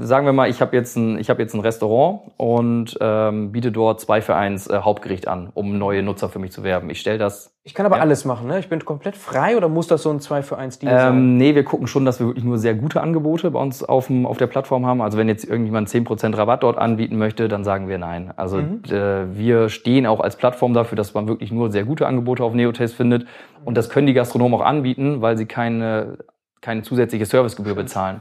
sagen 0.00 0.26
wir 0.26 0.32
mal, 0.32 0.50
ich 0.50 0.60
habe 0.60 0.76
jetzt 0.76 0.96
ein, 0.96 1.18
ich 1.18 1.30
habe 1.30 1.40
jetzt 1.40 1.54
ein 1.54 1.60
Restaurant 1.60 2.20
und 2.36 2.98
ähm, 3.00 3.50
biete 3.52 3.72
dort 3.72 4.00
zwei 4.00 4.20
für 4.20 4.34
eins 4.34 4.66
äh, 4.66 4.80
Hauptgericht 4.82 5.26
an, 5.26 5.50
um 5.54 5.78
neue 5.78 6.02
Nutzer 6.02 6.28
für 6.28 6.38
mich 6.38 6.52
zu 6.52 6.62
werben. 6.64 6.90
Ich 6.90 7.00
stelle 7.00 7.16
das. 7.18 7.54
Ich 7.62 7.74
kann 7.74 7.86
aber 7.86 7.96
Ja. 7.96 8.02
alles 8.02 8.24
machen, 8.24 8.46
ne? 8.48 8.58
Ich 8.58 8.68
bin 8.68 8.84
komplett 8.84 9.16
frei 9.16 9.56
oder 9.56 9.68
muss 9.68 9.86
das 9.86 10.02
so 10.02 10.10
ein 10.10 10.20
2 10.20 10.42
für 10.42 10.58
1 10.58 10.78
Deal 10.80 10.98
sein? 10.98 11.14
Ähm, 11.16 11.36
nee, 11.38 11.54
wir 11.54 11.64
gucken 11.64 11.86
schon, 11.86 12.04
dass 12.04 12.20
wir 12.20 12.26
wirklich 12.26 12.44
nur 12.44 12.58
sehr 12.58 12.74
gute 12.74 13.00
Angebote 13.00 13.50
bei 13.50 13.60
uns 13.60 13.82
auf, 13.82 14.08
dem, 14.08 14.26
auf 14.26 14.36
der 14.36 14.46
Plattform 14.48 14.84
haben. 14.86 15.00
Also 15.00 15.16
wenn 15.16 15.28
jetzt 15.28 15.44
irgendjemand 15.44 15.88
10% 15.88 16.36
Rabatt 16.36 16.62
dort 16.62 16.76
anbieten 16.78 17.16
möchte, 17.16 17.48
dann 17.48 17.64
sagen 17.64 17.88
wir 17.88 17.96
nein. 17.98 18.32
Also 18.36 18.58
Mhm. 18.58 18.82
äh, 18.90 19.36
wir 19.36 19.68
stehen 19.70 20.06
auch 20.06 20.20
als 20.20 20.36
Plattform 20.36 20.74
dafür, 20.74 20.96
dass 20.96 21.14
man 21.14 21.26
wirklich 21.28 21.52
nur 21.52 21.70
sehr 21.70 21.84
gute 21.84 22.06
Angebote 22.06 22.44
auf 22.44 22.52
Neotaste 22.54 22.96
findet. 22.96 23.26
Und 23.64 23.76
das 23.76 23.88
können 23.88 24.06
die 24.06 24.14
Gastronomen 24.14 24.58
auch 24.60 24.64
anbieten, 24.64 25.22
weil 25.22 25.38
sie 25.38 25.46
keine, 25.46 26.18
keine 26.60 26.82
zusätzliche 26.82 27.24
Servicegebühr 27.24 27.74
bezahlen. 27.74 28.20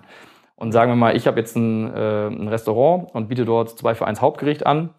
Und 0.60 0.74
sagen 0.74 0.92
wir 0.92 0.98
mal, 0.98 1.16
ich 1.16 1.26
habe 1.26 1.40
jetzt 1.40 1.56
ein, 1.56 1.94
äh, 1.94 2.28
ein 2.28 2.50
Restaurant 2.50 3.16
und 3.16 3.30
biete 3.30 3.46
dort 3.46 3.70
zwei 3.70 3.96
für 3.96 4.06
eins 4.06 4.20
Hauptgericht 4.20 4.66
an 4.66 4.90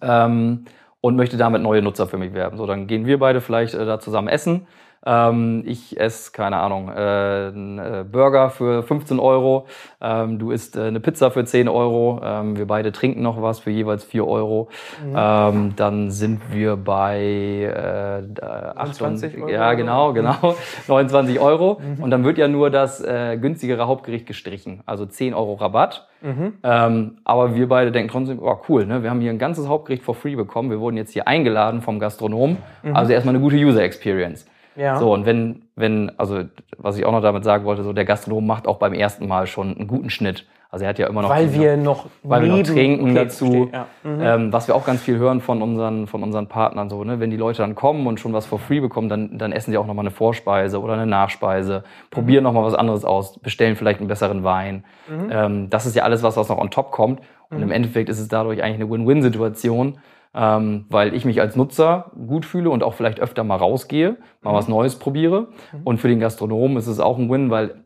ähm, 0.00 0.66
und 1.00 1.16
möchte 1.16 1.36
damit 1.36 1.60
neue 1.60 1.82
Nutzer 1.82 2.06
für 2.06 2.18
mich 2.18 2.34
werben. 2.34 2.56
So, 2.56 2.66
dann 2.66 2.86
gehen 2.86 3.04
wir 3.04 3.18
beide 3.18 3.40
vielleicht 3.40 3.74
äh, 3.74 3.84
da 3.84 3.98
zusammen 3.98 4.28
essen. 4.28 4.68
Ähm, 5.04 5.64
ich 5.66 5.98
esse, 5.98 6.30
keine 6.32 6.58
Ahnung, 6.58 6.88
äh, 6.88 6.92
einen 6.92 7.78
äh, 7.78 8.04
Burger 8.10 8.50
für 8.50 8.82
15 8.82 9.18
Euro. 9.18 9.66
Ähm, 10.00 10.38
du 10.38 10.52
isst 10.52 10.76
äh, 10.76 10.82
eine 10.82 11.00
Pizza 11.00 11.30
für 11.30 11.44
10 11.44 11.68
Euro. 11.68 12.20
Ähm, 12.22 12.56
wir 12.56 12.66
beide 12.66 12.92
trinken 12.92 13.22
noch 13.22 13.42
was 13.42 13.58
für 13.58 13.70
jeweils 13.70 14.04
4 14.04 14.26
Euro. 14.26 14.68
Ähm, 15.14 15.74
dann 15.76 16.10
sind 16.10 16.40
wir 16.52 16.76
bei 16.76 17.18
äh, 17.18 18.22
29 18.22 18.76
28 18.76 19.42
Euro 19.42 19.50
Ja, 19.50 19.74
genau, 19.74 20.12
genau. 20.12 20.54
29 20.88 21.40
Euro. 21.40 21.80
Und 22.00 22.10
dann 22.10 22.24
wird 22.24 22.38
ja 22.38 22.46
nur 22.46 22.70
das 22.70 23.00
äh, 23.00 23.36
günstigere 23.38 23.86
Hauptgericht 23.86 24.26
gestrichen. 24.26 24.82
Also 24.86 25.06
10 25.06 25.34
Euro 25.34 25.54
Rabatt. 25.54 26.08
Mhm. 26.20 26.52
Ähm, 26.62 27.16
aber 27.24 27.56
wir 27.56 27.68
beide 27.68 27.90
denken 27.90 28.12
trotzdem, 28.12 28.38
oh 28.40 28.56
cool, 28.68 28.86
ne? 28.86 29.02
wir 29.02 29.10
haben 29.10 29.20
hier 29.20 29.30
ein 29.30 29.40
ganzes 29.40 29.66
Hauptgericht 29.66 30.04
for 30.04 30.14
free 30.14 30.36
bekommen. 30.36 30.70
Wir 30.70 30.78
wurden 30.78 30.96
jetzt 30.96 31.12
hier 31.12 31.26
eingeladen 31.26 31.82
vom 31.82 31.98
Gastronom. 31.98 32.58
Also 32.92 33.12
erstmal 33.12 33.34
eine 33.34 33.42
gute 33.42 33.56
User 33.56 33.82
Experience. 33.82 34.46
Mhm. 34.76 34.82
Ja. 34.82 34.96
So, 34.98 35.12
und 35.12 35.26
wenn, 35.26 35.62
wenn, 35.76 36.12
also 36.18 36.40
was 36.78 36.96
ich 36.98 37.04
auch 37.04 37.12
noch 37.12 37.22
damit 37.22 37.44
sagen 37.44 37.64
wollte, 37.64 37.82
so 37.84 37.92
der 37.92 38.04
Gastronom 38.04 38.46
macht 38.46 38.66
auch 38.66 38.78
beim 38.78 38.94
ersten 38.94 39.26
Mal 39.28 39.46
schon 39.46 39.76
einen 39.76 39.86
guten 39.86 40.10
Schnitt. 40.10 40.46
Also 40.70 40.84
er 40.86 40.88
hat 40.88 40.98
ja 40.98 41.06
immer 41.06 41.20
noch 41.20 41.28
Weil 41.28 41.48
die- 41.48 41.60
wir 41.60 41.76
noch 41.76 42.06
weil 42.22 42.42
wir 42.44 42.48
noch 42.48 42.62
trinken 42.62 43.10
Okay, 43.10 43.14
dazu. 43.14 43.44
verstehe, 43.44 43.68
ja. 43.74 43.86
Mhm. 44.04 44.20
Ähm, 44.22 44.52
was 44.54 44.68
wir 44.68 44.74
auch 44.74 44.86
ganz 44.86 45.02
viel 45.02 45.18
hören 45.18 45.42
von 45.42 45.60
unseren, 45.60 46.06
von 46.06 46.22
unseren 46.22 46.46
Partnern, 46.46 46.88
so, 46.88 47.04
ne? 47.04 47.20
wenn 47.20 47.30
die 47.30 47.36
Leute 47.36 47.58
dann 47.60 47.74
kommen 47.74 48.06
und 48.06 48.18
schon 48.20 48.32
was 48.32 48.46
for 48.46 48.58
free 48.58 48.80
bekommen, 48.80 49.10
dann, 49.10 49.36
dann 49.36 49.52
essen 49.52 49.70
sie 49.70 49.76
auch 49.76 49.86
nochmal 49.86 50.04
eine 50.04 50.10
Vorspeise 50.10 50.80
oder 50.80 50.94
eine 50.94 51.04
Nachspeise, 51.06 51.84
probieren 52.10 52.44
noch 52.44 52.54
nochmal 52.54 52.66
was 52.72 52.74
anderes 52.78 53.04
aus, 53.04 53.38
bestellen 53.40 53.76
vielleicht 53.76 53.98
einen 54.00 54.08
besseren 54.08 54.44
Wein. 54.44 54.84
Mhm. 55.10 55.28
Ähm, 55.30 55.68
das 55.68 55.84
ist 55.84 55.94
ja 55.94 56.04
alles, 56.04 56.22
was, 56.22 56.38
was 56.38 56.48
noch 56.48 56.56
on 56.56 56.70
top 56.70 56.90
kommt. 56.90 57.20
Und 57.50 57.60
im 57.60 57.70
Endeffekt 57.70 58.08
ist 58.08 58.18
es 58.18 58.28
dadurch 58.28 58.62
eigentlich 58.62 58.76
eine 58.80 58.90
Win-Win-Situation, 58.90 59.98
ähm, 60.34 60.86
weil 60.88 61.14
ich 61.14 61.24
mich 61.24 61.40
als 61.40 61.56
Nutzer 61.56 62.12
gut 62.26 62.46
fühle 62.46 62.70
und 62.70 62.82
auch 62.82 62.94
vielleicht 62.94 63.20
öfter 63.20 63.44
mal 63.44 63.56
rausgehe, 63.56 64.16
mal 64.40 64.54
was 64.54 64.68
Neues 64.68 64.96
probiere. 64.96 65.48
Und 65.84 65.98
für 65.98 66.08
den 66.08 66.20
Gastronomen 66.20 66.76
ist 66.76 66.86
es 66.86 67.00
auch 67.00 67.18
ein 67.18 67.30
Win, 67.30 67.50
weil 67.50 67.82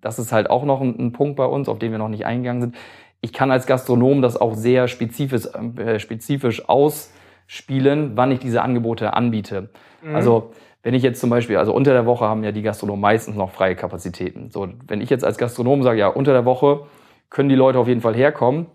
das 0.00 0.18
ist 0.18 0.32
halt 0.32 0.50
auch 0.50 0.64
noch 0.64 0.80
ein, 0.80 0.98
ein 0.98 1.12
Punkt 1.12 1.36
bei 1.36 1.46
uns, 1.46 1.68
auf 1.68 1.78
den 1.78 1.92
wir 1.92 1.98
noch 1.98 2.08
nicht 2.08 2.26
eingegangen 2.26 2.62
sind. 2.62 2.76
Ich 3.20 3.32
kann 3.32 3.50
als 3.50 3.66
Gastronom 3.66 4.20
das 4.22 4.36
auch 4.38 4.54
sehr 4.54 4.86
spezifisch, 4.88 5.46
äh, 5.76 5.98
spezifisch 5.98 6.68
ausspielen, 6.68 8.12
wann 8.16 8.30
ich 8.30 8.38
diese 8.38 8.60
Angebote 8.62 9.14
anbiete. 9.14 9.70
Also 10.14 10.50
wenn 10.82 10.92
ich 10.92 11.02
jetzt 11.02 11.20
zum 11.20 11.30
Beispiel, 11.30 11.56
also 11.56 11.72
unter 11.72 11.92
der 11.94 12.04
Woche 12.04 12.26
haben 12.26 12.44
ja 12.44 12.52
die 12.52 12.60
Gastronomen 12.60 13.00
meistens 13.00 13.36
noch 13.36 13.50
freie 13.52 13.74
Kapazitäten. 13.74 14.50
So, 14.50 14.68
wenn 14.86 15.00
ich 15.00 15.08
jetzt 15.08 15.24
als 15.24 15.38
Gastronom 15.38 15.82
sage, 15.82 15.98
ja, 15.98 16.08
unter 16.08 16.32
der 16.32 16.44
Woche 16.44 16.86
können 17.30 17.48
die 17.48 17.54
Leute 17.54 17.78
auf 17.78 17.88
jeden 17.88 18.02
Fall 18.02 18.14
herkommen. 18.14 18.66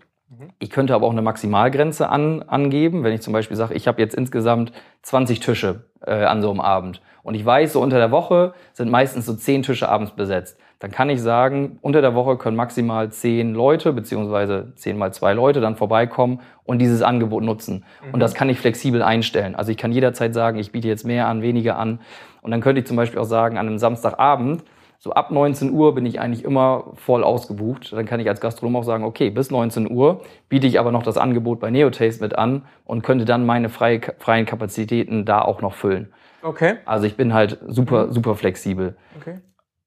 Ich 0.58 0.70
könnte 0.70 0.94
aber 0.94 1.06
auch 1.06 1.12
eine 1.12 1.22
Maximalgrenze 1.22 2.08
an, 2.08 2.42
angeben, 2.42 3.02
wenn 3.02 3.12
ich 3.12 3.20
zum 3.20 3.32
Beispiel 3.32 3.56
sage, 3.56 3.74
ich 3.74 3.88
habe 3.88 4.00
jetzt 4.00 4.14
insgesamt 4.14 4.72
20 5.02 5.40
Tische 5.40 5.84
äh, 6.06 6.24
an 6.24 6.40
so 6.40 6.50
einem 6.50 6.60
Abend 6.60 7.00
und 7.22 7.34
ich 7.34 7.44
weiß, 7.44 7.72
so 7.72 7.80
unter 7.80 7.98
der 7.98 8.10
Woche 8.10 8.54
sind 8.72 8.90
meistens 8.90 9.26
so 9.26 9.34
10 9.34 9.62
Tische 9.62 9.88
abends 9.88 10.12
besetzt. 10.12 10.58
Dann 10.78 10.90
kann 10.90 11.10
ich 11.10 11.20
sagen, 11.20 11.78
unter 11.82 12.00
der 12.00 12.14
Woche 12.14 12.38
können 12.38 12.56
maximal 12.56 13.10
10 13.10 13.54
Leute 13.54 13.92
beziehungsweise 13.92 14.72
10 14.76 14.96
mal 14.96 15.12
2 15.12 15.34
Leute 15.34 15.60
dann 15.60 15.76
vorbeikommen 15.76 16.40
und 16.64 16.78
dieses 16.78 17.02
Angebot 17.02 17.42
nutzen. 17.42 17.84
Und 18.12 18.20
das 18.20 18.32
kann 18.34 18.48
ich 18.48 18.58
flexibel 18.58 19.02
einstellen. 19.02 19.54
Also 19.54 19.72
ich 19.72 19.76
kann 19.76 19.92
jederzeit 19.92 20.32
sagen, 20.32 20.58
ich 20.58 20.72
biete 20.72 20.88
jetzt 20.88 21.04
mehr 21.04 21.26
an, 21.26 21.42
weniger 21.42 21.78
an. 21.78 22.00
Und 22.40 22.50
dann 22.50 22.62
könnte 22.62 22.80
ich 22.80 22.86
zum 22.86 22.96
Beispiel 22.96 23.20
auch 23.20 23.24
sagen, 23.24 23.58
an 23.58 23.66
einem 23.66 23.78
Samstagabend, 23.78 24.64
so 25.02 25.12
ab 25.12 25.30
19 25.30 25.72
Uhr 25.72 25.94
bin 25.94 26.04
ich 26.04 26.20
eigentlich 26.20 26.44
immer 26.44 26.92
voll 26.94 27.24
ausgebucht. 27.24 27.90
Dann 27.94 28.04
kann 28.04 28.20
ich 28.20 28.28
als 28.28 28.42
Gastronom 28.42 28.76
auch 28.76 28.84
sagen, 28.84 29.02
okay, 29.02 29.30
bis 29.30 29.50
19 29.50 29.90
Uhr 29.90 30.20
biete 30.50 30.66
ich 30.66 30.78
aber 30.78 30.92
noch 30.92 31.02
das 31.02 31.16
Angebot 31.16 31.58
bei 31.58 31.70
Neotaste 31.70 32.22
mit 32.22 32.36
an 32.36 32.66
und 32.84 33.02
könnte 33.02 33.24
dann 33.24 33.46
meine 33.46 33.70
freie, 33.70 34.00
freien 34.18 34.44
Kapazitäten 34.44 35.24
da 35.24 35.40
auch 35.40 35.62
noch 35.62 35.72
füllen. 35.72 36.12
Okay. 36.42 36.76
Also 36.84 37.06
ich 37.06 37.16
bin 37.16 37.32
halt 37.32 37.58
super, 37.66 38.12
super 38.12 38.34
flexibel. 38.34 38.94
okay. 39.18 39.40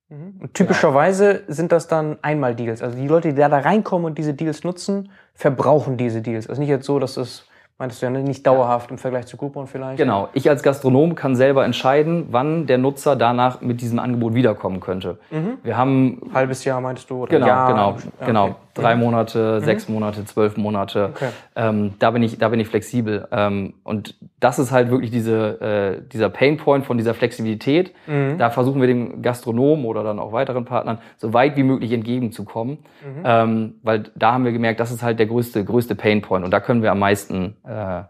Mhm. 0.10 0.40
Und 0.42 0.54
typischerweise 0.56 1.44
sind 1.48 1.72
das 1.72 1.88
dann 1.88 2.18
Einmal-Deals. 2.24 2.82
Also 2.82 2.98
die 2.98 3.08
Leute, 3.08 3.30
die 3.30 3.36
da, 3.36 3.50
da 3.50 3.60
reinkommen 3.60 4.06
und 4.06 4.18
diese 4.18 4.34
Deals 4.34 4.64
nutzen, 4.64 5.12
verbrauchen 5.36 5.96
diese 5.96 6.24
Deals. 6.24 6.48
Also 6.48 6.60
nicht 6.60 6.70
jetzt 6.70 6.88
so, 6.88 6.98
dass 6.98 7.14
das, 7.14 7.46
meintest 7.78 8.02
du 8.02 8.06
ja, 8.06 8.10
ne, 8.12 8.24
nicht 8.24 8.46
dauerhaft 8.46 8.92
im 8.92 8.98
Vergleich 8.98 9.26
zu 9.28 9.38
Groupon 9.38 9.68
vielleicht. 9.68 9.98
Genau. 9.98 10.30
Ich 10.34 10.50
als 10.50 10.64
Gastronom 10.64 11.16
kann 11.16 11.36
selber 11.36 11.66
entscheiden, 11.66 12.28
wann 12.32 12.68
der 12.68 12.78
Nutzer 12.78 13.16
danach 13.16 13.62
mit 13.62 13.82
diesem 13.82 14.00
Angebot 14.00 14.34
wiederkommen 14.34 14.80
könnte. 14.80 15.18
Wir 15.64 15.78
haben 15.78 16.22
Halbes 16.34 16.64
Jahr 16.66 16.82
meintest 16.82 17.10
du? 17.10 17.24
Oder 17.24 17.32
Genau, 17.32 17.48
Jahr? 17.48 17.68
genau, 17.68 17.98
Ja, 18.20 18.26
genau. 18.26 18.56
Mhm. 18.76 18.82
Drei 18.82 18.96
Monate, 18.96 19.62
sechs 19.62 19.88
Monate, 19.88 20.26
zwölf 20.26 20.58
Monate. 20.58 21.12
Okay. 21.14 21.30
Ähm, 21.56 21.94
da 22.00 22.12
bin 22.12 22.24
ich, 22.24 22.38
da 22.38 22.50
bin 22.50 22.60
ich 22.60 22.68
flexibel. 22.68 23.28
Ähm, 23.32 23.76
und 23.84 24.16
das 24.40 24.60
ist 24.60 24.72
halt 24.72 24.90
wirklich 24.90 25.12
diese, 25.12 25.62
äh, 25.62 26.02
dieser 26.12 26.30
Painpoint 26.30 26.86
von 26.86 26.98
dieser 26.98 27.14
Flexibilität. 27.14 27.94
Mhm. 28.08 28.38
Da 28.38 28.50
versuchen 28.50 28.82
wir 28.82 28.88
dem 28.88 29.22
Gastronomen 29.22 29.86
oder 29.86 30.04
dann 30.04 30.20
auch 30.20 30.32
weiteren 30.32 30.66
Partnern 30.66 30.98
so 31.18 31.34
weit 31.34 31.56
wie 31.56 31.64
möglich 31.64 31.92
entgegenzukommen. 31.92 32.80
Mhm. 33.02 33.24
Ähm, 33.24 33.74
weil 33.84 34.04
da 34.16 34.34
haben 34.34 34.46
wir 34.46 34.52
gemerkt, 34.52 34.80
das 34.80 34.92
ist 34.92 35.04
halt 35.04 35.20
der 35.20 35.28
größte, 35.28 35.64
größte 35.64 35.96
Painpoint. 35.96 36.44
Und 36.44 36.52
da 36.52 36.60
können 36.60 36.82
wir 36.82 36.92
am 36.92 37.00
meisten, 37.00 37.56
äh, 37.66 38.04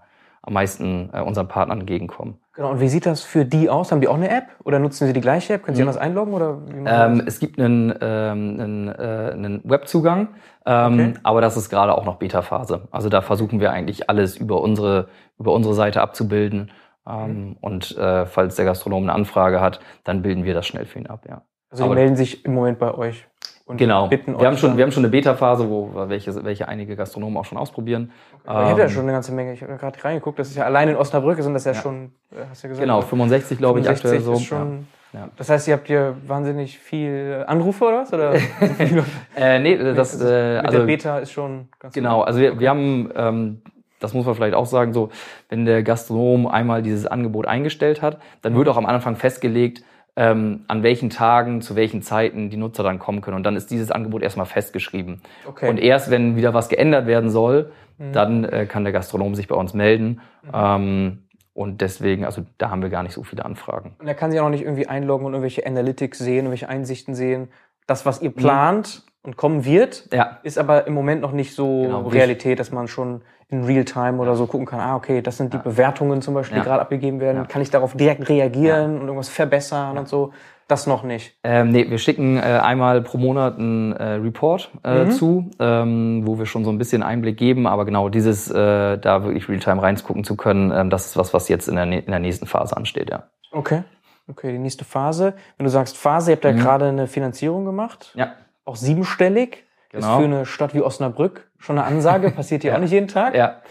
am 0.44 0.54
meisten 0.54 1.10
äh, 1.14 1.22
unseren 1.22 1.48
Partnern 1.48 1.80
entgegenkommen. 1.80 2.38
Genau. 2.54 2.70
Und 2.72 2.80
wie 2.82 2.88
sieht 2.90 3.06
das 3.08 3.24
für 3.24 3.46
die 3.46 3.70
aus? 3.70 3.92
Haben 3.92 4.02
die 4.02 4.08
auch 4.08 4.16
eine 4.16 4.30
App? 4.30 4.44
Oder 4.64 4.78
nutzen 4.78 5.08
sie 5.08 5.14
die 5.14 5.22
gleiche 5.22 5.54
App? 5.54 5.64
Können 5.64 5.76
sie 5.76 5.82
anders 5.82 5.98
einloggen? 5.98 6.34
Oder 6.34 6.54
Mhm. 6.58 6.86
Ähm, 6.88 7.24
es 7.26 7.40
gibt 7.40 7.60
einen, 7.60 7.90
ähm, 8.02 8.60
einen, 8.60 8.88
äh, 8.90 9.32
einen 9.34 9.62
Webzugang, 9.64 10.28
ähm, 10.66 10.94
Okay. 10.94 11.14
aber 11.24 11.42
das 11.42 11.58
ist 11.58 11.70
gerade 11.70 11.98
auch 11.98 12.06
noch 12.06 12.18
Beta-Phase. 12.18 12.88
Also 12.92 13.10
da 13.10 13.22
versuchen 13.22 13.60
wir 13.60 13.72
eigentlich 13.72 14.10
alles 14.10 14.38
über 14.38 14.62
unsere, 14.62 15.08
über 15.40 15.52
unsere 15.54 15.74
Seite 15.74 16.02
abzubilden. 16.02 16.70
Ähm, 17.10 17.58
Und 17.60 17.98
äh, 17.98 18.26
falls 18.28 18.56
der 18.56 18.66
Gastronom 18.66 19.04
eine 19.04 19.14
Anfrage 19.14 19.60
hat, 19.60 19.80
dann 20.04 20.22
bilden 20.22 20.44
wir 20.44 20.54
das 20.54 20.68
schnell 20.68 20.86
für 20.86 21.00
ihn 21.00 21.08
ab, 21.08 21.26
ja. 21.28 21.42
also 21.72 21.84
die 21.84 21.88
aber- 21.90 21.96
melden 21.96 22.16
sich 22.16 22.46
im 22.46 22.54
Moment 22.54 22.80
bei 22.80 22.94
euch. 22.94 23.28
Und 23.74 23.78
Genau. 23.78 24.08
Bitten 24.08 24.40
Wir 24.40 24.48
haben 24.48 24.58
schon, 24.58 24.78
wir 24.78 24.84
haben 24.84 24.92
schon 24.92 25.04
eine 25.04 25.12
Beta-Phase, 25.12 25.70
wo 25.70 25.92
welche, 26.08 26.44
welche 26.44 26.68
einige 26.68 26.96
Gastronomen 26.96 27.38
auch 27.38 27.46
schon 27.46 27.58
ausprobieren. 27.58 28.12
Ich 28.44 28.50
habe 28.50 28.80
ja 28.80 28.86
Ähm, 28.86 28.90
schon 28.92 29.04
eine 29.04 29.12
ganze 29.12 29.32
Menge. 29.34 29.54
Ich 29.54 29.62
habe 29.62 29.76
gerade 29.76 30.04
reingeguckt. 30.04 30.40
Das 30.40 30.48
ist 30.50 30.56
ja 30.56 30.66
allein 30.66 30.90
in 30.90 30.96
Osnabrück 30.96 31.42
sind 31.42 31.54
das 31.54 31.66
ja, 31.66 31.74
schon, 31.74 32.12
äh, 32.32 32.38
hast 32.50 32.64
du 32.64 32.68
ja 32.68 32.70
gesagt. 32.70 32.84
Genau, 32.88 33.02
65 33.02 33.58
glaube 33.58 33.80
ich 33.80 33.86
65 33.86 34.06
aktuell 34.06 34.22
so. 34.24 34.34
Ist 34.34 34.46
schon, 34.46 34.88
Ja. 35.14 35.30
Das 35.38 35.50
heißt, 35.50 35.68
ihr 35.68 35.74
habt 35.76 35.88
hier 35.88 36.16
wahnsinnig 36.28 36.78
viel 36.80 37.44
Anrufe 37.48 37.86
oder 37.86 38.00
was? 38.02 38.14
Oder 38.14 38.34
Äh, 39.36 39.60
nee, 39.60 39.78
das, 39.78 40.20
äh, 40.22 40.26
der 40.28 40.66
also 40.66 40.86
Beta 40.86 41.20
ist 41.20 41.32
schon 41.32 41.68
ganz 41.80 41.94
Genau, 41.94 42.22
also 42.22 42.40
wir, 42.40 42.60
wir 42.60 42.70
haben, 42.70 43.10
ähm, 43.16 43.62
das 44.00 44.14
muss 44.14 44.26
man 44.26 44.36
vielleicht 44.36 44.56
auch 44.56 44.66
sagen, 44.66 44.92
so, 44.92 45.10
wenn 45.50 45.66
der 45.66 45.82
Gastronom 45.82 46.46
einmal 46.48 46.82
dieses 46.82 47.08
Angebot 47.08 47.48
eingestellt 47.48 48.02
hat, 48.02 48.20
dann 48.42 48.56
wird 48.56 48.68
auch 48.68 48.78
am 48.78 48.86
Anfang 48.86 49.16
festgelegt, 49.16 49.84
ähm, 50.16 50.66
an 50.68 50.84
welchen 50.84 51.10
Tagen, 51.10 51.62
zu 51.62 51.76
welchen 51.76 52.02
Zeiten 52.02 52.50
die 52.50 52.58
Nutzer 52.58 52.84
dann 52.84 53.00
kommen 53.00 53.22
können. 53.22 53.38
Und 53.38 53.44
dann 53.44 53.56
ist 53.56 53.72
dieses 53.72 53.92
Angebot 53.92 54.22
erstmal 54.22 54.46
festgeschrieben. 54.46 55.22
Okay. 55.48 55.66
Mhm. 55.66 55.70
Und 55.72 55.78
erst 55.80 56.12
wenn 56.12 56.36
wieder 56.36 56.54
was 56.54 56.70
geändert 56.70 57.08
werden 57.08 57.30
soll, 57.30 57.72
dann 58.12 58.44
äh, 58.44 58.66
kann 58.66 58.84
der 58.84 58.94
Gastronom 58.94 59.36
sich 59.36 59.48
bei 59.48 59.56
uns 59.56 59.74
melden. 59.74 60.22
Ähm, 60.52 61.24
und 61.54 61.82
deswegen, 61.82 62.26
also 62.26 62.44
da 62.58 62.70
haben 62.70 62.82
wir 62.82 62.90
gar 62.90 63.04
nicht 63.04 63.14
so 63.14 63.24
viele 63.24 63.46
Anfragen. 63.46 63.96
Und 64.00 64.08
er 64.08 64.16
kann 64.16 64.32
sich 64.32 64.40
auch 64.40 64.46
noch 64.46 64.52
nicht 64.52 64.64
irgendwie 64.64 64.88
einloggen 64.88 65.26
und 65.26 65.34
irgendwelche 65.34 65.66
Analytics 65.66 66.18
sehen, 66.18 66.46
irgendwelche 66.46 66.68
Einsichten 66.68 67.14
sehen. 67.14 67.50
Das, 67.86 68.06
was 68.06 68.22
ihr 68.22 68.32
plant 68.32 69.04
und 69.24 69.38
kommen 69.38 69.66
wird, 69.66 70.08
Ja, 70.14 70.40
ist 70.44 70.58
aber 70.60 70.86
im 70.88 70.94
Moment 70.94 71.22
noch 71.22 71.32
nicht 71.32 71.56
so 71.56 71.84
Genau, 71.84 72.02
Realität, 72.08 72.60
dass 72.60 72.72
man 72.72 72.88
schon 72.88 73.22
in 73.50 73.64
Realtime 73.64 74.18
oder 74.20 74.36
so 74.36 74.48
gucken 74.48 74.66
kann, 74.66 74.80
ah, 74.80 74.96
okay, 74.96 75.22
das 75.22 75.38
sind 75.38 75.54
die 75.54 75.58
Bewertungen 75.58 76.22
zum 76.22 76.34
Beispiel, 76.34 76.58
Ja. 76.58 76.64
die 76.64 76.68
gerade 76.70 76.82
abgegeben 76.82 77.20
werden. 77.20 77.38
Ja. 77.38 77.46
Kann 77.46 77.62
ich 77.62 77.70
darauf 77.70 77.96
direkt 77.96 78.28
reagieren 78.30 78.96
und 78.96 79.02
irgendwas 79.08 79.30
verbessern 79.30 79.98
und 79.98 80.08
so? 80.08 80.34
Das 80.68 80.88
noch 80.88 81.04
nicht. 81.04 81.36
Ähm, 81.44 81.72
nee, 81.72 81.90
wir 81.90 81.98
schicken 81.98 82.38
äh, 82.38 82.42
einmal 82.42 83.02
pro 83.02 83.18
Monat 83.18 83.60
einen 83.60 83.92
äh, 83.92 84.14
Report 84.14 84.72
äh, 84.84 85.10
zu, 85.10 85.52
ähm, 85.60 86.22
wo 86.26 86.40
wir 86.40 86.46
schon 86.46 86.64
so 86.64 86.72
ein 86.72 86.78
bisschen 86.78 87.04
Einblick 87.04 87.38
geben. 87.38 87.68
Aber 87.68 87.84
genau 87.86 88.08
dieses, 88.08 88.50
äh, 88.50 88.98
da 88.98 89.24
wirklich 89.24 89.50
Realtime 89.50 89.84
reingucken 89.84 90.24
zu 90.24 90.38
können, 90.38 90.72
ähm, 90.72 90.90
das 90.90 91.08
ist 91.08 91.18
was, 91.18 91.34
was 91.34 91.50
jetzt 91.50 91.68
in 91.68 91.76
der, 91.76 91.84
in 91.84 92.06
der 92.06 92.20
nächsten 92.20 92.48
Phase 92.48 92.76
ansteht, 92.78 93.10
ja. 93.10 93.24
Okay. 93.52 93.84
Okay, 94.30 94.54
die 94.54 94.58
nächste 94.58 94.86
Phase. 94.86 95.34
Wenn 95.58 95.66
du 95.66 95.70
sagst 95.70 95.98
Phase, 95.98 96.32
ihr 96.32 96.36
habt 96.38 96.46
ja 96.46 96.54
gerade 96.54 96.86
eine 96.86 97.08
Finanzierung 97.08 97.66
gemacht, 97.66 98.14
Ja, 98.16 98.32
auch 98.66 98.76
siebenstellig. 98.76 99.64
Ist 99.92 100.08
für 100.08 100.24
eine 100.24 100.48
Stadt 100.48 100.74
wie 100.74 100.82
Osnabrück 100.82 101.52
schon 101.60 101.78
eine 101.78 101.86
Ansage, 101.86 102.32
passiert 102.36 102.64
hier 102.64 102.76
auch 102.76 102.80
nicht 102.80 102.92
jeden 102.92 103.08
Tag. 103.08 103.36
Ja. 103.36 103.62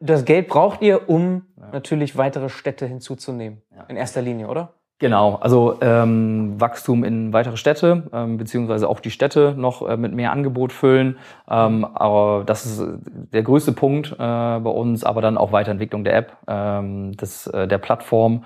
Das 0.00 0.26
Geld 0.26 0.48
braucht 0.48 0.82
ihr, 0.82 1.08
um 1.08 1.46
natürlich 1.72 2.18
weitere 2.18 2.50
Städte 2.50 2.84
hinzuzunehmen. 2.84 3.62
In 3.88 3.96
erster 3.96 4.20
Linie, 4.20 4.48
oder? 4.48 4.74
Genau, 4.98 5.34
also 5.36 5.78
ähm, 5.82 6.58
Wachstum 6.58 7.04
in 7.04 7.34
weitere 7.34 7.58
Städte, 7.58 8.08
ähm, 8.14 8.38
beziehungsweise 8.38 8.88
auch 8.88 9.00
die 9.00 9.10
Städte 9.10 9.54
noch 9.54 9.86
äh, 9.86 9.98
mit 9.98 10.14
mehr 10.14 10.32
Angebot 10.32 10.72
füllen. 10.72 11.18
Ähm, 11.50 11.84
aber 11.84 12.44
das 12.46 12.64
ist 12.64 12.82
der 13.04 13.42
größte 13.42 13.72
Punkt 13.72 14.12
äh, 14.12 14.16
bei 14.16 14.70
uns, 14.70 15.04
aber 15.04 15.20
dann 15.20 15.36
auch 15.36 15.52
Weiterentwicklung 15.52 16.02
der 16.02 16.16
App, 16.16 16.36
ähm, 16.46 17.12
des, 17.12 17.46
äh, 17.48 17.68
der 17.68 17.76
Plattform. 17.76 18.44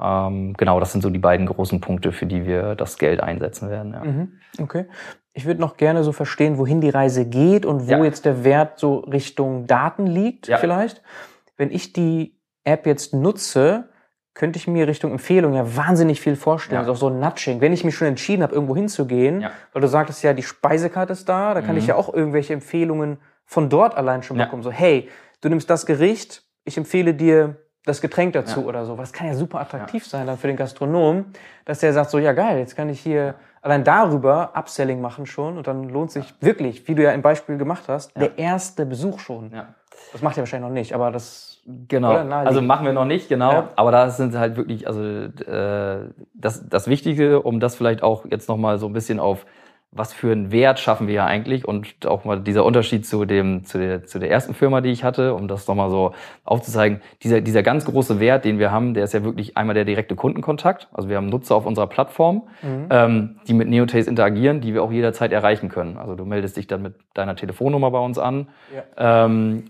Ähm, 0.00 0.54
genau, 0.56 0.80
das 0.80 0.92
sind 0.92 1.02
so 1.02 1.10
die 1.10 1.18
beiden 1.18 1.44
großen 1.44 1.82
Punkte, 1.82 2.12
für 2.12 2.24
die 2.24 2.46
wir 2.46 2.76
das 2.76 2.96
Geld 2.96 3.22
einsetzen 3.22 3.68
werden. 3.68 3.92
Ja. 3.92 4.02
Mhm. 4.02 4.32
Okay. 4.58 4.86
Ich 5.32 5.46
würde 5.46 5.60
noch 5.60 5.76
gerne 5.76 6.02
so 6.02 6.12
verstehen, 6.12 6.58
wohin 6.58 6.80
die 6.80 6.90
Reise 6.90 7.24
geht 7.24 7.64
und 7.64 7.86
wo 7.86 7.92
Ja. 7.92 8.04
jetzt 8.04 8.24
der 8.24 8.44
Wert 8.44 8.78
so 8.78 8.96
Richtung 8.98 9.66
Daten 9.66 10.06
liegt, 10.06 10.48
Ja. 10.48 10.58
vielleicht. 10.58 11.02
Wenn 11.56 11.70
ich 11.70 11.92
die 11.92 12.36
App 12.64 12.86
jetzt 12.86 13.14
nutze, 13.14 13.90
könnte 14.34 14.58
ich 14.58 14.66
mir 14.66 14.88
Richtung 14.88 15.10
Empfehlung 15.12 15.54
ja 15.54 15.76
wahnsinnig 15.76 16.20
viel 16.20 16.36
vorstellen. 16.36 16.74
Ja. 16.76 16.80
Also 16.80 16.92
auch 16.92 16.96
so 16.96 17.08
ein 17.08 17.20
Nudging. 17.20 17.60
Wenn 17.60 17.72
ich 17.72 17.84
mich 17.84 17.94
schon 17.94 18.08
entschieden 18.08 18.42
habe, 18.42 18.54
irgendwo 18.54 18.74
hinzugehen, 18.74 19.42
Ja. 19.42 19.50
weil 19.72 19.82
du 19.82 19.88
sagtest 19.88 20.22
ja, 20.22 20.32
die 20.32 20.42
Speisekarte 20.42 21.12
ist 21.12 21.28
da, 21.28 21.54
da 21.54 21.60
kann 21.62 21.76
ich 21.76 21.86
ja 21.86 21.94
auch 21.96 22.12
irgendwelche 22.12 22.52
Empfehlungen 22.54 23.18
von 23.44 23.68
dort 23.68 23.96
allein 23.96 24.22
schon 24.22 24.36
Mhm. 24.36 24.40
Ja. 24.40 24.46
bekommen. 24.46 24.62
So, 24.62 24.70
hey, 24.70 25.08
du 25.40 25.48
nimmst 25.48 25.68
das 25.68 25.84
Gericht, 25.86 26.42
ich 26.64 26.76
empfehle 26.76 27.14
dir 27.14 27.56
das 27.84 28.00
Getränk 28.00 28.32
dazu 28.34 28.60
Ja. 28.60 28.66
oder 28.66 28.84
so. 28.84 28.98
Was 28.98 29.12
kann 29.12 29.26
ja 29.26 29.34
super 29.34 29.60
attraktiv 29.60 30.06
sein 30.06 30.26
dann 30.26 30.38
für 30.38 30.46
den 30.46 30.56
Gastronom, 30.56 31.26
dass 31.64 31.80
der 31.80 31.92
sagt 31.92 32.10
so, 32.10 32.18
ja 32.18 32.32
geil, 32.32 32.58
jetzt 32.58 32.76
kann 32.76 32.88
ich 32.88 33.00
hier 33.00 33.34
allein 33.62 33.84
darüber 33.84 34.52
Upselling 34.54 35.00
machen 35.00 35.26
schon 35.26 35.56
und 35.56 35.66
dann 35.66 35.88
lohnt 35.88 36.10
sich 36.10 36.34
wirklich, 36.40 36.86
wie 36.88 36.94
du 36.94 37.02
ja 37.02 37.12
im 37.12 37.22
Beispiel 37.22 37.58
gemacht 37.58 37.84
hast, 37.88 38.16
der 38.16 38.38
erste 38.38 38.86
Besuch 38.86 39.20
schon. 39.20 39.52
Ja. 39.52 39.74
Das 40.12 40.22
macht 40.22 40.36
ihr 40.36 40.42
wahrscheinlich 40.42 40.68
noch 40.68 40.74
nicht, 40.74 40.94
aber 40.94 41.10
das 41.10 41.50
Genau. 41.88 42.10
Also 42.10 42.62
machen 42.62 42.86
wir 42.86 42.92
noch 42.92 43.04
nicht, 43.04 43.28
genau. 43.28 43.52
Ja. 43.52 43.68
Aber 43.76 43.92
da 43.92 44.10
sind 44.10 44.36
halt 44.36 44.56
wirklich, 44.56 44.86
also 44.86 45.02
äh, 45.02 46.08
das, 46.34 46.68
das 46.68 46.88
Wichtige, 46.88 47.42
um 47.42 47.60
das 47.60 47.76
vielleicht 47.76 48.02
auch 48.02 48.24
jetzt 48.28 48.48
nochmal 48.48 48.78
so 48.78 48.86
ein 48.86 48.92
bisschen 48.92 49.20
auf 49.20 49.46
was 49.92 50.12
für 50.12 50.30
einen 50.30 50.52
Wert 50.52 50.78
schaffen 50.78 51.08
wir 51.08 51.14
ja 51.14 51.26
eigentlich 51.26 51.66
und 51.66 52.06
auch 52.06 52.24
mal 52.24 52.40
dieser 52.40 52.64
Unterschied 52.64 53.04
zu 53.04 53.24
dem 53.24 53.64
zu 53.64 53.78
der 53.78 54.04
zu 54.04 54.20
der 54.20 54.30
ersten 54.30 54.54
Firma, 54.54 54.80
die 54.80 54.90
ich 54.90 55.02
hatte, 55.02 55.34
um 55.34 55.48
das 55.48 55.66
nochmal 55.66 55.90
so 55.90 56.12
aufzuzeigen. 56.44 57.00
Dieser 57.22 57.40
dieser 57.40 57.64
ganz 57.64 57.84
große 57.84 58.20
Wert, 58.20 58.44
den 58.44 58.60
wir 58.60 58.70
haben, 58.70 58.94
der 58.94 59.04
ist 59.04 59.14
ja 59.14 59.24
wirklich 59.24 59.56
einmal 59.56 59.74
der 59.74 59.84
direkte 59.84 60.14
Kundenkontakt. 60.14 60.88
Also 60.92 61.08
wir 61.08 61.16
haben 61.16 61.26
Nutzer 61.26 61.56
auf 61.56 61.66
unserer 61.66 61.88
Plattform, 61.88 62.44
ähm, 62.90 63.40
die 63.48 63.54
mit 63.54 63.68
Neotaste 63.68 64.08
interagieren, 64.08 64.60
die 64.60 64.74
wir 64.74 64.82
auch 64.84 64.92
jederzeit 64.92 65.32
erreichen 65.32 65.68
können. 65.68 65.96
Also 65.96 66.14
du 66.14 66.24
meldest 66.24 66.56
dich 66.56 66.68
dann 66.68 66.82
mit 66.82 66.94
deiner 67.14 67.34
Telefonnummer 67.34 67.90
bei 67.90 67.98
uns 67.98 68.18
an. 68.18 68.48
Ähm, 68.96 69.64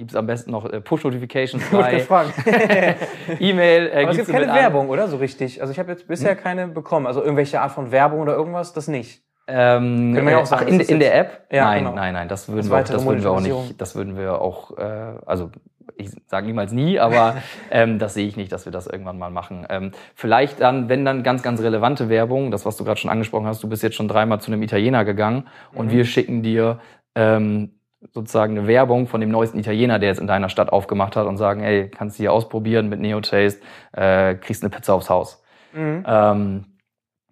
Gibt 0.00 0.12
es 0.12 0.16
am 0.16 0.26
besten 0.26 0.50
noch 0.50 0.64
äh, 0.64 0.80
Push-Notifications 0.80 1.62
bei. 1.70 2.02
E-Mail. 3.38 3.86
Äh, 3.88 4.02
Aber 4.02 4.10
es 4.12 4.16
gibt 4.16 4.28
keine 4.30 4.46
mit 4.46 4.48
an. 4.48 4.56
Werbung, 4.56 4.88
oder? 4.88 5.08
So 5.08 5.18
richtig. 5.18 5.60
Also 5.60 5.72
ich 5.74 5.78
habe 5.78 5.90
jetzt 5.92 6.08
bisher 6.08 6.34
keine 6.36 6.68
bekommen. 6.68 7.06
Also 7.06 7.20
irgendwelche 7.22 7.60
Art 7.60 7.72
von 7.72 7.92
Werbung 7.92 8.20
oder 8.20 8.32
irgendwas, 8.34 8.72
das 8.72 8.88
nicht. 8.88 9.22
Ähm, 9.46 10.14
Können 10.14 10.24
wir 10.26 10.30
ja 10.32 10.38
auch 10.38 10.42
äh, 10.44 10.46
sagen, 10.46 10.64
ach, 10.68 10.72
in, 10.72 10.80
in 10.80 11.00
der 11.00 11.14
App? 11.18 11.46
Ja, 11.52 11.66
nein, 11.66 11.84
genau. 11.84 11.94
nein, 11.94 12.14
nein, 12.14 12.28
das 12.28 12.48
würden, 12.48 12.60
Das 12.60 12.70
wir, 12.70 12.76
auch, 12.78 12.84
das 12.84 13.04
würden 13.04 13.22
wir 13.22 13.30
auch 13.30 13.40
nicht, 13.42 13.78
das 13.80 13.94
würden 13.94 14.16
wir 14.16 14.40
auch, 14.40 14.78
äh, 14.78 14.82
also 15.26 15.50
ich 15.96 16.08
sage 16.28 16.46
niemals 16.46 16.72
nie, 16.72 16.98
aber 16.98 17.36
ähm, 17.70 17.98
das 17.98 18.14
sehe 18.14 18.26
ich 18.26 18.38
nicht, 18.38 18.52
dass 18.52 18.64
wir 18.64 18.72
das 18.72 18.86
irgendwann 18.86 19.18
mal 19.18 19.30
machen. 19.30 19.66
Ähm, 19.68 19.90
vielleicht 20.14 20.62
dann, 20.62 20.88
wenn 20.88 21.04
dann 21.04 21.22
ganz, 21.24 21.42
ganz 21.42 21.60
relevante 21.60 22.08
Werbung, 22.08 22.50
das, 22.50 22.64
was 22.64 22.78
du 22.78 22.84
gerade 22.84 22.98
schon 22.98 23.10
angesprochen 23.10 23.44
hast, 23.46 23.62
du 23.62 23.68
bist 23.68 23.82
jetzt 23.82 23.96
schon 23.96 24.08
dreimal 24.08 24.40
zu 24.40 24.50
einem 24.50 24.62
Italiener 24.62 25.04
gegangen 25.04 25.46
und 25.74 25.88
Mhm. 25.88 25.90
wir 25.90 26.04
schicken 26.06 26.42
dir 26.42 26.78
ähm, 27.14 27.79
sozusagen 28.12 28.56
eine 28.56 28.66
Werbung 28.66 29.06
von 29.06 29.20
dem 29.20 29.30
neuesten 29.30 29.58
Italiener, 29.58 29.98
der 29.98 30.08
jetzt 30.08 30.20
in 30.20 30.26
deiner 30.26 30.48
Stadt 30.48 30.72
aufgemacht 30.72 31.16
hat 31.16 31.26
und 31.26 31.36
sagen, 31.36 31.62
ey, 31.62 31.88
kannst 31.88 32.18
du 32.18 32.22
hier 32.22 32.32
ausprobieren 32.32 32.88
mit 32.88 33.00
Neotaste, 33.00 33.60
äh, 33.92 34.34
kriegst 34.34 34.62
eine 34.62 34.70
Pizza 34.70 34.94
aufs 34.94 35.10
Haus. 35.10 35.42
Mhm. 35.72 36.04
Ähm, 36.06 36.64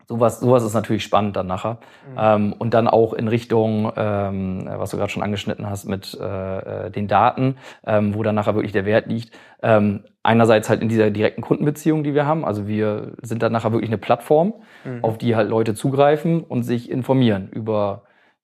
sowas, 0.06 0.40
sowas 0.40 0.64
ist 0.64 0.74
natürlich 0.74 1.04
spannend 1.04 1.36
dann 1.36 1.46
nachher. 1.46 1.78
Ähm, 2.16 2.54
und 2.58 2.74
dann 2.74 2.86
auch 2.86 3.12
in 3.12 3.28
Richtung, 3.28 3.92
ähm, 3.96 4.68
was 4.70 4.90
du 4.90 4.98
gerade 4.98 5.10
schon 5.10 5.22
angeschnitten 5.22 5.68
hast, 5.68 5.86
mit 5.86 6.16
äh, 6.20 6.86
äh, 6.86 6.90
den 6.90 7.08
Daten, 7.08 7.56
ähm, 7.86 8.14
wo 8.14 8.22
dann 8.22 8.34
nachher 8.34 8.54
wirklich 8.54 8.72
der 8.72 8.84
Wert 8.84 9.06
liegt. 9.06 9.34
Ähm, 9.62 10.04
einerseits 10.22 10.68
halt 10.68 10.82
in 10.82 10.88
dieser 10.88 11.10
direkten 11.10 11.42
Kundenbeziehung, 11.42 12.04
die 12.04 12.14
wir 12.14 12.26
haben. 12.26 12.44
Also 12.44 12.66
wir 12.66 13.12
sind 13.22 13.42
dann 13.42 13.52
nachher 13.52 13.72
wirklich 13.72 13.90
eine 13.90 13.98
Plattform, 13.98 14.54
auf 15.02 15.18
die 15.18 15.34
halt 15.34 15.48
Leute 15.48 15.74
zugreifen 15.74 16.42
und 16.42 16.62
sich 16.62 16.90
informieren 16.90 17.48
über 17.50 18.02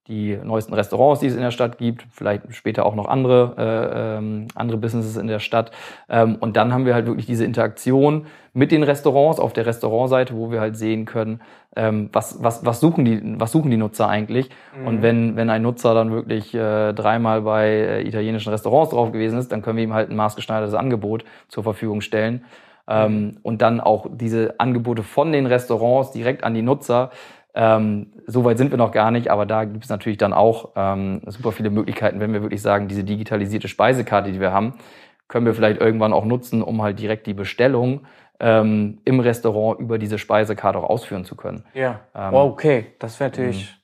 die 0.08 0.38
neuesten 0.42 0.74
Restaurants, 0.74 1.20
die 1.20 1.28
es 1.28 1.34
in 1.34 1.40
der 1.40 1.50
Stadt 1.50 1.78
gibt, 1.78 2.06
vielleicht 2.10 2.54
später 2.54 2.84
auch 2.84 2.94
noch 2.94 3.08
andere, 3.08 3.54
äh, 3.56 4.18
ähm, 4.18 4.48
andere 4.54 4.76
Businesses 4.76 5.16
in 5.16 5.28
der 5.28 5.38
Stadt. 5.38 5.70
Ähm, 6.10 6.36
und 6.40 6.56
dann 6.56 6.74
haben 6.74 6.84
wir 6.84 6.94
halt 6.94 7.06
wirklich 7.06 7.24
diese 7.24 7.44
Interaktion 7.46 8.26
mit 8.52 8.70
den 8.70 8.82
Restaurants 8.82 9.40
auf 9.40 9.54
der 9.54 9.64
Restaurantseite, 9.64 10.36
wo 10.36 10.50
wir 10.50 10.60
halt 10.60 10.76
sehen 10.76 11.06
können, 11.06 11.40
ähm, 11.74 12.10
was, 12.12 12.42
was, 12.42 12.66
was, 12.66 12.80
suchen 12.80 13.06
die, 13.06 13.20
was 13.40 13.52
suchen 13.52 13.70
die 13.70 13.78
Nutzer 13.78 14.08
eigentlich. 14.08 14.50
Und 14.84 15.02
wenn, 15.02 15.36
wenn 15.36 15.48
ein 15.48 15.62
Nutzer 15.62 15.94
dann 15.94 16.12
wirklich 16.12 16.54
äh, 16.54 16.92
dreimal 16.92 17.40
bei 17.40 17.66
äh, 17.66 18.06
italienischen 18.06 18.50
Restaurants 18.50 18.90
drauf 18.90 19.10
gewesen 19.10 19.38
ist, 19.38 19.50
dann 19.52 19.62
können 19.62 19.78
wir 19.78 19.84
ihm 19.84 19.94
halt 19.94 20.10
ein 20.10 20.16
maßgeschneidertes 20.16 20.74
Angebot 20.74 21.24
zur 21.48 21.62
Verfügung 21.62 22.02
stellen. 22.02 22.44
Ähm, 22.86 23.38
und 23.42 23.62
dann 23.62 23.80
auch 23.80 24.06
diese 24.12 24.60
Angebote 24.60 25.02
von 25.02 25.32
den 25.32 25.46
Restaurants 25.46 26.12
direkt 26.12 26.44
an 26.44 26.52
die 26.52 26.62
Nutzer 26.62 27.10
ähm, 27.54 28.08
so 28.26 28.44
weit 28.44 28.58
sind 28.58 28.70
wir 28.70 28.78
noch 28.78 28.92
gar 28.92 29.10
nicht, 29.10 29.28
aber 29.30 29.46
da 29.46 29.64
gibt 29.64 29.84
es 29.84 29.90
natürlich 29.90 30.18
dann 30.18 30.32
auch 30.32 30.70
ähm, 30.76 31.20
super 31.26 31.52
viele 31.52 31.70
Möglichkeiten, 31.70 32.20
wenn 32.20 32.32
wir 32.32 32.42
wirklich 32.42 32.62
sagen, 32.62 32.88
diese 32.88 33.04
digitalisierte 33.04 33.68
Speisekarte, 33.68 34.32
die 34.32 34.40
wir 34.40 34.52
haben, 34.52 34.74
können 35.28 35.46
wir 35.46 35.54
vielleicht 35.54 35.80
irgendwann 35.80 36.12
auch 36.12 36.24
nutzen, 36.24 36.62
um 36.62 36.82
halt 36.82 36.98
direkt 36.98 37.26
die 37.26 37.34
Bestellung 37.34 38.06
ähm, 38.40 39.00
im 39.04 39.20
Restaurant 39.20 39.80
über 39.80 39.98
diese 39.98 40.18
Speisekarte 40.18 40.78
auch 40.78 40.88
ausführen 40.90 41.24
zu 41.24 41.36
können. 41.36 41.64
Ja. 41.74 42.00
Ähm, 42.14 42.32
wow, 42.32 42.52
okay. 42.52 42.94
Das 42.98 43.20
wäre 43.20 43.30
natürlich 43.30 43.76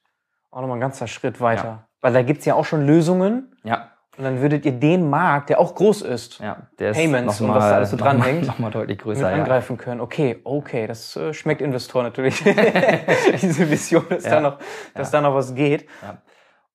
auch 0.51 0.61
nochmal 0.61 0.79
ein 0.79 0.81
ganzer 0.81 1.07
Schritt 1.07 1.41
weiter. 1.41 1.87
Weil 2.01 2.13
da 2.13 2.23
gibt's 2.23 2.45
ja 2.45 2.55
auch 2.55 2.65
schon 2.65 2.87
Lösungen. 2.87 3.55
Ja, 3.63 3.90
Und 4.21 4.25
dann 4.25 4.43
würdet 4.43 4.67
ihr 4.67 4.73
den 4.73 5.09
Markt, 5.09 5.49
der 5.49 5.59
auch 5.59 5.75
groß 5.75 6.03
ist, 6.03 6.41
ja, 6.41 6.59
der 6.79 6.91
ist 6.91 6.99
Payments 6.99 7.41
noch 7.41 7.47
und 7.47 7.55
mal, 7.55 7.59
was 7.59 7.71
da 7.71 7.77
alles 7.77 7.91
so 7.91 7.97
noch 7.97 8.05
dranhängt, 8.05 8.47
noch 8.47 8.59
mal 8.59 8.71
deutlich 8.71 8.99
mit 8.99 9.03
größer. 9.05 9.31
Ja. 9.31 9.35
angreifen 9.35 9.79
können. 9.79 9.99
Okay, 10.03 10.41
okay, 10.45 10.87
das 10.87 11.17
äh, 11.17 11.33
schmeckt 11.33 11.63
Investor 11.63 12.03
natürlich. 12.03 12.45
Diese 13.41 13.71
Vision, 13.71 14.05
dass, 14.11 14.25
Ja. 14.25 14.33
da 14.33 14.41
noch, 14.43 14.59
dass 14.95 15.11
da 15.11 15.23
noch 15.23 15.35
was 15.35 15.55
geht. 15.55 15.87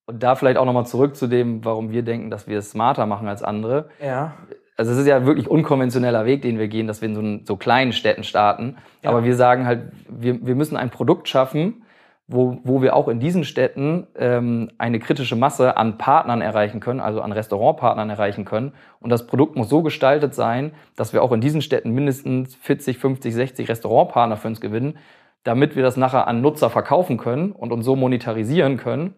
Und 0.08 0.24
da 0.24 0.34
vielleicht 0.34 0.58
auch 0.58 0.66
nochmal 0.66 0.88
zurück 0.88 1.16
zu 1.16 1.28
dem, 1.28 1.64
warum 1.64 1.92
wir 1.92 2.02
denken, 2.02 2.32
dass 2.32 2.48
wir 2.48 2.58
es 2.58 2.72
smarter 2.72 3.06
machen 3.06 3.28
als 3.28 3.44
andere. 3.44 3.90
Ja. 4.04 4.34
also 4.76 4.92
es 4.94 4.98
ist 4.98 5.06
ja 5.06 5.28
wirklich 5.28 5.48
unkonventioneller 5.48 6.26
Weg, 6.26 6.42
den 6.42 6.58
wir 6.58 6.68
gehen, 6.68 6.88
dass 6.88 7.02
wir 7.02 7.10
in 7.10 7.40
so, 7.44 7.46
so 7.46 7.58
kleinen 7.58 7.92
Städten 7.94 8.24
starten. 8.24 8.78
Aber 9.04 9.24
wir 9.24 9.36
sagen 9.36 9.68
halt, 9.68 9.92
wir, 10.10 10.44
wir 10.48 10.56
müssen 10.56 10.78
ein 10.78 10.90
Produkt 10.90 11.30
schaffen, 11.30 11.85
wo, 12.28 12.58
wo 12.64 12.82
wir 12.82 12.96
auch 12.96 13.08
in 13.08 13.20
diesen 13.20 13.44
Städten 13.44 14.08
ähm, 14.18 14.72
eine 14.78 15.00
kritische 15.00 15.36
Masse 15.36 15.78
an 15.78 15.98
Partnern 15.98 16.42
erreichen 16.42 16.80
können, 16.80 17.00
also 17.00 17.22
an 17.22 17.32
Restaurantpartnern 17.32 18.10
erreichen 18.10 18.46
können. 18.46 18.74
Und 19.00 19.12
das 19.12 19.28
Produkt 19.28 19.56
muss 19.56 19.70
so 19.70 19.84
gestaltet 19.84 20.34
sein, 20.34 20.72
dass 20.96 21.14
wir 21.14 21.22
auch 21.22 21.32
in 21.32 21.42
diesen 21.42 21.62
Städten 21.62 21.92
mindestens 21.92 22.56
40, 22.56 22.98
50, 22.98 23.34
60 23.34 23.70
Restaurantpartner 23.70 24.38
für 24.38 24.48
uns 24.48 24.60
gewinnen, 24.60 24.98
damit 25.44 25.76
wir 25.76 25.84
das 25.84 25.98
nachher 25.98 26.28
an 26.28 26.42
Nutzer 26.42 26.72
verkaufen 26.72 27.18
können 27.18 27.52
und 27.52 27.72
uns 27.72 27.86
so 27.86 27.96
monetarisieren 27.96 28.78
können. 28.78 29.14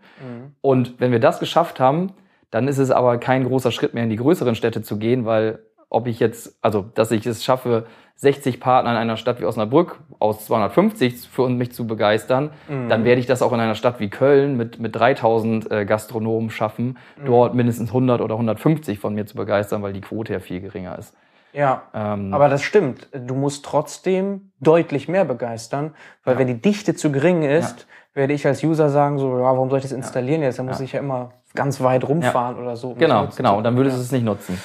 Und 0.59 0.99
wenn 0.99 1.13
wir 1.13 1.21
das 1.21 1.39
geschafft 1.39 1.79
haben, 1.79 2.11
dann 2.51 2.67
ist 2.67 2.77
es 2.77 2.91
aber 2.91 3.17
kein 3.17 3.45
großer 3.45 3.71
Schritt 3.71 3.93
mehr 3.93 4.03
in 4.03 4.09
die 4.09 4.17
größeren 4.17 4.55
Städte 4.55 4.81
zu 4.81 4.97
gehen, 4.97 5.25
weil 5.25 5.59
ob 5.89 6.07
ich 6.07 6.19
jetzt, 6.19 6.57
also 6.61 6.81
dass 6.81 7.11
ich 7.11 7.25
es 7.25 7.45
schaffe, 7.45 7.85
60 8.17 8.59
Partner 8.59 8.91
in 8.91 8.97
einer 8.97 9.15
Stadt 9.15 9.39
wie 9.39 9.45
Osnabrück 9.45 9.99
aus 10.19 10.45
250 10.45 11.27
für 11.29 11.47
mich 11.49 11.71
zu 11.71 11.85
begeistern, 11.87 12.49
dann 12.89 13.03
werde 13.05 13.19
ich 13.21 13.27
das 13.27 13.41
auch 13.43 13.53
in 13.53 13.59
einer 13.59 13.75
Stadt 13.75 13.99
wie 13.99 14.09
Köln 14.09 14.57
mit, 14.57 14.79
mit 14.79 14.95
3000 14.95 15.71
äh, 15.71 15.85
Gastronomen 15.85 16.49
schaffen, 16.49 16.97
dort 17.25 17.53
mindestens 17.53 17.89
100 17.89 18.19
oder 18.21 18.33
150 18.33 18.97
von 18.99 19.13
mir 19.13 19.25
zu 19.27 19.35
begeistern, 19.35 19.83
weil 19.83 19.93
die 19.93 20.01
Quote 20.01 20.33
ja 20.33 20.39
viel 20.39 20.61
geringer 20.61 20.97
ist. 20.97 21.13
Ja, 21.53 21.83
Ähm, 21.93 22.33
aber 22.33 22.49
das 22.49 22.61
stimmt. 22.61 23.07
Du 23.13 23.33
musst 23.33 23.65
trotzdem 23.65 24.51
deutlich 24.59 25.07
mehr 25.07 25.25
begeistern, 25.25 25.93
weil 26.23 26.37
wenn 26.37 26.47
die 26.47 26.61
Dichte 26.61 26.93
zu 26.93 27.11
gering 27.11 27.43
ist, 27.43 27.87
werde 28.13 28.33
ich 28.33 28.45
als 28.45 28.63
User 28.63 28.89
sagen, 28.89 29.19
so, 29.19 29.29
ja, 29.37 29.43
warum 29.43 29.69
soll 29.69 29.77
ich 29.79 29.83
das 29.85 29.91
installieren 29.91 30.41
jetzt? 30.41 30.59
Da 30.59 30.63
muss 30.63 30.79
ich 30.79 30.93
ja 30.93 30.99
immer 30.99 31.31
ganz 31.55 31.81
weit 31.81 32.07
rumfahren 32.07 32.57
oder 32.57 32.75
so. 32.75 32.89
um 32.89 32.97
Genau, 32.97 33.27
genau. 33.35 33.57
Und 33.57 33.63
dann 33.63 33.75
würdest 33.77 33.97
du 33.97 34.01
es 34.01 34.11
nicht 34.11 34.25
nutzen. 34.25 34.59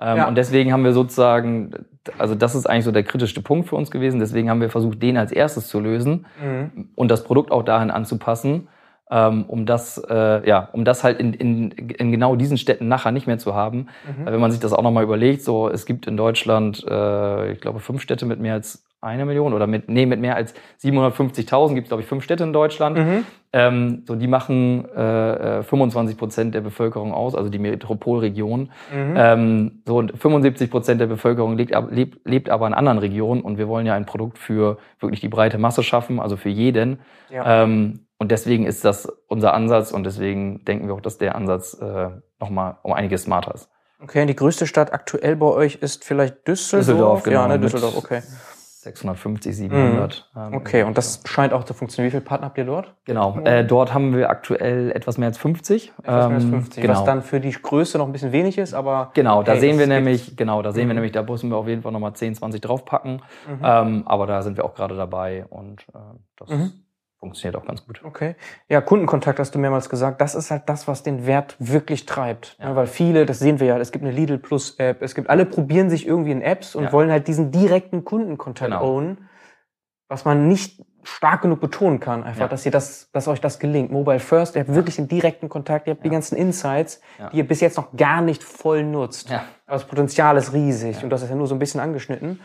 Ähm, 0.00 0.16
Ja. 0.16 0.28
Und 0.28 0.36
deswegen 0.36 0.72
haben 0.72 0.84
wir 0.84 0.92
sozusagen, 0.92 1.72
also 2.18 2.34
das 2.34 2.54
ist 2.54 2.66
eigentlich 2.66 2.84
so 2.84 2.92
der 2.92 3.02
kritischste 3.04 3.42
Punkt 3.42 3.68
für 3.68 3.76
uns 3.76 3.90
gewesen. 3.90 4.18
Deswegen 4.20 4.48
haben 4.48 4.60
wir 4.60 4.70
versucht, 4.70 5.02
den 5.02 5.16
als 5.16 5.32
erstes 5.32 5.68
zu 5.68 5.78
lösen 5.80 6.26
Mhm. 6.42 6.88
und 6.94 7.10
das 7.10 7.24
Produkt 7.24 7.50
auch 7.52 7.62
dahin 7.62 7.90
anzupassen, 7.90 8.68
ähm, 9.10 9.44
um 9.48 9.66
das, 9.66 9.98
äh, 10.08 10.48
ja, 10.48 10.68
um 10.72 10.84
das 10.84 11.02
halt 11.04 11.18
in, 11.20 11.34
in, 11.34 11.70
in 11.72 12.12
genau 12.12 12.36
diesen 12.36 12.56
Städten 12.56 12.88
nachher 12.88 13.10
nicht 13.12 13.26
mehr 13.26 13.38
zu 13.38 13.54
haben. 13.54 13.88
Mhm. 14.06 14.24
Weil 14.24 14.32
wenn 14.34 14.40
man 14.40 14.52
sich 14.52 14.60
das 14.60 14.72
auch 14.72 14.82
nochmal 14.82 15.04
überlegt, 15.04 15.42
so 15.42 15.68
es 15.68 15.84
gibt 15.84 16.06
in 16.06 16.16
Deutschland, 16.16 16.84
äh, 16.88 17.52
ich 17.52 17.60
glaube, 17.60 17.80
fünf 17.80 18.00
Städte 18.02 18.24
mit 18.24 18.40
mehr 18.40 18.54
als 18.54 18.84
eine 19.00 19.24
Million 19.24 19.54
oder 19.54 19.66
mit, 19.66 19.88
nee, 19.88 20.04
mit 20.06 20.20
mehr 20.20 20.36
als 20.36 20.54
750.000 20.82 21.74
gibt 21.74 21.86
es, 21.86 21.88
glaube 21.88 22.02
ich, 22.02 22.08
fünf 22.08 22.22
Städte 22.22 22.44
in 22.44 22.52
Deutschland. 22.52 22.98
Mhm. 22.98 23.24
Ähm, 23.52 24.02
so, 24.06 24.14
die 24.14 24.26
machen 24.26 24.84
äh, 24.90 25.62
25 25.62 26.14
äh, 26.14 26.18
Prozent 26.18 26.54
der 26.54 26.60
Bevölkerung 26.60 27.12
aus, 27.12 27.34
also 27.34 27.48
die 27.48 27.58
Metropolregion. 27.58 28.70
Mhm. 28.92 29.14
Ähm, 29.16 29.82
so, 29.86 29.96
und 29.96 30.18
75 30.18 30.70
Prozent 30.70 31.00
der 31.00 31.06
Bevölkerung 31.06 31.56
lebt, 31.56 31.74
lebt, 31.90 32.28
lebt 32.28 32.50
aber 32.50 32.66
in 32.66 32.74
anderen 32.74 32.98
Regionen 32.98 33.40
und 33.40 33.58
wir 33.58 33.68
wollen 33.68 33.86
ja 33.86 33.94
ein 33.94 34.06
Produkt 34.06 34.38
für 34.38 34.78
wirklich 35.00 35.20
die 35.20 35.28
breite 35.28 35.58
Masse 35.58 35.82
schaffen, 35.82 36.20
also 36.20 36.36
für 36.36 36.50
jeden. 36.50 37.00
Ja. 37.30 37.62
Ähm, 37.62 38.06
und 38.18 38.30
deswegen 38.30 38.66
ist 38.66 38.84
das 38.84 39.06
unser 39.28 39.54
Ansatz 39.54 39.92
und 39.92 40.04
deswegen 40.04 40.62
denken 40.66 40.88
wir 40.88 40.94
auch, 40.94 41.00
dass 41.00 41.16
der 41.16 41.34
Ansatz 41.36 41.72
äh, 41.80 42.10
nochmal 42.38 42.76
um 42.82 42.92
einiges 42.92 43.22
smarter 43.22 43.54
ist. 43.54 43.70
Okay, 44.02 44.26
die 44.26 44.36
größte 44.36 44.66
Stadt 44.66 44.92
aktuell 44.92 45.36
bei 45.36 45.46
euch 45.46 45.76
ist 45.76 46.04
vielleicht 46.04 46.46
Düsseldorf? 46.46 46.86
Düsseldorf, 46.86 47.22
genau. 47.22 47.40
Ja, 47.40 47.48
ne, 47.48 47.58
Düsseldorf, 47.58 47.96
okay. 47.96 48.22
650, 48.82 49.56
700. 49.56 50.30
Mhm. 50.34 50.54
Okay, 50.54 50.84
und 50.84 50.96
das 50.96 51.22
scheint 51.26 51.52
auch 51.52 51.64
zu 51.64 51.74
funktionieren. 51.74 52.08
Wie 52.08 52.10
viele 52.12 52.22
Partner 52.22 52.46
habt 52.46 52.56
ihr 52.56 52.64
dort? 52.64 52.94
Genau, 53.04 53.38
äh, 53.40 53.62
dort 53.62 53.92
haben 53.92 54.16
wir 54.16 54.30
aktuell 54.30 54.90
etwas 54.92 55.18
mehr 55.18 55.28
als 55.28 55.36
50. 55.36 55.92
Etwas 55.98 56.28
mehr 56.28 56.36
als 56.36 56.44
50, 56.44 56.78
ähm, 56.78 56.82
genau. 56.82 56.98
was 56.98 57.04
dann 57.04 57.22
für 57.22 57.40
die 57.40 57.52
Größe 57.52 57.98
noch 57.98 58.06
ein 58.06 58.12
bisschen 58.12 58.32
wenig 58.32 58.56
ist, 58.56 58.72
aber... 58.72 59.10
Genau, 59.12 59.42
da 59.42 59.52
hey, 59.52 59.60
sehen 59.60 59.78
wir 59.78 59.86
nämlich, 59.86 60.34
genau, 60.34 60.62
da 60.62 60.72
sehen 60.72 60.84
mhm. 60.84 60.90
wir 60.90 60.94
nämlich, 60.94 61.12
da 61.12 61.22
müssen 61.22 61.50
wir 61.50 61.58
auf 61.58 61.68
jeden 61.68 61.82
Fall 61.82 61.92
nochmal 61.92 62.14
10, 62.14 62.36
20 62.36 62.60
draufpacken. 62.62 63.22
Mhm. 63.46 63.60
Ähm, 63.62 64.02
aber 64.06 64.26
da 64.26 64.40
sind 64.40 64.56
wir 64.56 64.64
auch 64.64 64.74
gerade 64.74 64.96
dabei 64.96 65.44
und 65.50 65.82
äh, 65.94 65.98
das... 66.36 66.50
Funktioniert 67.20 67.62
auch 67.62 67.66
ganz 67.66 67.84
gut. 67.84 68.00
Okay. 68.02 68.34
Ja, 68.68 68.80
Kundenkontakt 68.80 69.38
hast 69.38 69.54
du 69.54 69.58
mehrmals 69.58 69.90
gesagt. 69.90 70.22
Das 70.22 70.34
ist 70.34 70.50
halt 70.50 70.62
das, 70.70 70.88
was 70.88 71.02
den 71.02 71.26
Wert 71.26 71.54
wirklich 71.58 72.06
treibt. 72.06 72.56
Ja. 72.58 72.74
weil 72.74 72.86
viele, 72.86 73.26
das 73.26 73.38
sehen 73.38 73.60
wir 73.60 73.66
ja, 73.66 73.78
es 73.78 73.92
gibt 73.92 74.04
eine 74.04 74.12
Lidl 74.12 74.38
Plus 74.38 74.76
App, 74.78 75.02
es 75.02 75.14
gibt, 75.14 75.28
alle 75.28 75.44
probieren 75.44 75.90
sich 75.90 76.06
irgendwie 76.06 76.30
in 76.30 76.40
Apps 76.40 76.74
und 76.74 76.84
ja. 76.84 76.92
wollen 76.92 77.10
halt 77.10 77.28
diesen 77.28 77.50
direkten 77.50 78.06
Kundenkontakt 78.06 78.70
genau. 78.70 78.84
ownen, 78.84 79.28
was 80.08 80.24
man 80.24 80.48
nicht 80.48 80.82
stark 81.02 81.42
genug 81.42 81.60
betonen 81.60 82.00
kann, 82.00 82.24
einfach, 82.24 82.42
ja. 82.42 82.48
dass 82.48 82.64
ihr 82.64 82.72
das, 82.72 83.10
dass 83.12 83.28
euch 83.28 83.40
das 83.40 83.58
gelingt. 83.58 83.90
Mobile 83.90 84.18
First, 84.18 84.54
ihr 84.54 84.62
habt 84.62 84.74
wirklich 84.74 84.96
den 84.96 85.08
direkten 85.08 85.50
Kontakt, 85.50 85.88
ihr 85.88 85.94
habt 85.94 86.04
die 86.04 86.10
ganzen 86.10 86.36
Insights, 86.36 87.02
die 87.32 87.38
ihr 87.38 87.46
bis 87.46 87.60
jetzt 87.60 87.76
noch 87.76 87.92
gar 87.96 88.22
nicht 88.22 88.42
voll 88.42 88.82
nutzt. 88.82 89.28
Ja. 89.28 89.44
Aber 89.66 89.76
das 89.76 89.86
Potenzial 89.86 90.38
ist 90.38 90.54
riesig 90.54 91.02
und 91.02 91.10
das 91.10 91.22
ist 91.22 91.28
ja 91.28 91.36
nur 91.36 91.46
so 91.46 91.54
ein 91.54 91.58
bisschen 91.58 91.80
angeschnitten. 91.80 92.40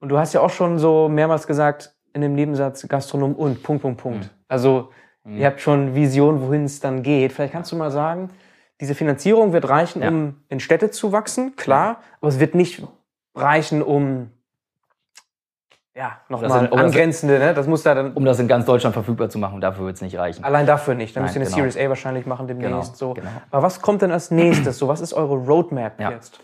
Und 0.00 0.10
du 0.10 0.18
hast 0.18 0.32
ja 0.34 0.40
auch 0.40 0.50
schon 0.50 0.78
so 0.78 1.08
mehrmals 1.08 1.46
gesagt, 1.46 1.94
in 2.12 2.20
dem 2.20 2.34
Nebensatz 2.34 2.86
Gastronom 2.88 3.34
und 3.34 3.62
Punkt, 3.62 3.82
Punkt, 3.82 4.00
Punkt. 4.00 4.24
Mhm. 4.24 4.30
Also 4.48 4.90
mhm. 5.24 5.38
ihr 5.38 5.46
habt 5.46 5.60
schon 5.60 5.94
Vision, 5.94 6.42
wohin 6.46 6.64
es 6.64 6.80
dann 6.80 7.02
geht. 7.02 7.32
Vielleicht 7.32 7.52
kannst 7.52 7.72
du 7.72 7.76
mal 7.76 7.90
sagen, 7.90 8.30
diese 8.80 8.94
Finanzierung 8.94 9.52
wird 9.52 9.68
reichen, 9.68 10.02
ja. 10.02 10.08
um 10.08 10.36
in 10.48 10.60
Städte 10.60 10.90
zu 10.90 11.12
wachsen, 11.12 11.56
klar, 11.56 12.00
aber 12.20 12.28
es 12.28 12.38
wird 12.38 12.54
nicht 12.54 12.82
reichen, 13.34 13.82
um 13.82 14.30
ja, 15.98 16.20
nochmal 16.28 16.68
um 16.68 16.78
angrenzende, 16.78 17.40
ne? 17.40 17.54
Das 17.54 17.66
muss 17.66 17.82
da 17.82 17.92
dann. 17.92 18.12
Um 18.12 18.24
das 18.24 18.38
in 18.38 18.46
ganz 18.46 18.64
Deutschland 18.66 18.94
verfügbar 18.94 19.30
zu 19.30 19.38
machen, 19.38 19.60
dafür 19.60 19.86
wird 19.86 19.96
es 19.96 20.02
nicht 20.02 20.16
reichen. 20.16 20.44
Allein 20.44 20.64
dafür 20.64 20.94
nicht. 20.94 21.16
Dann 21.16 21.24
müsst 21.24 21.34
ihr 21.34 21.40
eine 21.40 21.50
genau. 21.50 21.56
Series 21.56 21.76
A 21.76 21.88
wahrscheinlich 21.88 22.24
machen 22.24 22.46
demnächst. 22.46 22.70
Genau, 22.70 22.94
so. 22.94 23.14
Genau. 23.14 23.30
Aber 23.50 23.62
was 23.64 23.82
kommt 23.82 24.02
denn 24.02 24.12
als 24.12 24.30
nächstes? 24.30 24.78
So, 24.78 24.86
was 24.86 25.00
ist 25.00 25.12
eure 25.12 25.34
Roadmap 25.34 26.00
ja. 26.00 26.12
jetzt? 26.12 26.38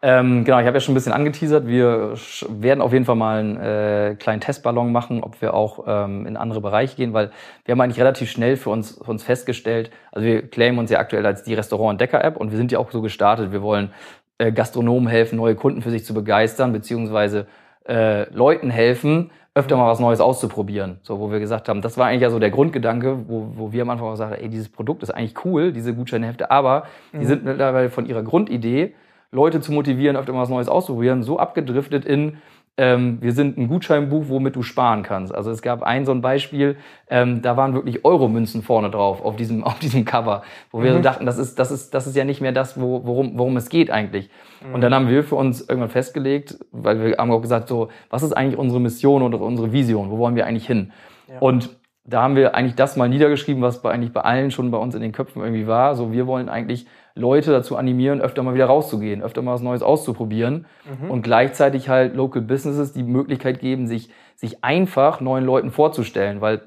Ähm, 0.00 0.44
genau, 0.44 0.60
ich 0.60 0.66
habe 0.66 0.76
ja 0.76 0.80
schon 0.80 0.92
ein 0.92 0.94
bisschen 0.94 1.12
angeteasert. 1.12 1.66
Wir 1.66 2.14
werden 2.48 2.80
auf 2.80 2.92
jeden 2.92 3.04
Fall 3.04 3.16
mal 3.16 3.40
einen 3.40 3.56
äh, 3.56 4.16
kleinen 4.16 4.40
Testballon 4.40 4.92
machen, 4.92 5.24
ob 5.24 5.42
wir 5.42 5.54
auch 5.54 5.84
ähm, 5.88 6.24
in 6.24 6.36
andere 6.36 6.60
Bereiche 6.60 6.96
gehen, 6.96 7.12
weil 7.14 7.32
wir 7.64 7.72
haben 7.72 7.80
eigentlich 7.80 7.98
relativ 7.98 8.30
schnell 8.30 8.56
für 8.56 8.70
uns, 8.70 9.00
für 9.02 9.10
uns 9.10 9.24
festgestellt, 9.24 9.90
also 10.12 10.24
wir 10.24 10.48
claimen 10.48 10.78
uns 10.78 10.90
ja 10.90 11.00
aktuell 11.00 11.26
als 11.26 11.42
die 11.42 11.54
Restaurant-Entdecker-App 11.54 12.36
und 12.36 12.52
wir 12.52 12.58
sind 12.58 12.70
ja 12.70 12.78
auch 12.78 12.92
so 12.92 13.02
gestartet. 13.02 13.50
Wir 13.50 13.60
wollen 13.60 13.90
äh, 14.38 14.52
Gastronomen 14.52 15.08
helfen, 15.08 15.36
neue 15.36 15.56
Kunden 15.56 15.82
für 15.82 15.90
sich 15.90 16.04
zu 16.04 16.14
begeistern, 16.14 16.72
beziehungsweise 16.72 17.48
äh, 17.88 18.32
Leuten 18.32 18.70
helfen, 18.70 19.32
öfter 19.54 19.76
mal 19.76 19.90
was 19.90 19.98
Neues 19.98 20.20
auszuprobieren. 20.20 21.00
So, 21.02 21.18
wo 21.18 21.32
wir 21.32 21.40
gesagt 21.40 21.68
haben, 21.68 21.82
das 21.82 21.98
war 21.98 22.06
eigentlich 22.06 22.22
ja 22.22 22.30
so 22.30 22.38
der 22.38 22.50
Grundgedanke, 22.50 23.24
wo, 23.26 23.48
wo 23.56 23.72
wir 23.72 23.82
am 23.82 23.90
Anfang 23.90 24.06
auch 24.06 24.12
gesagt 24.12 24.32
haben, 24.32 24.40
ey, 24.40 24.48
dieses 24.48 24.68
Produkt 24.68 25.02
ist 25.02 25.10
eigentlich 25.10 25.44
cool, 25.44 25.72
diese 25.72 25.92
Gutscheinhefte, 25.92 26.52
aber 26.52 26.84
mhm. 27.10 27.18
die 27.18 27.26
sind 27.26 27.44
mittlerweile 27.44 27.90
von 27.90 28.06
ihrer 28.06 28.22
Grundidee 28.22 28.94
Leute 29.30 29.60
zu 29.60 29.72
motivieren, 29.72 30.16
öfter 30.16 30.32
mal 30.32 30.42
was 30.42 30.48
Neues 30.48 30.68
auszuprobieren, 30.68 31.22
so 31.22 31.38
abgedriftet 31.38 32.04
in, 32.04 32.38
ähm, 32.78 33.18
wir 33.20 33.32
sind 33.32 33.58
ein 33.58 33.66
Gutscheinbuch, 33.66 34.26
womit 34.28 34.54
du 34.54 34.62
sparen 34.62 35.02
kannst. 35.02 35.34
Also 35.34 35.50
es 35.50 35.62
gab 35.62 35.82
ein 35.82 36.06
so 36.06 36.12
ein 36.12 36.22
Beispiel, 36.22 36.76
ähm, 37.10 37.42
da 37.42 37.56
waren 37.56 37.74
wirklich 37.74 38.04
Euro-Münzen 38.04 38.62
vorne 38.62 38.88
drauf 38.88 39.20
auf 39.20 39.34
diesem, 39.34 39.64
auf 39.64 39.80
diesem 39.80 40.04
Cover, 40.04 40.42
wo 40.70 40.82
wir 40.82 40.92
mhm. 40.92 40.96
so 40.96 41.02
dachten, 41.02 41.26
das 41.26 41.38
ist, 41.38 41.58
das 41.58 41.72
ist, 41.72 41.92
das 41.92 42.06
ist 42.06 42.16
ja 42.16 42.24
nicht 42.24 42.40
mehr 42.40 42.52
das, 42.52 42.80
wo, 42.80 43.04
worum, 43.04 43.36
worum 43.36 43.56
es 43.56 43.68
geht 43.68 43.90
eigentlich. 43.90 44.30
Mhm. 44.66 44.74
Und 44.74 44.80
dann 44.80 44.94
haben 44.94 45.08
wir 45.08 45.24
für 45.24 45.34
uns 45.34 45.60
irgendwann 45.68 45.90
festgelegt, 45.90 46.58
weil 46.70 47.04
wir 47.04 47.16
haben 47.18 47.32
auch 47.32 47.42
gesagt, 47.42 47.68
so, 47.68 47.88
was 48.10 48.22
ist 48.22 48.32
eigentlich 48.32 48.58
unsere 48.58 48.80
Mission 48.80 49.22
oder 49.22 49.40
unsere 49.40 49.72
Vision? 49.72 50.10
Wo 50.10 50.18
wollen 50.18 50.36
wir 50.36 50.46
eigentlich 50.46 50.66
hin? 50.66 50.92
Ja. 51.28 51.40
Und 51.40 51.76
da 52.04 52.22
haben 52.22 52.36
wir 52.36 52.54
eigentlich 52.54 52.76
das 52.76 52.96
mal 52.96 53.08
niedergeschrieben, 53.08 53.60
was 53.60 53.82
bei, 53.82 53.90
eigentlich 53.90 54.12
bei 54.12 54.22
allen 54.22 54.50
schon 54.50 54.70
bei 54.70 54.78
uns 54.78 54.94
in 54.94 55.02
den 55.02 55.12
Köpfen 55.12 55.42
irgendwie 55.42 55.66
war. 55.66 55.94
So, 55.94 56.10
wir 56.10 56.26
wollen 56.26 56.48
eigentlich 56.48 56.86
Leute 57.18 57.50
dazu 57.50 57.76
animieren, 57.76 58.20
öfter 58.20 58.42
mal 58.42 58.54
wieder 58.54 58.66
rauszugehen, 58.66 59.22
öfter 59.22 59.42
mal 59.42 59.54
was 59.54 59.62
Neues 59.62 59.82
auszuprobieren 59.82 60.66
mhm. 61.02 61.10
und 61.10 61.22
gleichzeitig 61.22 61.88
halt 61.88 62.14
Local 62.14 62.42
Businesses 62.42 62.92
die 62.92 63.02
Möglichkeit 63.02 63.60
geben, 63.60 63.86
sich, 63.86 64.10
sich 64.36 64.64
einfach 64.64 65.20
neuen 65.20 65.44
Leuten 65.44 65.70
vorzustellen, 65.70 66.40
weil 66.40 66.62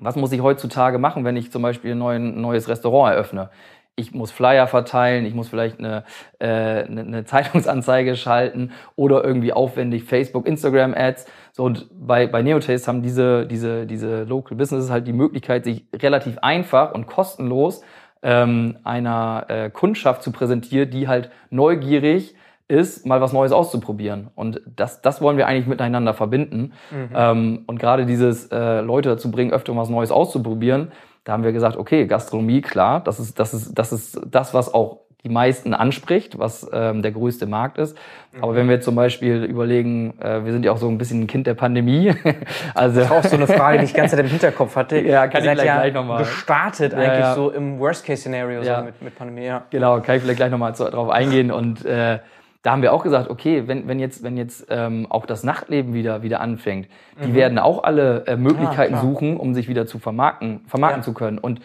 was 0.00 0.14
muss 0.14 0.30
ich 0.30 0.40
heutzutage 0.40 0.98
machen, 0.98 1.24
wenn 1.24 1.36
ich 1.36 1.50
zum 1.50 1.62
Beispiel 1.62 2.00
ein 2.00 2.40
neues 2.40 2.68
Restaurant 2.68 3.14
eröffne? 3.14 3.50
ich 3.98 4.14
muss 4.14 4.30
Flyer 4.30 4.68
verteilen, 4.68 5.26
ich 5.26 5.34
muss 5.34 5.48
vielleicht 5.48 5.80
eine, 5.80 6.04
äh, 6.38 6.46
eine, 6.46 7.00
eine 7.00 7.24
Zeitungsanzeige 7.24 8.14
schalten 8.16 8.70
oder 8.94 9.24
irgendwie 9.24 9.52
aufwendig 9.52 10.04
Facebook, 10.04 10.46
Instagram 10.46 10.94
Ads. 10.94 11.26
So 11.52 11.64
und 11.64 11.88
bei, 11.92 12.28
bei 12.28 12.42
Neotaste 12.42 12.86
haben 12.86 13.02
diese, 13.02 13.46
diese, 13.46 13.86
diese 13.86 14.22
Local 14.22 14.56
Businesses 14.56 14.90
halt 14.90 15.08
die 15.08 15.12
Möglichkeit, 15.12 15.64
sich 15.64 15.84
relativ 15.92 16.38
einfach 16.38 16.94
und 16.94 17.06
kostenlos 17.08 17.82
ähm, 18.22 18.78
einer 18.84 19.46
äh, 19.48 19.70
Kundschaft 19.70 20.22
zu 20.22 20.32
präsentieren, 20.32 20.90
die 20.90 21.08
halt 21.08 21.30
neugierig 21.50 22.34
ist, 22.68 23.06
mal 23.06 23.20
was 23.20 23.32
Neues 23.32 23.52
auszuprobieren. 23.52 24.28
Und 24.34 24.60
das, 24.76 25.00
das 25.00 25.22
wollen 25.22 25.38
wir 25.38 25.46
eigentlich 25.46 25.66
miteinander 25.66 26.12
verbinden. 26.12 26.72
Mhm. 26.90 27.08
Ähm, 27.14 27.64
und 27.66 27.78
gerade 27.78 28.04
dieses 28.04 28.52
äh, 28.52 28.80
Leute 28.80 29.08
dazu 29.08 29.30
bringen, 29.30 29.52
öfter 29.52 29.74
was 29.76 29.88
Neues 29.88 30.10
auszuprobieren, 30.10 30.92
da 31.24 31.32
haben 31.32 31.44
wir 31.44 31.52
gesagt, 31.52 31.76
okay, 31.76 32.06
Gastronomie, 32.06 32.60
klar, 32.60 33.00
das 33.00 33.20
ist 33.20 33.38
das, 33.38 33.54
ist, 33.54 33.74
das, 33.74 33.92
ist 33.92 34.20
das 34.30 34.54
was 34.54 34.72
auch 34.72 35.00
die 35.24 35.28
meisten 35.28 35.74
anspricht, 35.74 36.38
was 36.38 36.68
ähm, 36.72 37.02
der 37.02 37.10
größte 37.10 37.46
Markt 37.46 37.78
ist. 37.78 37.96
Mhm. 38.32 38.44
Aber 38.44 38.54
wenn 38.54 38.68
wir 38.68 38.80
zum 38.80 38.94
Beispiel 38.94 39.44
überlegen, 39.44 40.14
äh, 40.20 40.44
wir 40.44 40.52
sind 40.52 40.64
ja 40.64 40.70
auch 40.70 40.76
so 40.76 40.88
ein 40.88 40.96
bisschen 40.96 41.22
ein 41.22 41.26
Kind 41.26 41.46
der 41.46 41.54
Pandemie. 41.54 42.14
also 42.74 43.00
das 43.00 43.06
ist 43.06 43.12
auch 43.12 43.24
so 43.24 43.36
eine 43.36 43.48
Frage, 43.48 43.78
die 43.78 43.84
ich 43.84 43.94
ganz 43.94 44.12
im 44.12 44.26
Hinterkopf 44.26 44.76
hatte. 44.76 44.98
Ja, 45.08 45.26
kann 45.26 45.42
ich 45.42 45.52
gleich, 45.52 45.66
ja 45.66 45.76
gleich 45.76 45.94
nochmal. 45.94 46.18
Gestartet 46.18 46.92
ja, 46.92 46.98
eigentlich 46.98 47.20
ja. 47.20 47.34
so 47.34 47.50
im 47.50 47.78
Worst-Case-Szenario 47.78 48.62
ja. 48.62 48.80
so 48.80 48.84
mit, 48.84 49.02
mit 49.02 49.16
Pandemie. 49.16 49.44
Ja. 49.44 49.62
Genau, 49.70 50.00
kann 50.00 50.16
ich 50.16 50.22
vielleicht 50.22 50.36
gleich 50.36 50.50
nochmal 50.50 50.72
drauf 50.72 51.08
eingehen 51.08 51.50
und 51.50 51.84
äh, 51.84 52.18
da 52.62 52.72
haben 52.72 52.82
wir 52.82 52.92
auch 52.92 53.02
gesagt, 53.02 53.30
okay, 53.30 53.66
wenn, 53.66 53.88
wenn 53.88 53.98
jetzt, 54.00 54.22
wenn 54.22 54.36
jetzt 54.36 54.66
ähm, 54.68 55.06
auch 55.08 55.26
das 55.26 55.44
Nachtleben 55.44 55.94
wieder, 55.94 56.22
wieder 56.22 56.40
anfängt, 56.40 56.88
die 57.22 57.28
mhm. 57.28 57.34
werden 57.34 57.58
auch 57.58 57.84
alle 57.84 58.26
äh, 58.26 58.36
Möglichkeiten 58.36 58.94
ja, 58.94 59.00
suchen, 59.00 59.36
um 59.36 59.54
sich 59.54 59.68
wieder 59.68 59.86
zu 59.86 59.98
vermarkten, 59.98 60.60
vermarkten 60.66 61.00
ja. 61.00 61.04
zu 61.04 61.14
können. 61.14 61.38
Und 61.38 61.60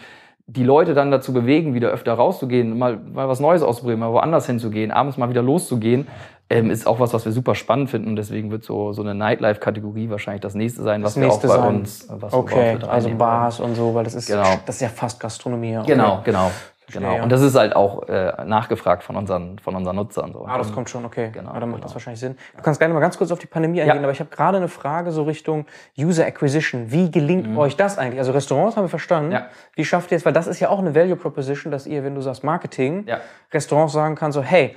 die 0.45 0.63
Leute 0.63 0.93
dann 0.93 1.09
dazu 1.09 1.31
bewegen, 1.31 1.73
wieder 1.73 1.89
öfter 1.89 2.13
rauszugehen, 2.13 2.77
mal, 2.77 2.97
mal 2.97 3.29
was 3.29 3.39
Neues 3.39 3.63
auszuprobieren, 3.63 4.01
mal 4.01 4.11
woanders 4.11 4.45
hinzugehen, 4.45 4.91
abends 4.91 5.17
mal 5.17 5.29
wieder 5.29 5.41
loszugehen, 5.41 6.07
ähm, 6.49 6.69
ist 6.69 6.85
auch 6.85 6.99
was, 6.99 7.13
was 7.13 7.23
wir 7.23 7.31
super 7.31 7.55
spannend 7.55 7.89
finden. 7.89 8.09
Und 8.09 8.15
deswegen 8.17 8.51
wird 8.51 8.63
so, 8.63 8.91
so 8.91 9.01
eine 9.01 9.15
Nightlife-Kategorie 9.15 10.09
wahrscheinlich 10.09 10.41
das 10.41 10.53
nächste 10.53 10.83
sein, 10.83 11.01
was 11.01 11.13
das 11.13 11.23
wir 11.23 11.31
auch 11.31 11.41
bei 11.41 11.47
sein. 11.47 11.75
uns, 11.75 12.07
was 12.09 12.33
okay, 12.33 12.77
wir 12.79 12.91
also 12.91 13.09
Bars 13.11 13.59
und 13.61 13.75
so, 13.75 13.95
weil 13.95 14.03
das 14.03 14.15
ist, 14.15 14.27
genau. 14.27 14.59
das 14.65 14.75
ist 14.75 14.81
ja 14.81 14.89
fast 14.89 15.19
Gastronomie. 15.19 15.77
Okay. 15.77 15.91
Genau, 15.91 16.21
genau. 16.23 16.51
Genau. 16.91 17.23
Und 17.23 17.31
das 17.31 17.41
ist 17.41 17.55
halt 17.55 17.75
auch 17.75 18.07
äh, 18.07 18.33
nachgefragt 18.45 19.03
von 19.03 19.15
unseren, 19.15 19.59
von 19.59 19.75
unseren 19.75 19.95
Nutzern. 19.95 20.33
So. 20.33 20.45
Ah, 20.45 20.57
das 20.57 20.71
kommt 20.71 20.89
schon, 20.89 21.05
okay. 21.05 21.29
Genau. 21.33 21.53
Ja, 21.53 21.59
dann 21.59 21.69
macht 21.69 21.77
genau. 21.77 21.87
das 21.87 21.95
wahrscheinlich 21.95 22.19
Sinn. 22.19 22.37
Du 22.55 22.61
kannst 22.61 22.79
gerne 22.79 22.93
mal 22.93 22.99
ganz 22.99 23.17
kurz 23.17 23.31
auf 23.31 23.39
die 23.39 23.47
Pandemie 23.47 23.81
eingehen, 23.81 23.97
ja. 23.97 24.03
aber 24.03 24.11
ich 24.11 24.19
habe 24.19 24.29
gerade 24.29 24.57
eine 24.57 24.67
Frage 24.67 25.11
so 25.11 25.23
Richtung 25.23 25.65
User 25.97 26.25
Acquisition. 26.25 26.91
Wie 26.91 27.09
gelingt 27.09 27.47
mhm. 27.47 27.57
euch 27.57 27.75
das 27.75 27.97
eigentlich? 27.97 28.19
Also 28.19 28.31
Restaurants 28.31 28.75
haben 28.75 28.85
wir 28.85 28.89
verstanden. 28.89 29.31
Ja. 29.31 29.47
Wie 29.75 29.85
schafft 29.85 30.11
ihr 30.11 30.17
es? 30.17 30.25
Weil 30.25 30.33
das 30.33 30.47
ist 30.47 30.59
ja 30.59 30.69
auch 30.69 30.79
eine 30.79 30.93
Value 30.95 31.15
Proposition, 31.15 31.71
dass 31.71 31.87
ihr, 31.87 32.03
wenn 32.03 32.15
du 32.15 32.21
sagst 32.21 32.43
Marketing, 32.43 33.05
ja. 33.07 33.19
Restaurants 33.51 33.93
sagen 33.93 34.15
kann 34.15 34.31
so, 34.31 34.41
hey, 34.41 34.75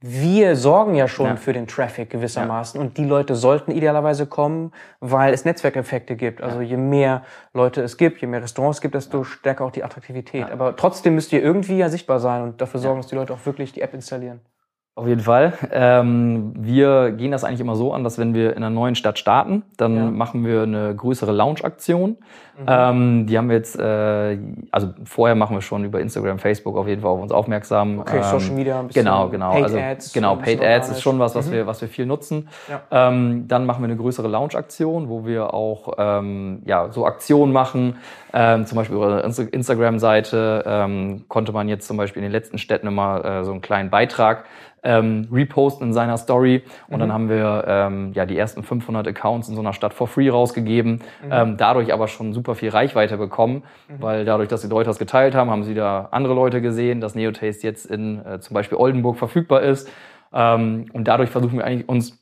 wir 0.00 0.54
sorgen 0.54 0.94
ja 0.94 1.08
schon 1.08 1.26
ja. 1.26 1.36
für 1.36 1.52
den 1.52 1.66
Traffic 1.66 2.10
gewissermaßen 2.10 2.80
ja. 2.80 2.86
und 2.86 2.98
die 2.98 3.04
Leute 3.04 3.34
sollten 3.34 3.72
idealerweise 3.72 4.26
kommen, 4.26 4.72
weil 5.00 5.34
es 5.34 5.44
Netzwerkeffekte 5.44 6.14
gibt. 6.14 6.40
Also 6.40 6.60
je 6.60 6.76
mehr 6.76 7.22
Leute 7.52 7.82
es 7.82 7.96
gibt, 7.96 8.20
je 8.20 8.28
mehr 8.28 8.40
Restaurants 8.40 8.78
es 8.78 8.80
gibt, 8.80 8.94
desto 8.94 9.24
stärker 9.24 9.64
auch 9.64 9.72
die 9.72 9.82
Attraktivität. 9.82 10.50
Aber 10.52 10.76
trotzdem 10.76 11.16
müsst 11.16 11.32
ihr 11.32 11.42
irgendwie 11.42 11.78
ja 11.78 11.88
sichtbar 11.88 12.20
sein 12.20 12.42
und 12.42 12.60
dafür 12.60 12.78
sorgen, 12.78 13.00
dass 13.00 13.08
die 13.08 13.16
Leute 13.16 13.32
auch 13.32 13.44
wirklich 13.44 13.72
die 13.72 13.80
App 13.80 13.92
installieren. 13.92 14.40
Auf 14.98 15.06
jeden 15.06 15.20
Fall. 15.20 15.52
Ähm, 15.70 16.52
wir 16.58 17.12
gehen 17.12 17.30
das 17.30 17.44
eigentlich 17.44 17.60
immer 17.60 17.76
so 17.76 17.92
an, 17.92 18.02
dass 18.02 18.18
wenn 18.18 18.34
wir 18.34 18.50
in 18.50 18.56
einer 18.56 18.70
neuen 18.70 18.96
Stadt 18.96 19.16
starten, 19.16 19.62
dann 19.76 19.94
Ja. 19.94 20.10
machen 20.10 20.44
wir 20.44 20.62
eine 20.62 20.92
größere 20.92 21.30
Launch-Aktion. 21.30 22.16
Ähm, 22.66 23.26
die 23.28 23.38
haben 23.38 23.48
wir 23.48 23.54
jetzt, 23.54 23.78
äh, 23.78 24.36
also 24.72 24.88
vorher 25.04 25.36
machen 25.36 25.56
wir 25.56 25.60
schon 25.60 25.84
über 25.84 26.00
Instagram, 26.00 26.40
Facebook 26.40 26.76
auf 26.76 26.88
jeden 26.88 27.02
Fall 27.02 27.12
auf 27.12 27.22
uns 27.22 27.30
aufmerksam. 27.30 28.00
Okay, 28.00 28.16
ähm, 28.16 28.22
Social 28.24 28.54
Media, 28.56 28.80
ein 28.80 28.88
bisschen 28.88 29.04
Genau, 29.04 29.28
genau. 29.28 29.52
Paid 29.52 29.62
also, 29.62 29.78
Ads, 29.78 30.12
Genau, 30.12 30.34
Paid 30.34 30.60
Ads 30.60 30.90
ist 30.90 31.00
schon 31.02 31.20
was, 31.20 31.36
was, 31.36 31.52
wir, 31.52 31.68
was 31.68 31.80
wir 31.80 31.86
viel 31.86 32.04
nutzen. 32.04 32.48
Ja. 32.68 32.80
Ähm, 32.90 33.46
dann 33.46 33.64
machen 33.64 33.82
wir 33.82 33.84
eine 33.84 33.96
größere 33.96 34.26
Launch-Aktion, 34.26 35.08
wo 35.08 35.24
wir 35.24 35.54
auch 35.54 35.92
ähm, 35.98 36.62
ja, 36.64 36.90
so 36.90 37.06
Aktionen 37.06 37.52
machen. 37.52 37.98
Ähm, 38.34 38.66
zum 38.66 38.74
Beispiel 38.74 38.96
über 38.96 39.24
unsere 39.24 39.48
Instagram-Seite 39.48 40.64
ähm, 40.66 41.26
konnte 41.28 41.52
man 41.52 41.68
jetzt 41.68 41.86
zum 41.86 41.96
Beispiel 41.96 42.20
in 42.20 42.24
den 42.24 42.32
letzten 42.32 42.58
Städten 42.58 42.88
immer 42.88 43.24
äh, 43.24 43.44
so 43.44 43.52
einen 43.52 43.60
kleinen 43.60 43.90
Beitrag 43.90 44.46
ähm, 44.82 45.28
reposten 45.32 45.88
in 45.88 45.92
seiner 45.92 46.16
Story. 46.16 46.62
Und 46.88 47.00
dann 47.00 47.12
haben 47.12 47.28
wir 47.28 47.64
ähm, 47.66 48.12
ja 48.14 48.26
die 48.26 48.36
ersten 48.36 48.62
500 48.62 49.06
Accounts 49.08 49.48
in 49.48 49.54
so 49.54 49.60
einer 49.60 49.72
Stadt 49.72 49.94
for 49.94 50.06
free 50.06 50.28
rausgegeben. 50.28 51.00
Ähm, 51.30 51.56
dadurch 51.56 51.92
aber 51.92 52.08
schon 52.08 52.32
super 52.32 52.54
viel 52.54 52.70
Reichweite 52.70 53.16
bekommen, 53.16 53.62
weil 53.98 54.24
dadurch, 54.24 54.48
dass 54.48 54.62
die 54.62 54.68
Leute 54.68 54.88
das 54.88 54.98
geteilt 54.98 55.34
haben, 55.34 55.50
haben 55.50 55.64
sie 55.64 55.70
wieder 55.70 56.08
andere 56.12 56.34
Leute 56.34 56.60
gesehen, 56.60 57.00
dass 57.00 57.14
Neotaste 57.14 57.66
jetzt 57.66 57.86
in 57.86 58.24
äh, 58.24 58.40
zum 58.40 58.54
Beispiel 58.54 58.78
Oldenburg 58.78 59.16
verfügbar 59.16 59.62
ist. 59.62 59.88
Ähm, 60.32 60.86
und 60.92 61.08
dadurch 61.08 61.30
versuchen 61.30 61.58
wir 61.58 61.64
eigentlich 61.64 61.88
uns 61.88 62.18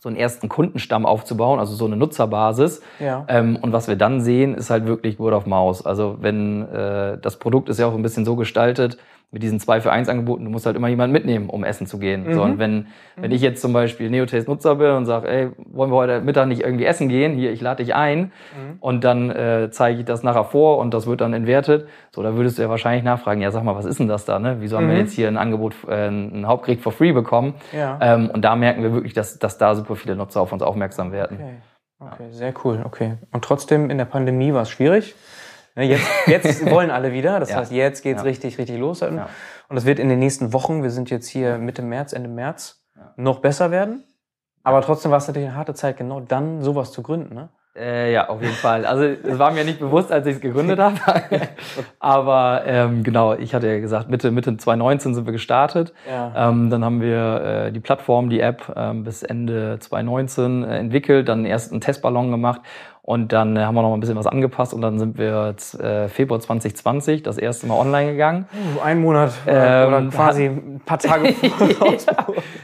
so 0.00 0.08
einen 0.08 0.16
ersten 0.16 0.48
Kundenstamm 0.48 1.06
aufzubauen, 1.06 1.58
also 1.58 1.74
so 1.74 1.84
eine 1.84 1.96
Nutzerbasis. 1.96 2.82
Ja. 3.00 3.24
Ähm, 3.28 3.56
und 3.60 3.72
was 3.72 3.88
wir 3.88 3.96
dann 3.96 4.20
sehen, 4.20 4.54
ist 4.54 4.70
halt 4.70 4.86
wirklich 4.86 5.18
Word 5.18 5.34
of 5.34 5.46
Mouse. 5.46 5.84
Also 5.84 6.18
wenn 6.20 6.68
äh, 6.68 7.18
das 7.20 7.38
Produkt 7.38 7.68
ist 7.68 7.78
ja 7.78 7.86
auch 7.86 7.94
ein 7.94 8.02
bisschen 8.02 8.24
so 8.24 8.36
gestaltet, 8.36 8.98
mit 9.30 9.42
diesen 9.42 9.60
2 9.60 9.82
für 9.82 9.92
1 9.92 10.08
Angeboten, 10.08 10.44
du 10.44 10.50
musst 10.50 10.64
halt 10.64 10.74
immer 10.76 10.88
jemanden 10.88 11.12
mitnehmen, 11.12 11.50
um 11.50 11.62
essen 11.62 11.86
zu 11.86 11.98
gehen. 11.98 12.32
So, 12.32 12.42
und 12.42 12.58
wenn, 12.58 12.86
wenn 13.16 13.30
ich 13.30 13.42
jetzt 13.42 13.60
zum 13.60 13.74
Beispiel 13.74 14.08
Neotaste 14.08 14.50
Nutzer 14.50 14.76
bin 14.76 14.90
und 14.92 15.04
sage, 15.04 15.28
ey, 15.28 15.50
wollen 15.66 15.90
wir 15.90 15.96
heute 15.96 16.20
Mittag 16.22 16.48
nicht 16.48 16.62
irgendwie 16.62 16.86
essen 16.86 17.10
gehen? 17.10 17.34
Hier, 17.34 17.52
ich 17.52 17.60
lade 17.60 17.84
dich 17.84 17.94
ein 17.94 18.32
und 18.80 19.04
dann 19.04 19.30
äh, 19.30 19.68
zeige 19.70 19.98
ich 19.98 20.06
das 20.06 20.22
nachher 20.22 20.44
vor 20.44 20.78
und 20.78 20.94
das 20.94 21.06
wird 21.06 21.20
dann 21.20 21.34
entwertet. 21.34 21.88
So, 22.10 22.22
da 22.22 22.36
würdest 22.36 22.56
du 22.56 22.62
ja 22.62 22.70
wahrscheinlich 22.70 23.04
nachfragen, 23.04 23.42
ja, 23.42 23.50
sag 23.50 23.64
mal, 23.64 23.74
was 23.74 23.84
ist 23.84 23.98
denn 23.98 24.08
das 24.08 24.24
da? 24.24 24.38
Ne? 24.38 24.56
Wieso 24.60 24.78
haben 24.78 24.88
wir 24.88 24.96
jetzt 24.96 25.12
hier 25.12 25.28
ein 25.28 25.36
Angebot, 25.36 25.74
äh, 25.86 26.08
ein 26.08 26.46
Hauptkrieg 26.46 26.80
for 26.80 26.92
free 26.92 27.12
bekommen? 27.12 27.54
Ja. 27.72 27.98
Ähm, 28.00 28.30
und 28.30 28.42
da 28.42 28.56
merken 28.56 28.82
wir 28.82 28.94
wirklich, 28.94 29.12
dass, 29.12 29.38
dass 29.38 29.58
da 29.58 29.74
super 29.74 29.94
viele 29.94 30.16
Nutzer 30.16 30.40
auf 30.40 30.52
uns 30.52 30.62
aufmerksam 30.62 31.12
werden. 31.12 31.38
Okay. 32.00 32.14
okay, 32.14 32.30
sehr 32.30 32.54
cool. 32.64 32.80
Okay. 32.82 33.18
Und 33.30 33.44
trotzdem 33.44 33.90
in 33.90 33.98
der 33.98 34.06
Pandemie 34.06 34.54
war 34.54 34.62
es 34.62 34.70
schwierig. 34.70 35.14
Ne, 35.78 35.84
Jetzt, 35.84 36.06
jetzt 36.26 36.66
wollen 36.70 36.90
alle 36.90 37.12
wieder. 37.12 37.38
Das 37.40 37.50
Ja. 37.50 37.56
heißt, 37.58 37.70
jetzt 37.72 38.02
geht's 38.02 38.20
Ja. 38.22 38.24
richtig, 38.24 38.58
richtig 38.58 38.78
los. 38.78 39.00
Und 39.02 39.20
das 39.70 39.84
wird 39.86 39.98
in 40.00 40.08
den 40.08 40.18
nächsten 40.18 40.52
Wochen, 40.52 40.82
wir 40.82 40.90
sind 40.90 41.08
jetzt 41.08 41.28
hier 41.28 41.56
Mitte 41.58 41.82
März, 41.82 42.12
Ende 42.12 42.28
März, 42.28 42.84
noch 43.16 43.38
besser 43.38 43.70
werden. 43.70 44.02
Aber 44.64 44.82
trotzdem 44.82 45.10
war 45.12 45.18
es 45.18 45.28
natürlich 45.28 45.48
eine 45.48 45.56
harte 45.56 45.74
Zeit, 45.74 45.96
genau 45.96 46.20
dann 46.20 46.62
sowas 46.62 46.90
zu 46.92 47.02
gründen. 47.02 47.34
Ne? 47.34 47.48
Äh, 47.76 48.12
ja, 48.12 48.28
auf 48.28 48.42
jeden 48.42 48.54
Fall. 48.54 48.84
Also 48.84 49.04
es 49.04 49.38
war 49.38 49.52
mir 49.52 49.64
nicht 49.64 49.78
bewusst, 49.78 50.10
als 50.10 50.26
ich 50.26 50.34
es 50.36 50.40
gegründet 50.40 50.80
habe. 50.80 50.96
Aber 52.00 52.62
ähm, 52.66 53.04
genau, 53.04 53.34
ich 53.34 53.54
hatte 53.54 53.68
ja 53.68 53.78
gesagt, 53.78 54.08
Mitte, 54.10 54.32
Mitte 54.32 54.56
2019 54.56 55.14
sind 55.14 55.26
wir 55.26 55.32
gestartet. 55.32 55.94
Ja. 56.10 56.48
Ähm, 56.50 56.70
dann 56.70 56.84
haben 56.84 57.00
wir 57.00 57.66
äh, 57.68 57.72
die 57.72 57.78
Plattform, 57.80 58.30
die 58.30 58.40
App 58.40 58.72
ähm, 58.76 59.04
bis 59.04 59.22
Ende 59.22 59.78
2019 59.78 60.64
äh, 60.64 60.78
entwickelt, 60.78 61.28
dann 61.28 61.44
erst 61.44 61.70
einen 61.70 61.80
Testballon 61.80 62.32
gemacht 62.32 62.62
und 63.08 63.32
dann 63.32 63.56
äh, 63.56 63.60
haben 63.60 63.74
wir 63.74 63.80
noch 63.80 63.88
mal 63.88 63.96
ein 63.96 64.00
bisschen 64.00 64.18
was 64.18 64.26
angepasst 64.26 64.74
und 64.74 64.82
dann 64.82 64.98
sind 64.98 65.16
wir 65.16 65.46
jetzt, 65.46 65.80
äh, 65.80 66.10
Februar 66.10 66.40
2020 66.40 67.22
das 67.22 67.38
erste 67.38 67.66
Mal 67.66 67.76
online 67.76 68.12
gegangen. 68.12 68.46
Uh, 68.52 68.82
Ein 68.82 69.00
Monat 69.00 69.32
Ähm, 69.46 69.88
oder 69.88 70.02
quasi 70.10 70.44
ein 70.44 70.82
paar 70.84 70.98
Tage 70.98 71.32
voraus. 71.32 72.04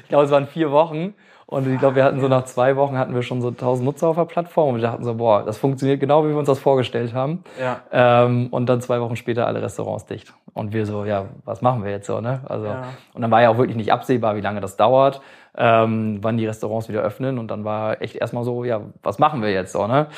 Ich 0.03 0.09
glaube, 0.11 0.24
es 0.26 0.30
waren 0.30 0.47
vier 0.47 0.70
Wochen. 0.70 1.14
Und 1.47 1.66
ich 1.72 1.78
glaube, 1.78 1.97
wir 1.97 2.05
hatten 2.05 2.20
so 2.20 2.28
nach 2.28 2.45
zwei 2.45 2.76
Wochen 2.76 2.99
hatten 2.99 3.14
wir 3.14 3.22
schon 3.22 3.40
so 3.40 3.49
1000 3.49 3.86
Nutzer 3.86 4.09
auf 4.09 4.16
der 4.16 4.24
Plattform 4.26 4.70
und 4.70 4.74
wir 4.76 4.82
dachten 4.82 5.03
so, 5.03 5.14
boah, 5.14 5.45
das 5.45 5.57
funktioniert 5.57 6.01
genau, 6.01 6.24
wie 6.24 6.28
wir 6.28 6.36
uns 6.36 6.49
das 6.49 6.59
vorgestellt 6.59 7.14
haben. 7.14 7.42
Ja. 7.59 7.80
Ähm, 7.90 8.49
und 8.51 8.66
dann 8.66 8.82
zwei 8.82 9.01
Wochen 9.01 9.16
später 9.16 9.47
alle 9.47 9.62
Restaurants 9.62 10.05
dicht. 10.05 10.34
Und 10.53 10.74
wir 10.74 10.84
so, 10.84 11.07
ja, 11.07 11.24
was 11.47 11.62
machen 11.62 11.84
wir 11.84 11.90
jetzt 11.90 12.07
so, 12.07 12.20
ne? 12.20 12.40
Also, 12.45 12.66
Ja. 12.66 12.82
und 13.14 13.22
dann 13.22 13.30
war 13.30 13.40
ja 13.40 13.49
auch 13.49 13.57
wirklich 13.57 13.76
nicht 13.76 13.92
absehbar, 13.92 14.36
wie 14.36 14.42
lange 14.42 14.61
das 14.61 14.76
dauert, 14.76 15.22
ähm, 15.57 16.18
wann 16.22 16.36
die 16.36 16.46
Restaurants 16.46 16.88
wieder 16.88 17.02
öffnen. 17.02 17.38
Und 17.38 17.50
dann 17.50 17.64
war 17.64 18.02
echt 18.02 18.16
erstmal 18.16 18.44
so, 18.44 18.64
ja, 18.64 18.80
was 19.02 19.18
machen 19.18 19.42
wir 19.42 19.52
jetzt 19.52 19.72
so, 19.72 19.86
ne? 19.86 20.09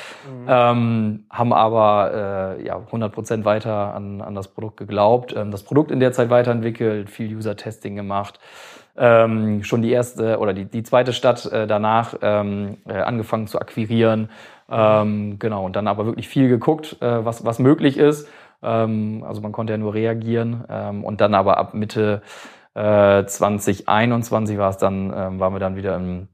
Ähm, 0.47 1.25
haben 1.29 1.53
aber 1.53 2.57
äh, 2.59 2.65
ja 2.65 2.77
100 2.77 3.11
Prozent 3.11 3.45
weiter 3.45 3.93
an, 3.93 4.21
an 4.21 4.35
das 4.35 4.47
Produkt 4.47 4.77
geglaubt, 4.77 5.35
ähm, 5.35 5.51
das 5.51 5.63
Produkt 5.63 5.91
in 5.91 5.99
der 5.99 6.11
Zeit 6.11 6.29
weiterentwickelt, 6.29 7.09
viel 7.09 7.35
User-Testing 7.35 7.95
gemacht. 7.95 8.39
Ähm, 8.99 9.63
schon 9.63 9.83
die 9.83 9.91
erste 9.91 10.39
oder 10.39 10.53
die, 10.53 10.65
die 10.65 10.81
zweite 10.81 11.13
Stadt 11.13 11.45
äh, 11.51 11.67
danach 11.67 12.15
ähm, 12.21 12.77
äh, 12.87 12.93
angefangen 12.93 13.45
zu 13.45 13.59
akquirieren. 13.59 14.29
Ähm, 14.69 15.37
genau, 15.37 15.65
und 15.65 15.75
dann 15.75 15.87
aber 15.87 16.07
wirklich 16.07 16.27
viel 16.27 16.49
geguckt, 16.49 16.97
äh, 16.99 17.23
was, 17.23 17.45
was 17.45 17.59
möglich 17.59 17.97
ist. 17.97 18.27
Ähm, 18.63 19.23
also 19.25 19.41
man 19.41 19.51
konnte 19.51 19.73
ja 19.73 19.77
nur 19.77 19.93
reagieren. 19.93 20.63
Ähm, 20.67 21.03
und 21.03 21.21
dann 21.21 21.35
aber 21.35 21.57
ab 21.57 21.75
Mitte 21.75 22.21
2021 22.77 24.57
war 24.57 24.69
es 24.69 24.77
dann, 24.77 25.11
ähm, 25.15 25.39
waren 25.39 25.53
wir 25.53 25.59
dann 25.59 25.75
wieder 25.75 25.95
im 25.95 26.27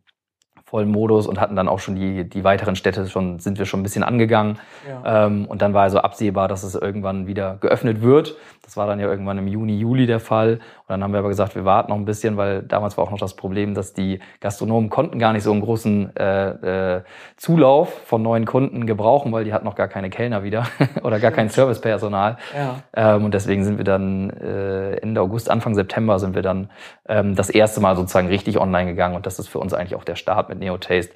vollen 0.74 0.90
Modus 0.90 1.28
und 1.28 1.40
hatten 1.40 1.56
dann 1.56 1.68
auch 1.68 1.78
schon 1.78 1.96
die, 1.96 2.28
die 2.28 2.44
weiteren 2.44 2.76
Städte 2.76 3.08
schon, 3.08 3.38
sind 3.38 3.60
wir 3.60 3.68
schon 3.68 3.82
ein 3.82 3.84
bisschen 3.84 4.04
angegangen. 4.04 4.58
Ja. 4.90 5.28
Ähm, 5.28 5.46
und 5.46 5.62
dann 5.62 5.76
war 5.76 5.84
also 5.84 6.00
absehbar, 6.00 6.48
dass 6.48 6.64
es 6.64 6.74
irgendwann 6.74 7.28
wieder 7.28 7.58
geöffnet 7.62 8.02
wird. 8.02 8.36
Das 8.64 8.76
war 8.76 8.88
dann 8.88 9.00
ja 9.00 9.08
irgendwann 9.08 9.38
im 9.38 9.46
Juni, 9.46 9.78
Juli 9.78 10.08
der 10.08 10.20
Fall. 10.20 10.54
Und 10.54 10.62
dann 10.88 11.04
haben 11.04 11.12
wir 11.12 11.20
aber 11.20 11.28
gesagt, 11.28 11.54
wir 11.54 11.64
warten 11.64 11.92
noch 11.92 11.98
ein 11.98 12.06
bisschen, 12.06 12.38
weil 12.38 12.64
damals 12.64 12.98
war 12.98 13.04
auch 13.04 13.12
noch 13.12 13.20
das 13.20 13.36
Problem, 13.36 13.76
dass 13.76 13.94
die 13.94 14.20
Gastronomen 14.40 14.90
konnten 14.90 15.20
gar 15.20 15.32
nicht 15.32 15.44
so 15.44 15.52
einen 15.52 15.62
großen 15.62 16.16
äh, 16.16 16.96
äh, 16.96 17.02
Zulauf 17.38 17.94
von 18.06 18.24
neuen 18.24 18.46
Kunden 18.46 18.88
gebrauchen, 18.88 19.32
weil 19.32 19.44
die 19.44 19.54
hatten 19.54 19.66
noch 19.66 19.76
gar 19.76 19.90
keine 19.90 20.10
Kellner 20.10 20.42
wieder 20.42 20.66
oder 21.04 21.20
gar 21.20 21.32
kein 21.32 21.50
Servicepersonal. 21.50 22.38
Ja. 22.58 22.78
Ähm, 22.96 23.26
und 23.26 23.36
deswegen 23.36 23.64
sind 23.64 23.78
wir 23.78 23.86
dann 23.86 24.32
äh, 24.32 24.96
Ende 24.96 25.22
August, 25.22 25.52
Anfang 25.52 25.76
September 25.76 26.18
sind 26.18 26.34
wir 26.34 26.42
dann 26.42 26.72
ähm, 27.08 27.36
das 27.36 27.52
erste 27.52 27.80
Mal 27.80 27.96
sozusagen 27.96 28.28
richtig 28.28 28.60
online 28.60 28.90
gegangen. 28.90 29.16
Und 29.16 29.28
das 29.28 29.38
ist 29.38 29.50
für 29.50 29.60
uns 29.60 29.76
eigentlich 29.76 29.96
auch 29.96 30.06
der 30.06 30.16
Start 30.16 30.50
mit 30.50 30.63
Neotaste. 30.64 31.14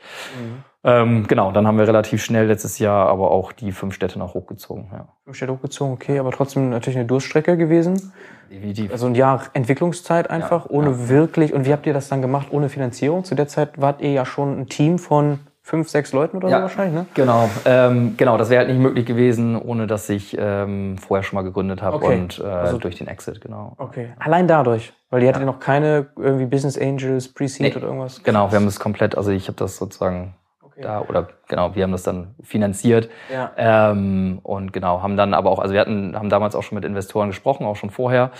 Ähm, 0.84 1.28
genau, 1.28 1.52
dann 1.52 1.68
haben 1.68 1.78
wir 1.78 1.88
relativ 1.88 2.24
schnell 2.24 2.48
letztes 2.48 2.80
Jahr 2.80 3.10
aber 3.10 3.32
auch 3.32 3.52
die 3.52 3.72
fünf 3.72 3.94
Städte 3.94 4.20
noch 4.20 4.36
hochgezogen. 4.36 4.88
Ja. 4.92 5.08
Fünf 5.26 5.36
Städte 5.36 5.54
hochgezogen, 5.54 5.94
okay, 5.94 6.20
aber 6.20 6.32
trotzdem 6.32 6.70
natürlich 6.70 6.98
eine 6.98 7.08
Durststrecke 7.08 7.58
gewesen. 7.58 8.14
Definitiv. 8.50 8.92
Also 8.92 9.08
ein 9.08 9.16
Jahr 9.16 9.44
Entwicklungszeit 9.54 10.30
einfach, 10.30 10.66
Ja, 10.66 10.72
ohne 10.72 11.10
wirklich. 11.10 11.54
Und 11.54 11.66
wie 11.66 11.74
habt 11.74 11.86
ihr 11.86 11.94
das 11.94 12.08
dann 12.08 12.22
gemacht 12.22 12.48
ohne 12.52 12.70
Finanzierung? 12.70 13.24
Zu 13.26 13.36
der 13.36 13.48
Zeit 13.48 13.82
wart 13.82 14.02
ihr 14.02 14.12
ja 14.12 14.26
schon 14.26 14.60
ein 14.60 14.68
Team 14.68 15.00
von 15.00 15.40
fünf, 15.68 15.90
sechs 15.90 16.14
Leuten 16.14 16.38
oder 16.38 16.48
Ja. 16.48 16.58
so 16.58 16.62
wahrscheinlich, 16.64 16.94
ne? 16.96 17.06
Genau, 17.14 17.50
ähm, 17.66 18.16
genau, 18.16 18.38
das 18.38 18.50
wäre 18.50 18.60
halt 18.60 18.70
nicht 18.70 18.82
möglich 18.82 19.06
gewesen, 19.06 19.62
ohne 19.62 19.86
dass 19.86 20.08
ich 20.10 20.36
ähm, 20.40 20.98
vorher 20.98 21.24
schon 21.24 21.36
mal 21.36 21.42
gegründet 21.44 21.82
habe 21.82 21.98
Okay. 21.98 22.16
und 22.22 22.40
äh, 22.40 22.44
Also- 22.48 22.78
durch 22.78 22.96
den 22.96 23.08
Exit, 23.08 23.42
genau. 23.42 23.74
Okay. 23.78 24.14
Allein 24.18 24.48
dadurch. 24.48 24.94
Weil 25.10 25.24
ihr 25.24 25.28
hattet 25.30 25.42
ja 25.42 25.46
noch 25.46 25.60
keine 25.60 26.08
irgendwie 26.18 26.46
Business 26.46 26.78
Angels, 26.78 27.34
Pre-Seed 27.34 27.62
Nee. 27.74 27.76
oder 27.76 27.88
irgendwas. 27.88 28.24
Genau, 28.24 28.50
wir 28.50 28.56
haben 28.58 28.66
das 28.66 28.80
komplett, 28.80 29.18
also 29.18 29.32
ich 29.32 29.48
habe 29.50 29.58
das 29.58 29.76
sozusagen 29.78 30.36
Okay. 30.62 30.82
da 30.84 31.02
oder 31.02 31.28
genau, 31.50 31.76
wir 31.76 31.84
haben 31.84 31.92
das 31.92 32.04
dann 32.04 32.36
finanziert 32.44 33.10
Ja. 33.34 33.52
ähm, 33.58 34.40
und 34.44 34.72
genau 34.72 35.02
haben 35.02 35.18
dann 35.18 35.34
aber 35.34 35.50
auch, 35.50 35.60
also 35.60 35.74
wir 35.74 35.82
hatten 35.82 36.16
haben 36.16 36.30
damals 36.30 36.56
auch 36.56 36.64
schon 36.64 36.76
mit 36.76 36.86
Investoren 36.86 37.28
gesprochen, 37.30 37.66
auch 37.66 37.76
schon 37.76 37.90
vorher, 37.90 38.32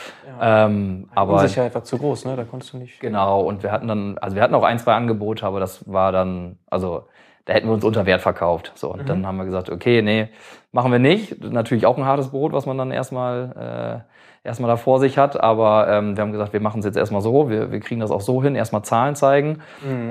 ähm, 0.42 1.10
aber 1.16 1.34
Unsicherheit 1.34 1.74
war 1.76 1.84
zu 1.84 1.98
groß, 1.98 2.24
ne? 2.26 2.36
Da 2.38 2.44
konntest 2.46 2.72
du 2.74 2.78
nicht. 2.78 3.00
Genau, 3.02 3.42
und 3.42 3.64
wir 3.64 3.72
hatten 3.72 3.88
dann, 3.90 4.18
also 4.20 4.36
wir 4.36 4.44
hatten 4.44 4.56
auch 4.56 4.64
ein, 4.64 4.80
zwei 4.80 4.94
Angebote, 4.94 5.46
aber 5.46 5.60
das 5.60 5.92
war 5.92 6.12
dann, 6.12 6.58
also 6.70 7.04
da 7.48 7.54
hätten 7.54 7.68
wir 7.68 7.74
uns 7.74 7.86
unter 7.86 8.06
Wert 8.06 8.22
verkauft. 8.22 8.74
So, 8.76 8.92
und 8.94 9.08
dann 9.08 9.26
haben 9.26 9.38
wir 9.38 9.46
gesagt, 9.46 9.70
okay, 9.70 10.02
nee, 10.02 10.28
machen 10.74 10.92
wir 10.92 11.00
nicht. 11.00 11.42
Natürlich 11.42 11.86
auch 11.86 11.98
ein 11.98 12.06
hartes 12.06 12.30
Brot, 12.30 12.52
was 12.52 12.66
man 12.66 12.78
dann 12.78 12.92
erstmal 12.92 14.04
äh, 14.04 14.48
erstmal 14.48 14.70
da 14.70 14.76
vor 14.76 15.00
sich 15.00 15.18
hat, 15.18 15.42
aber 15.42 15.88
ähm, 15.90 16.18
wir 16.18 16.22
haben 16.22 16.34
gesagt, 16.34 16.52
wir 16.52 16.60
machen 16.60 16.80
es 16.80 16.86
jetzt 16.86 16.98
erstmal 16.98 17.22
so, 17.22 17.50
wir, 17.50 17.72
wir 17.72 17.80
kriegen 17.80 18.02
das 18.02 18.12
auch 18.12 18.22
so 18.22 18.44
hin, 18.44 18.56
erstmal 18.56 18.84
Zahlen 18.84 19.16
zeigen. 19.16 19.62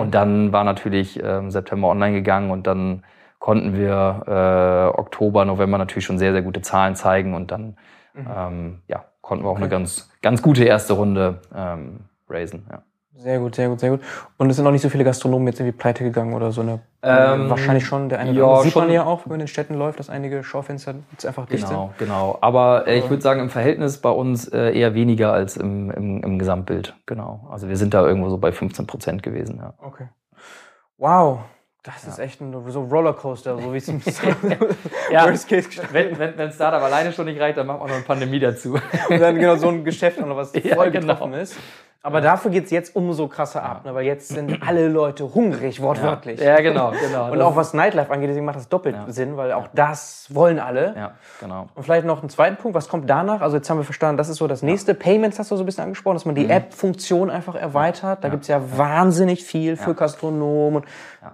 Und 0.00 0.14
dann 0.14 0.52
war 0.52 0.64
natürlich 0.64 1.22
ähm, 1.22 1.50
September 1.50 1.88
online 1.88 2.14
gegangen 2.14 2.50
und 2.50 2.66
dann 2.66 3.04
konnten 3.38 3.76
wir 3.76 4.22
äh, 4.26 4.98
Oktober, 4.98 5.44
November 5.44 5.76
natürlich 5.76 6.06
schon 6.06 6.18
sehr, 6.18 6.32
sehr 6.32 6.42
gute 6.42 6.62
Zahlen 6.62 6.96
zeigen 6.96 7.34
und 7.34 7.50
dann 7.50 7.76
ähm, 8.16 8.82
ja, 8.88 9.04
konnten 9.20 9.44
wir 9.44 9.50
auch 9.50 9.58
eine 9.58 9.68
ganz, 9.68 10.10
ganz 10.22 10.40
gute 10.40 10.64
erste 10.64 10.94
Runde 10.94 11.40
ähm, 11.54 12.00
raisen. 12.28 12.66
Ja. 12.70 12.82
Sehr 13.18 13.38
gut, 13.38 13.54
sehr 13.54 13.68
gut, 13.68 13.80
sehr 13.80 13.90
gut. 13.90 14.00
Und 14.36 14.50
es 14.50 14.56
sind 14.56 14.66
auch 14.66 14.70
nicht 14.70 14.82
so 14.82 14.90
viele 14.90 15.02
Gastronomen 15.02 15.46
jetzt 15.46 15.58
irgendwie 15.58 15.76
pleite 15.76 16.04
gegangen 16.04 16.34
oder 16.34 16.52
so 16.52 16.60
eine. 16.60 16.80
Ähm, 17.02 17.48
wahrscheinlich 17.48 17.86
schon. 17.86 18.08
Der 18.08 18.18
eine 18.18 18.32
ja, 18.32 18.44
andere 18.44 18.62
sieht 18.62 18.74
man 18.74 18.84
schon. 18.84 18.92
ja 18.92 19.04
auch, 19.04 19.24
wenn 19.24 19.30
man 19.30 19.40
in 19.40 19.44
den 19.46 19.48
Städten 19.48 19.74
läuft, 19.74 19.98
dass 19.98 20.10
einige 20.10 20.44
Schaufenster 20.44 20.94
jetzt 21.12 21.24
einfach 21.24 21.46
dicht 21.46 21.66
Genau, 21.66 21.94
genau. 21.98 22.38
Aber 22.40 22.86
äh, 22.86 22.98
ich 22.98 23.08
würde 23.08 23.22
sagen, 23.22 23.40
im 23.40 23.50
Verhältnis 23.50 23.98
bei 23.98 24.10
uns 24.10 24.48
äh, 24.48 24.72
eher 24.72 24.94
weniger 24.94 25.32
als 25.32 25.56
im, 25.56 25.90
im, 25.90 26.22
im 26.22 26.38
Gesamtbild. 26.38 26.94
Genau. 27.06 27.48
Also 27.50 27.68
wir 27.68 27.76
sind 27.76 27.94
da 27.94 28.06
irgendwo 28.06 28.28
so 28.28 28.38
bei 28.38 28.52
15 28.52 28.86
Prozent 28.86 29.22
gewesen. 29.22 29.56
Ja. 29.56 29.74
sind. 29.78 29.86
Okay. 29.86 30.08
Wow. 30.98 31.40
Das 31.86 32.04
ist 32.04 32.18
echt 32.18 32.40
ein 32.40 32.52
so 32.68 32.82
Rollercoaster, 32.82 33.60
so 33.60 33.72
wie 33.72 33.76
es 33.76 33.86
im 33.86 34.04
Worst 35.10 35.48
Case 35.48 35.68
gestellt 35.68 35.92
Wenn, 35.92 36.18
wenn, 36.18 36.36
wenn 36.36 36.50
Startup 36.50 36.82
alleine 36.82 37.12
schon 37.12 37.26
nicht 37.26 37.40
reicht, 37.40 37.58
dann 37.58 37.68
machen 37.68 37.80
wir 37.82 37.86
noch 37.86 37.94
eine 37.94 38.02
Pandemie 38.02 38.40
dazu. 38.40 38.74
Und 39.08 39.20
dann 39.20 39.36
genau 39.38 39.54
so 39.54 39.68
ein 39.68 39.84
Geschäft 39.84 40.18
noch 40.18 40.36
was 40.36 40.52
Ja, 40.64 40.74
voll 40.74 40.90
genau. 40.90 41.14
getroffen 41.14 41.34
ist. 41.34 41.56
Aber 42.06 42.20
dafür 42.20 42.50
geht's 42.50 42.70
jetzt 42.70 42.94
umso 42.94 43.26
krasser 43.26 43.62
ab, 43.62 43.84
ne? 43.84 43.94
weil 43.94 44.04
jetzt 44.06 44.28
sind 44.28 44.62
alle 44.66 44.88
Leute 44.88 45.34
hungrig, 45.34 45.82
wortwörtlich. 45.82 46.40
Ja, 46.40 46.60
genau, 46.60 46.92
genau. 46.92 47.32
Und 47.32 47.42
auch 47.42 47.56
was 47.56 47.74
Nightlife 47.74 48.12
angeht, 48.12 48.28
deswegen 48.30 48.46
macht 48.46 48.56
das 48.56 48.68
doppelt 48.68 48.96
Sinn, 49.08 49.36
weil 49.36 49.52
auch 49.52 49.66
das 49.74 50.28
wollen 50.30 50.58
alle. 50.60 50.94
Ja, 50.96 51.10
genau. 51.40 51.68
Und 51.74 51.82
vielleicht 51.82 52.06
noch 52.06 52.20
einen 52.20 52.28
zweiten 52.28 52.56
Punkt, 52.56 52.76
was 52.76 52.88
kommt 52.88 53.10
danach? 53.10 53.40
Also 53.40 53.56
jetzt 53.56 53.68
haben 53.68 53.78
wir 53.78 53.84
verstanden, 53.84 54.16
das 54.18 54.28
ist 54.28 54.36
so 54.36 54.46
das 54.46 54.62
nächste. 54.62 54.94
Payments 54.94 55.38
hast 55.38 55.50
du 55.50 55.56
so 55.56 55.64
ein 55.64 55.66
bisschen 55.66 55.84
angesprochen, 55.84 56.14
dass 56.14 56.24
man 56.24 56.34
Mhm. 56.36 56.40
die 56.40 56.50
App-Funktion 56.50 57.28
einfach 57.28 57.54
erweitert. 57.56 58.22
Da 58.22 58.28
gibt's 58.28 58.46
ja 58.48 58.60
wahnsinnig 58.76 59.44
viel 59.44 59.76
für 59.76 59.94
Gastronomen. 59.94 60.84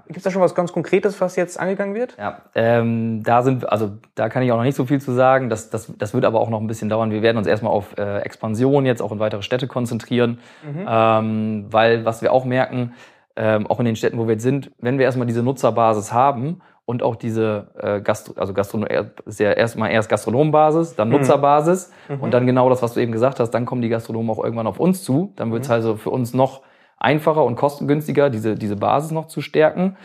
Gibt's 0.07 0.23
da 0.23 0.31
schon 0.31 0.41
was 0.41 0.55
ganz 0.55 0.73
Konkretes, 0.73 1.21
was 1.21 1.37
jetzt 1.37 1.61
angegangen 1.61 1.95
wird? 1.95 2.17
Ja, 2.19 2.39
ähm, 2.55 3.23
da 3.23 3.43
sind, 3.43 3.69
also 3.71 3.91
da 4.15 4.31
kann 4.31 4.43
ich 4.43 4.51
auch 4.53 4.57
noch 4.57 4.65
nicht 4.65 4.77
so 4.77 4.87
viel 4.87 5.01
zu 5.03 5.13
sagen. 5.13 5.51
Das, 5.51 5.69
das, 5.69 5.93
das 5.99 6.15
wird 6.15 6.25
aber 6.25 6.41
auch 6.41 6.49
noch 6.49 6.61
ein 6.61 6.67
bisschen 6.67 6.89
dauern. 6.89 7.11
Wir 7.11 7.21
werden 7.21 7.37
uns 7.37 7.47
erstmal 7.47 7.73
auf 7.73 7.99
äh, 7.99 8.21
Expansion 8.21 8.87
jetzt 8.87 9.03
auch 9.03 9.13
in 9.13 9.19
weitere 9.19 9.43
Städte 9.43 9.67
konzentrieren, 9.67 10.39
ähm, 10.87 11.67
weil 11.71 12.05
was 12.05 12.23
wir 12.23 12.33
auch 12.33 12.45
merken, 12.45 12.95
ähm, 13.37 13.67
auch 13.67 13.79
in 13.79 13.87
den 13.87 13.97
Städten, 13.97 14.19
wo 14.19 14.27
wir 14.27 14.33
jetzt 14.33 14.43
sind, 14.43 14.71
wenn 14.79 14.99
wir 14.99 15.07
erstmal 15.07 15.27
diese 15.27 15.43
Nutzerbasis 15.43 16.13
haben 16.13 16.61
und 16.85 17.03
auch 17.03 17.17
diese 17.17 17.69
äh, 17.79 18.01
Gastro, 18.01 18.35
also 18.39 18.53
Gastronom, 18.53 18.89
ist 19.25 19.41
ja 19.41 19.53
erstmal 19.53 19.91
erst 19.91 20.09
Gastronomenbasis, 20.09 20.97
dann 20.97 21.09
Nutzerbasis 21.09 21.93
und 22.21 22.35
dann 22.35 22.47
genau 22.47 22.69
das, 22.69 22.83
was 22.83 22.95
du 22.95 23.01
eben 23.01 23.13
gesagt 23.13 23.41
hast, 23.41 23.51
dann 23.51 23.65
kommen 23.65 23.83
die 23.83 23.89
Gastronomen 23.89 24.31
auch 24.31 24.43
irgendwann 24.43 24.67
auf 24.67 24.79
uns 24.81 25.03
zu. 25.03 25.33
Dann 25.37 25.53
wird 25.53 25.65
es 25.65 25.71
also 25.71 25.97
für 25.97 26.11
uns 26.11 26.35
noch 26.35 26.63
einfacher 26.99 27.45
und 27.45 27.57
kostengünstiger, 27.57 28.31
diese, 28.31 28.55
diese 28.55 28.77
Basis 28.77 29.11
noch 29.11 29.27
zu 29.27 29.41
stärken. 29.41 29.97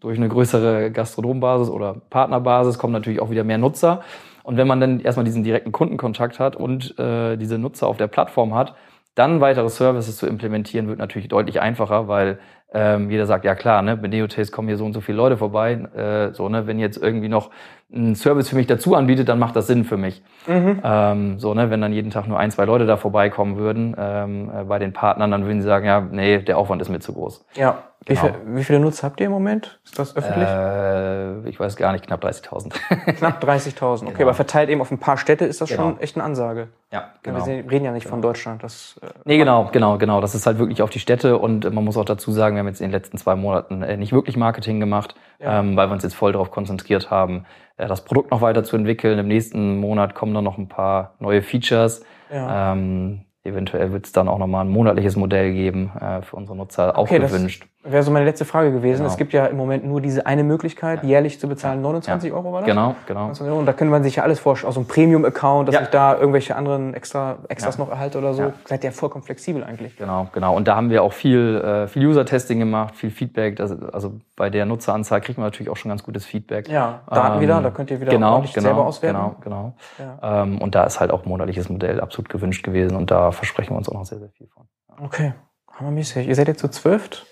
Durch 0.00 0.16
eine 0.16 0.28
größere 0.28 0.90
Gastronombasis 0.92 1.70
oder 1.70 1.96
Partnerbasis 2.10 2.78
kommen 2.78 2.92
natürlich 2.92 3.20
auch 3.20 3.30
wieder 3.30 3.44
mehr 3.44 3.58
Nutzer. 3.58 4.02
Und 4.44 4.56
wenn 4.56 4.68
man 4.68 4.80
dann 4.80 5.00
erstmal 5.00 5.24
diesen 5.24 5.42
direkten 5.42 5.72
Kundenkontakt 5.72 6.38
hat 6.38 6.54
und 6.54 6.96
äh, 7.00 7.36
diese 7.36 7.58
Nutzer 7.58 7.88
auf 7.88 7.96
der 7.96 8.06
Plattform 8.06 8.54
hat, 8.54 8.74
dann 9.16 9.40
weitere 9.40 9.68
Services 9.68 10.18
zu 10.18 10.26
implementieren, 10.26 10.88
wird 10.88 10.98
natürlich 10.98 11.28
deutlich 11.28 11.60
einfacher, 11.60 12.06
weil 12.06 12.38
ähm, 12.72 13.10
jeder 13.10 13.26
sagt, 13.26 13.44
ja 13.44 13.54
klar, 13.54 13.80
ne, 13.82 13.96
mit 13.96 14.12
Neotaste 14.12 14.52
kommen 14.54 14.68
hier 14.68 14.76
so 14.76 14.84
und 14.84 14.92
so 14.92 15.00
viele 15.00 15.16
Leute 15.16 15.38
vorbei. 15.38 15.72
Äh, 15.72 16.34
so, 16.34 16.48
ne, 16.48 16.66
wenn 16.66 16.78
jetzt 16.78 16.98
irgendwie 16.98 17.28
noch 17.28 17.50
ein 17.92 18.16
Service 18.16 18.48
für 18.48 18.56
mich 18.56 18.66
dazu 18.66 18.94
anbietet, 18.96 19.28
dann 19.28 19.38
macht 19.38 19.54
das 19.54 19.68
Sinn 19.68 19.84
für 19.84 19.96
mich. 19.96 20.22
Ähm, 20.48 21.38
so, 21.38 21.54
ne, 21.54 21.70
wenn 21.70 21.80
dann 21.80 21.92
jeden 21.92 22.10
Tag 22.10 22.26
nur 22.26 22.38
ein, 22.38 22.50
zwei 22.50 22.64
Leute 22.64 22.84
da 22.86 22.96
vorbeikommen 22.96 23.56
würden 23.56 23.94
ähm, 23.98 24.50
äh, 24.54 24.64
bei 24.64 24.78
den 24.78 24.92
Partnern, 24.92 25.30
dann 25.30 25.44
würden 25.46 25.60
sie 25.60 25.66
sagen, 25.66 25.86
ja, 25.86 26.00
nee, 26.00 26.38
der 26.38 26.58
Aufwand 26.58 26.82
ist 26.82 26.88
mir 26.88 26.98
zu 27.00 27.12
groß. 27.12 27.44
Ja. 27.54 27.78
Wie, 28.04 28.14
Genau. 28.14 28.26
viel, 28.26 28.34
wie 28.56 28.62
viele 28.64 28.78
Nutzer 28.78 29.06
habt 29.08 29.18
ihr 29.20 29.26
im 29.26 29.32
Moment? 29.32 29.80
Ist 29.84 29.98
das 29.98 30.14
öffentlich? 30.16 30.48
Äh, 30.48 31.48
ich 31.48 31.58
weiß 31.58 31.74
gar 31.76 31.90
nicht, 31.92 32.06
knapp 32.06 32.22
30.000. 32.24 32.70
Knapp 33.18 33.42
30.000. 33.42 34.06
Okay, 34.08 34.22
aber 34.22 34.34
verteilt 34.34 34.68
eben 34.68 34.80
auf 34.80 34.90
ein 34.92 34.98
paar 34.98 35.16
Städte 35.16 35.44
ist 35.44 35.60
das 35.60 35.70
Genau. 35.70 35.82
schon 35.82 36.00
echt 36.00 36.14
eine 36.16 36.22
Ansage. 36.24 36.68
ja, 36.92 37.04
Wir 37.24 37.40
sehen- 37.40 37.68
reden 37.68 37.84
ja 37.84 37.90
nicht 37.92 38.06
von 38.06 38.22
Deutschland. 38.22 38.62
Das, 38.62 39.00
äh, 39.02 39.06
Nee, 39.24 39.38
genau, 39.38 39.70
genau, 39.72 39.98
genau. 39.98 40.20
Das 40.20 40.34
ist 40.36 40.46
halt 40.46 40.58
wirklich 40.58 40.82
auf 40.82 40.90
die 40.90 41.00
Städte 41.00 41.38
und 41.38 41.64
äh, 41.64 41.70
man 41.70 41.84
muss 41.84 41.96
auch 41.96 42.04
dazu 42.04 42.30
sagen, 42.30 42.54
wir 42.54 42.60
haben 42.60 42.68
jetzt 42.68 42.80
in 42.80 42.88
den 42.88 42.92
letzten 42.92 43.16
zwei 43.18 43.34
Monaten 43.34 43.82
äh, 43.82 43.96
nicht 43.96 44.12
wirklich 44.12 44.36
Marketing 44.36 44.78
gemacht, 44.78 45.16
ähm, 45.40 45.76
weil 45.76 45.88
wir 45.88 45.92
uns 45.92 46.02
jetzt 46.04 46.14
voll 46.14 46.30
darauf 46.32 46.50
konzentriert 46.52 47.10
haben, 47.10 47.44
das 47.76 48.04
Produkt 48.04 48.30
noch 48.30 48.40
weiterzuentwickeln. 48.40 49.18
Im 49.18 49.28
nächsten 49.28 49.78
Monat 49.78 50.14
kommen 50.14 50.34
dann 50.34 50.44
noch 50.44 50.58
ein 50.58 50.68
paar 50.68 51.14
neue 51.18 51.42
Features. 51.42 52.04
Ja. 52.32 52.72
Ähm, 52.72 53.26
eventuell 53.44 53.92
wird 53.92 54.06
es 54.06 54.12
dann 54.12 54.28
auch 54.28 54.38
nochmal 54.38 54.64
ein 54.64 54.70
monatliches 54.70 55.16
Modell 55.16 55.52
geben 55.52 55.92
äh, 56.00 56.22
für 56.22 56.36
unsere 56.36 56.56
Nutzer, 56.56 56.96
auch 56.96 57.04
Okay, 57.04 57.18
gewünscht. 57.18 57.66
Wäre 57.88 58.02
so 58.02 58.10
meine 58.10 58.24
letzte 58.24 58.44
Frage 58.44 58.72
gewesen. 58.72 58.98
Genau. 59.02 59.10
Es 59.10 59.16
gibt 59.16 59.32
ja 59.32 59.46
im 59.46 59.56
Moment 59.56 59.84
nur 59.84 60.00
diese 60.00 60.26
eine 60.26 60.42
Möglichkeit, 60.42 61.04
jährlich 61.04 61.38
zu 61.38 61.48
bezahlen. 61.48 61.80
29 61.82 62.32
Euro 62.32 62.52
war 62.52 62.60
das? 62.60 62.66
Genau, 62.68 62.96
genau. 63.06 63.20
29 63.20 63.50
Euro. 63.50 63.60
Und 63.60 63.66
da 63.66 63.72
könnte 63.72 63.90
man 63.92 64.02
sich 64.02 64.16
ja 64.16 64.22
alles 64.24 64.40
vorstellen. 64.40 64.68
Aus 64.68 64.74
so 64.74 64.80
einem 64.80 64.88
Premium-Account, 64.88 65.68
dass 65.68 65.74
Ja. 65.76 65.82
ich 65.82 65.88
da 65.88 66.16
irgendwelche 66.16 66.56
anderen 66.56 66.94
extra, 66.94 67.38
Extras 67.48 67.76
Ja. 67.76 67.84
noch 67.84 67.90
erhalte 67.90 68.18
oder 68.18 68.34
so. 68.34 68.42
Ja. 68.42 68.52
Seid 68.64 68.82
ihr 68.84 68.92
vollkommen 68.92 69.24
flexibel 69.24 69.62
eigentlich. 69.62 69.96
Genau, 69.96 70.28
genau. 70.32 70.56
Und 70.56 70.66
da 70.66 70.74
haben 70.76 70.90
wir 70.90 71.02
auch 71.02 71.12
viel, 71.12 71.56
äh, 71.64 71.86
viel 71.88 72.06
User-Testing 72.06 72.58
gemacht, 72.58 72.96
viel 72.96 73.10
Feedback. 73.10 73.56
Das, 73.56 73.70
also 73.92 74.14
bei 74.34 74.50
der 74.50 74.66
Nutzeranzahl 74.66 75.20
kriegt 75.20 75.38
man 75.38 75.46
natürlich 75.46 75.70
auch 75.70 75.76
schon 75.76 75.88
ganz 75.90 76.02
gutes 76.02 76.24
Feedback. 76.26 76.68
Ja, 76.68 77.02
Daten 77.10 77.36
Ähm, 77.36 77.40
wieder, 77.40 77.60
da 77.62 77.70
könnt 77.70 77.90
ihr 77.90 78.00
wieder 78.00 78.10
genau, 78.10 78.40
genau, 78.40 78.60
selber 78.60 78.84
auswerten. 78.86 79.18
Genau, 79.42 79.74
genau. 79.98 80.18
Ähm, 80.22 80.60
und 80.60 80.74
da 80.74 80.84
ist 80.84 80.98
halt 81.00 81.10
auch 81.10 81.24
monatliches 81.24 81.68
Modell 81.68 82.00
absolut 82.00 82.28
gewünscht 82.28 82.64
gewesen 82.64 82.96
und 82.96 83.10
da 83.10 83.30
versprechen 83.30 83.74
wir 83.74 83.78
uns 83.78 83.88
auch 83.88 83.94
noch 83.94 84.04
sehr, 84.06 84.18
sehr 84.18 84.30
viel 84.30 84.48
von. 84.48 84.64
Okay, 85.02 85.34
hammermäßig. 85.78 86.26
Ihr 86.26 86.34
seid 86.34 86.48
jetzt 86.48 86.60
zu 86.60 86.68
zwölf? 86.68 87.24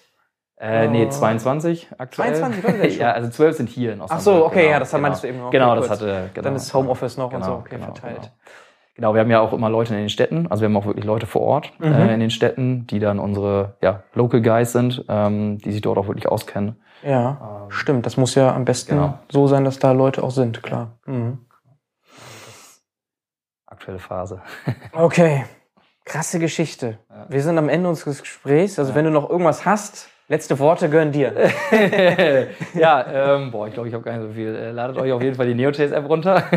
Äh, 0.66 0.88
nee, 0.88 1.08
22 1.08 1.88
aktuell. 1.98 2.34
22 2.34 2.62
Leute 2.64 2.76
jetzt 2.84 2.92
schon? 2.94 3.00
ja, 3.02 3.12
also 3.12 3.28
12 3.28 3.56
sind 3.56 3.68
hier 3.68 3.92
in 3.92 4.00
Ach 4.00 4.04
Osnabrück. 4.04 4.24
so, 4.24 4.46
okay, 4.46 4.60
genau, 4.62 4.70
ja, 4.72 4.78
das 4.78 4.90
genau. 4.90 5.02
meintest 5.02 5.24
du 5.24 5.28
eben 5.28 5.38
noch. 5.40 5.50
Genau, 5.50 5.70
Okay, 5.72 5.80
das 5.80 5.88
kurz. 5.88 6.00
hatte, 6.00 6.30
genau. 6.32 6.44
Dann 6.44 6.56
ist 6.56 6.72
Homeoffice 6.74 7.16
noch 7.18 7.24
und 7.26 7.30
genau, 7.40 7.44
so, 7.46 7.52
okay, 7.52 7.68
genau, 7.76 7.84
verteilt. 7.86 8.16
Genau. 8.22 8.32
genau, 8.94 9.14
wir 9.14 9.20
haben 9.20 9.30
ja 9.30 9.40
auch 9.40 9.52
immer 9.52 9.68
Leute 9.68 9.92
in 9.94 10.00
den 10.00 10.08
Städten, 10.08 10.46
also 10.50 10.62
wir 10.62 10.68
haben 10.68 10.76
auch 10.78 10.86
wirklich 10.86 11.04
Leute 11.04 11.26
vor 11.26 11.42
Ort 11.42 11.70
Mhm. 11.78 11.92
äh, 11.92 12.14
in 12.14 12.20
den 12.20 12.30
Städten, 12.30 12.86
die 12.86 12.98
dann 12.98 13.18
unsere 13.18 13.74
ja, 13.82 14.04
Local 14.14 14.40
Guys 14.40 14.72
sind, 14.72 15.04
ähm, 15.08 15.58
die 15.58 15.70
sich 15.72 15.82
dort 15.82 15.98
auch 15.98 16.06
wirklich 16.08 16.28
auskennen. 16.28 16.76
Ja, 17.02 17.66
stimmt. 17.68 18.06
Das 18.06 18.16
muss 18.16 18.34
ja 18.34 18.54
am 18.54 18.64
besten 18.64 18.94
genau. 18.94 19.18
so 19.30 19.46
sein, 19.46 19.64
dass 19.66 19.78
da 19.78 19.92
Leute 19.92 20.22
auch 20.22 20.30
sind, 20.30 20.62
klar. 20.62 20.92
Mhm. 21.04 21.40
Aktuelle 23.66 23.98
Phase. 23.98 24.40
Okay, 24.92 25.44
krasse 26.06 26.38
Geschichte. 26.38 26.98
Wir 27.28 27.42
sind 27.42 27.58
am 27.58 27.68
Ende 27.68 27.88
unseres 27.88 28.20
Gesprächs. 28.22 28.78
Also 28.78 28.94
wenn 28.94 29.04
du 29.04 29.10
noch 29.10 29.28
irgendwas 29.28 29.66
hast, 29.66 30.08
letzte 30.28 30.58
Worte 30.58 30.88
gönnen 30.88 31.12
dir. 31.12 31.32
ja, 32.74 33.34
ähm, 33.36 33.50
boah, 33.50 33.66
ich 33.68 33.74
glaube, 33.74 33.88
ich 33.88 33.94
habe 33.94 34.04
gar 34.04 34.16
nicht 34.16 34.28
so 34.28 34.32
viel. 34.32 34.54
Äh, 34.54 34.70
ladet 34.70 34.96
euch 34.96 35.12
auf 35.12 35.22
jeden 35.22 35.36
Fall 35.36 35.46
die 35.46 35.54
Neotaste-App 35.54 36.08
runter. 36.08 36.42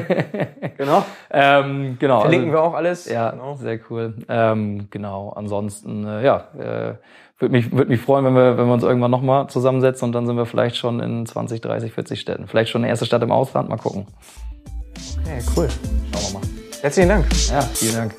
Genau. 0.77 1.03
ähm, 1.31 1.97
genau. 1.99 2.21
Verlinken 2.21 2.49
also, 2.51 2.61
wir 2.61 2.69
auch 2.69 2.75
alles. 2.75 3.09
Ja, 3.09 3.31
Genau. 3.31 3.55
sehr 3.55 3.79
cool. 3.89 4.13
Ähm, 4.29 4.87
genau. 4.91 5.29
Ansonsten, 5.35 6.05
äh, 6.05 6.23
ja, 6.23 6.49
äh, 6.55 6.93
würde 7.39 7.51
mich, 7.51 7.71
würd 7.71 7.89
mich 7.89 7.99
freuen, 7.99 8.23
wenn 8.25 8.35
wir, 8.35 8.59
wenn 8.59 8.67
wir 8.67 8.73
uns 8.73 8.83
irgendwann 8.83 9.09
nochmal 9.09 9.47
zusammensetzen 9.47 10.05
und 10.05 10.11
dann 10.13 10.27
sind 10.27 10.37
wir 10.37 10.45
vielleicht 10.45 10.75
schon 10.75 10.99
in 10.99 11.25
20, 11.25 11.61
30, 11.61 11.93
40 11.93 12.19
Städten. 12.19 12.47
Vielleicht 12.47 12.69
schon 12.69 12.83
eine 12.83 12.89
erste 12.89 13.07
Stadt 13.07 13.23
im 13.23 13.31
Ausland. 13.31 13.69
Mal 13.69 13.77
gucken. 13.77 14.05
Okay, 15.21 15.39
cool. 15.55 15.67
Schauen 16.13 16.33
wir 16.33 16.39
mal. 16.39 16.47
Herzlichen 16.81 17.09
Dank. 17.09 17.25
Ja, 17.49 17.61
vielen 17.61 17.95
Dank. 17.95 18.15